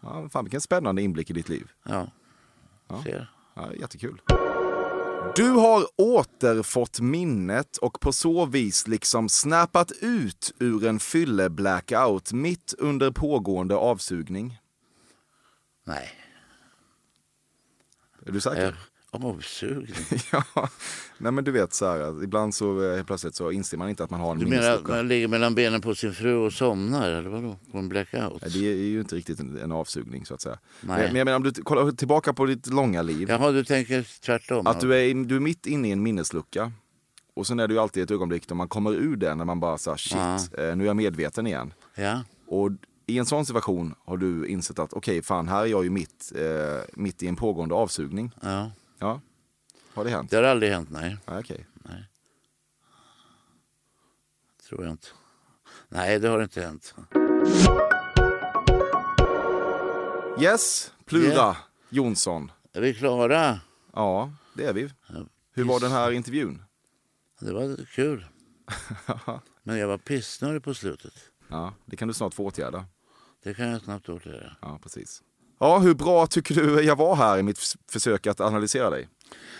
Ja, 0.01 0.29
fan, 0.29 0.45
vilken 0.45 0.61
spännande 0.61 1.01
inblick 1.01 1.29
i 1.29 1.33
ditt 1.33 1.49
liv. 1.49 1.67
Ja, 1.83 2.07
Ja. 2.89 3.03
ser. 3.03 3.31
Ja, 3.55 3.73
jättekul. 3.73 4.21
Du 5.35 5.49
har 5.49 5.85
återfått 5.97 6.99
minnet 6.99 7.77
och 7.77 7.99
på 7.99 8.13
så 8.13 8.45
vis 8.45 8.87
liksom 8.87 9.29
snappat 9.29 9.91
ut 10.01 10.53
ur 10.59 10.85
en 10.85 10.99
fylle-blackout 10.99 12.33
mitt 12.33 12.73
under 12.77 13.11
pågående 13.11 13.75
avsugning. 13.75 14.59
Nej. 15.85 16.09
Är 18.28 18.32
du 18.32 18.39
säker? 18.41 18.75
Avsugning. 19.11 19.88
ja. 20.32 20.43
Nej 21.17 21.32
men 21.32 21.43
du 21.43 21.51
vet 21.51 21.73
så 21.73 21.86
här, 21.86 22.23
ibland 22.23 22.55
så 22.55 22.93
eh, 22.93 23.03
plötsligt 23.03 23.36
så 23.36 23.51
inser 23.51 23.78
man 23.78 23.89
inte 23.89 24.03
att 24.03 24.09
man 24.09 24.19
har 24.19 24.32
en 24.32 24.39
Du 24.39 24.45
menar 24.45 24.71
att 24.71 24.88
man 24.88 25.07
ligger 25.07 25.28
mellan 25.28 25.55
benen 25.55 25.82
på 25.82 25.95
sin 25.95 26.13
fru 26.13 26.34
och 26.36 26.53
somnar 26.53 27.09
eller 27.09 27.30
vadå? 27.30 27.59
På 27.71 27.78
en 27.78 27.89
blackout? 27.89 28.41
Nej, 28.41 28.51
Det 28.53 28.67
är 28.71 28.75
ju 28.75 28.99
inte 28.99 29.15
riktigt 29.15 29.39
en, 29.39 29.57
en 29.57 29.71
avsugning 29.71 30.25
så 30.25 30.34
att 30.34 30.41
säga. 30.41 30.59
Nej. 30.82 30.97
Men, 30.97 31.05
men 31.07 31.15
jag 31.15 31.25
menar 31.25 31.36
om 31.36 31.43
du 31.43 31.51
kollar 31.51 31.91
tillbaka 31.91 32.34
på 32.34 32.45
ditt 32.45 32.67
långa 32.67 33.01
liv. 33.01 33.30
Jaha, 33.30 33.51
du 33.51 33.63
tänker 33.63 34.21
tvärtom? 34.25 34.67
Att 34.67 34.80
du 34.80 34.95
är, 34.95 35.13
du 35.25 35.36
är 35.36 35.39
mitt 35.39 35.65
inne 35.65 35.88
i 35.88 35.91
en 35.91 36.03
minneslucka. 36.03 36.71
Och 37.36 37.47
sen 37.47 37.59
är 37.59 37.67
det 37.67 37.73
ju 37.73 37.80
alltid 37.80 38.03
ett 38.03 38.11
ögonblick 38.11 38.47
då 38.47 38.55
man 38.55 38.67
kommer 38.67 38.91
ur 38.93 39.15
den 39.15 39.38
när 39.38 39.45
man 39.45 39.59
bara 39.59 39.78
säger 39.78 39.97
shit, 39.97 40.51
Ja. 40.57 40.63
eh, 40.63 40.75
nu 40.75 40.84
är 40.84 40.88
jag 40.88 40.95
medveten 40.95 41.47
igen. 41.47 41.73
Ja. 41.95 42.23
Och 42.47 42.69
i 43.07 43.17
en 43.17 43.25
sån 43.25 43.45
situation 43.45 43.95
har 44.05 44.17
du 44.17 44.47
insett 44.47 44.79
att 44.79 44.93
okej, 44.93 45.21
fan 45.21 45.47
här 45.47 45.61
är 45.61 45.65
jag 45.65 45.83
ju 45.83 45.89
mitt, 45.89 46.31
eh, 46.35 46.81
mitt 46.93 47.23
i 47.23 47.27
en 47.27 47.35
pågående 47.35 47.75
avsugning. 47.75 48.31
ja. 48.41 48.71
Ja. 48.99 49.21
Har 49.93 50.03
det 50.03 50.09
hänt? 50.09 50.29
Det 50.31 50.35
har 50.35 50.43
aldrig 50.43 50.71
hänt, 50.71 50.89
nej. 50.91 51.17
Ja, 51.25 51.39
okej. 51.39 51.65
Tror 54.69 54.83
jag 54.83 54.91
inte. 54.91 55.07
Nej, 55.89 56.19
det 56.19 56.27
har 56.27 56.41
inte 56.43 56.61
hänt. 56.61 56.95
Yes, 60.41 60.91
Plura 61.05 61.31
Yeah. 61.33 61.57
Jonsson. 61.89 62.51
Är 62.73 62.81
vi 62.81 62.93
klara? 62.93 63.59
Ja, 63.93 64.31
det 64.53 64.65
är 64.65 64.73
vi. 64.73 64.89
Hur 65.53 65.63
var 65.63 65.79
den 65.79 65.91
här 65.91 66.11
intervjun? 66.11 66.63
Det 67.39 67.53
var 67.53 67.85
kul. 67.85 68.25
Men 69.63 69.77
jag 69.77 69.87
var 69.87 69.97
pissnödig 69.97 70.63
på 70.63 70.73
slutet. 70.73 71.13
Ja, 71.47 71.73
det 71.85 71.95
kan 71.95 72.07
du 72.07 72.13
snart 72.13 72.33
få 72.33 72.45
åtgärda. 72.45 72.85
Det 73.47 73.53
kan 73.53 73.67
jag 73.69 73.81
snabbt 73.81 74.09
åtgärda. 74.09 74.57
Ja, 74.61 74.79
precis. 74.83 75.23
Ja, 75.59 75.79
hur 75.79 75.93
bra 75.95 76.27
tycker 76.27 76.55
du 76.55 76.81
jag 76.83 76.95
var 76.95 77.15
här 77.15 77.37
i 77.37 77.43
mitt 77.43 77.59
försök 77.91 78.27
att 78.27 78.39
analysera 78.41 78.89
dig? 78.89 79.09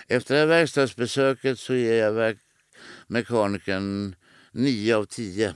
Efter 0.08 0.34
det 0.34 0.40
här 0.40 0.48
verkstadsbesöket 0.48 1.60
så 1.60 1.74
ger 1.74 2.04
jag 2.04 2.14
verk- 2.14 2.40
mekanikern 3.08 4.16
9 4.52 4.96
av 4.96 5.06
10. 5.06 5.56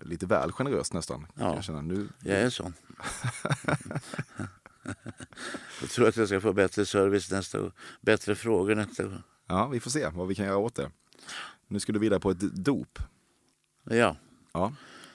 Lite 0.00 0.26
väl 0.26 0.52
generöst 0.52 0.92
nästan. 0.92 1.26
Ja. 1.34 1.54
Jag, 1.54 1.64
känna. 1.64 1.80
Nu, 1.80 2.08
Jag 2.24 2.36
är 2.38 2.50
sån. 2.50 2.74
jag 5.80 5.90
tror 5.90 6.08
att 6.08 6.16
jag 6.16 6.28
ska 6.28 6.40
få 6.40 6.52
bättre 6.52 6.86
service 6.86 7.30
nästa 7.30 7.58
gång. 7.58 7.72
Bättre 8.00 8.34
frågor 8.34 8.74
nästa 8.74 9.04
gång. 9.04 9.22
Ja, 9.46 9.66
vi 9.66 9.80
får 9.80 9.90
se 9.90 10.08
vad 10.08 10.28
vi 10.28 10.34
kan 10.34 10.44
göra 10.46 10.56
åt 10.56 10.74
det. 10.74 10.90
Nu 11.68 11.80
ska 11.80 11.92
du 11.92 11.98
vidare 11.98 12.20
på 12.20 12.30
ett 12.30 12.40
dop. 12.40 12.98
Ja. 13.84 14.16
Ja, 14.52 14.72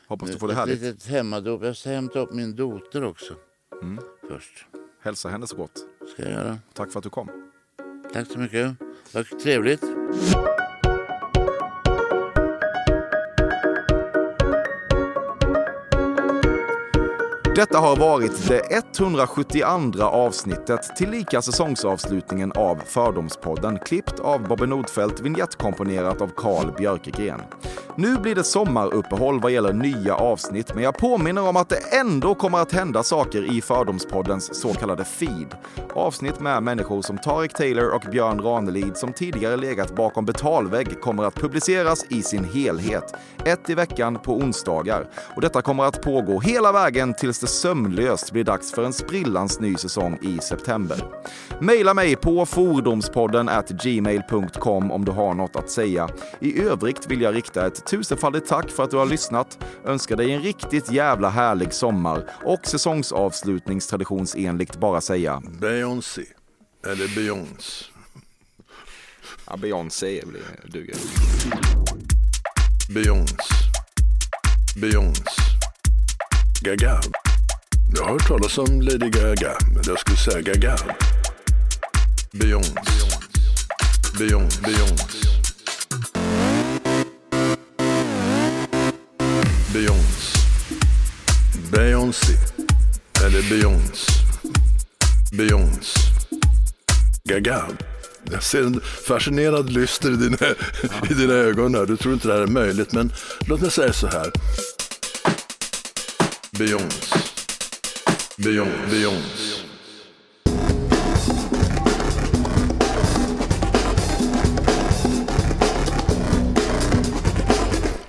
hoppas 0.08 0.30
du 0.32 0.38
får 0.40 0.48
det 0.48 0.54
Ett 0.54 0.60
härligt. 0.60 0.82
litet 0.82 1.06
hemmadop. 1.08 1.64
Jag 1.64 1.76
ska 1.78 1.90
hämta 1.90 2.20
upp 2.20 2.34
min 2.34 2.56
dotter 2.56 3.04
också. 3.04 3.34
Mm. 3.82 4.04
Först. 4.28 4.66
Hälsa 5.02 5.30
henne 5.30 5.48
så 5.48 5.56
gott. 5.56 5.80
Ska 6.14 6.24
jag 6.24 6.32
göra. 6.32 6.58
Tack 6.74 6.92
för 6.92 7.00
att 7.00 7.04
du 7.04 7.10
kom. 7.10 7.30
Tack 8.14 8.28
så 8.32 8.40
mycket. 8.40 8.76
Vad 9.14 9.40
trevligt. 9.40 9.82
Detta 17.56 17.80
har 17.80 17.96
varit 17.96 18.48
det 18.48 18.62
172 18.98 20.04
avsnittet, 20.04 20.96
tillika 20.96 21.42
säsongsavslutningen 21.42 22.52
av 22.52 22.82
Fördomspodden, 22.86 23.80
klippt 23.80 24.20
av 24.20 24.48
Bobby 24.48 24.66
Nordfeldt, 24.66 25.20
vignettkomponerat 25.20 26.22
av 26.22 26.32
Carl 26.36 26.72
Björkegren. 26.78 27.42
Nu 27.98 28.18
blir 28.18 28.36
det 28.36 28.44
sommaruppehåll 28.44 29.40
vad 29.40 29.52
gäller 29.52 29.74
nya 29.74 30.16
avsnitt, 30.16 30.76
men 30.76 30.84
jag 30.84 30.98
påminner 30.98 31.48
om 31.48 31.56
att 31.56 31.70
det 31.70 31.98
ändå 32.00 32.36
kommer 32.36 32.58
att 32.58 32.72
hända 32.72 33.04
saker 33.04 33.58
i 33.58 33.62
Fördomspoddens 33.62 34.62
så 34.62 34.74
kallade 34.74 35.06
feed. 35.06 35.56
Avsnitt 35.94 36.40
med 36.40 36.64
människor 36.64 37.02
som 37.02 37.18
Tarek 37.18 37.54
Taylor 37.54 37.90
och 37.90 38.04
Björn 38.12 38.42
Ranelid 38.42 38.98
som 38.98 39.14
tidigare 39.14 39.58
legat 39.58 39.96
bakom 39.96 40.26
betalvägg 40.26 41.02
kommer 41.02 41.24
att 41.24 41.36
publiceras 41.36 42.06
i 42.10 42.22
sin 42.22 42.44
helhet. 42.44 43.14
Ett 43.46 43.70
i 43.70 43.74
veckan 43.74 44.20
på 44.20 44.36
onsdagar. 44.38 45.10
Och 45.36 45.42
detta 45.42 45.62
kommer 45.62 45.84
att 45.84 46.02
pågå 46.02 46.40
hela 46.40 46.72
vägen 46.72 47.14
tills 47.14 47.45
det 47.46 47.50
sömnlöst 47.50 48.32
blir 48.32 48.44
dags 48.44 48.72
för 48.72 48.84
en 48.84 48.94
sprillans 48.94 49.60
ny 49.60 49.76
säsong 49.76 50.20
i 50.22 50.38
september. 50.38 50.98
Maila 51.62 51.94
mig 51.94 52.16
på 52.16 52.46
fordomspodden 52.46 53.50
at 53.50 53.70
gmail.com 53.70 54.92
om 54.92 55.06
du 55.06 55.12
har 55.12 55.34
något 55.34 55.56
att 55.56 55.70
säga. 55.70 56.10
I 56.40 56.62
övrigt 56.62 57.12
vill 57.12 57.22
jag 57.22 57.36
rikta 57.36 57.68
ett 57.68 57.86
tusenfaldigt 57.86 58.48
tack 58.48 58.70
för 58.70 58.84
att 58.84 58.92
du 58.92 58.98
har 58.98 59.06
lyssnat, 59.06 59.66
önskar 59.86 60.16
dig 60.16 60.32
en 60.32 60.42
riktigt 60.42 60.92
jävla 60.92 61.30
härlig 61.30 61.74
sommar 61.74 62.30
och 62.44 62.60
säsongsavslutningstraditionsenligt 62.64 64.80
bara 64.80 65.02
säga 65.02 65.42
Beyoncé. 65.62 66.26
Eller 66.86 67.16
Beyoncé. 67.16 67.86
Ja, 69.48 69.58
Beyoncé 69.58 70.24
duger. 70.66 70.96
Beyoncé. 72.90 73.36
Beyoncé. 74.76 75.42
Gaga. 76.62 77.02
Jag 77.94 78.04
har 78.04 78.12
hört 78.12 78.28
talas 78.28 78.58
om 78.58 78.82
Lady 78.82 79.10
Gaga, 79.10 79.58
men 79.74 79.84
jag 79.88 80.00
skulle 80.00 80.18
säga 80.18 80.42
Gaga. 80.42 80.78
Beyoncé. 82.32 82.72
Beyoncé. 84.18 84.62
Beyoncé. 84.62 85.28
Beyoncé. 89.74 90.40
Beyoncé. 91.72 92.34
Eller 93.26 93.50
Beyoncé. 93.50 94.12
Beyoncé. 95.32 96.00
Gaga. 97.24 97.66
Jag 98.32 98.44
ser 98.44 98.64
en 98.64 98.82
fascinerad 99.08 99.70
lyster 99.70 100.12
i 100.12 100.16
dina, 100.16 100.38
i 101.10 101.14
dina 101.14 101.34
ögon 101.34 101.76
här. 101.76 101.86
Du 101.86 101.98
tror 101.98 102.14
inte 102.14 102.28
det 102.28 102.34
här 102.34 102.42
är 102.42 102.48
möjligt, 102.48 102.92
men 102.94 103.14
låt 103.48 103.62
mig 103.62 103.72
säga 103.72 103.94
så 103.94 104.08
här. 104.08 104.32
Beyoncé. 106.52 106.86
Beyoncé. 106.92 107.35
Beyoncé. 108.38 109.66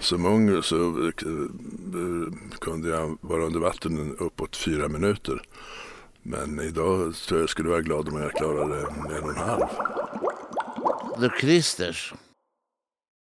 Som 0.00 0.26
ung 0.26 0.62
så 0.62 1.10
kunde 2.60 2.88
jag 2.88 3.18
vara 3.20 3.42
under 3.42 3.60
vatten 3.60 4.16
uppåt 4.18 4.56
fyra 4.56 4.88
minuter. 4.88 5.42
Men 6.22 6.60
idag 6.60 7.14
tror 7.14 7.40
jag 7.40 7.48
skulle 7.48 7.68
vara 7.68 7.80
glad 7.80 8.08
om 8.08 8.20
jag 8.22 8.32
klarade 8.32 8.78
en 9.16 9.22
och 9.22 9.30
en 9.30 9.36
halv. 9.36 9.66
The 11.20 11.40
Christers 11.40 12.14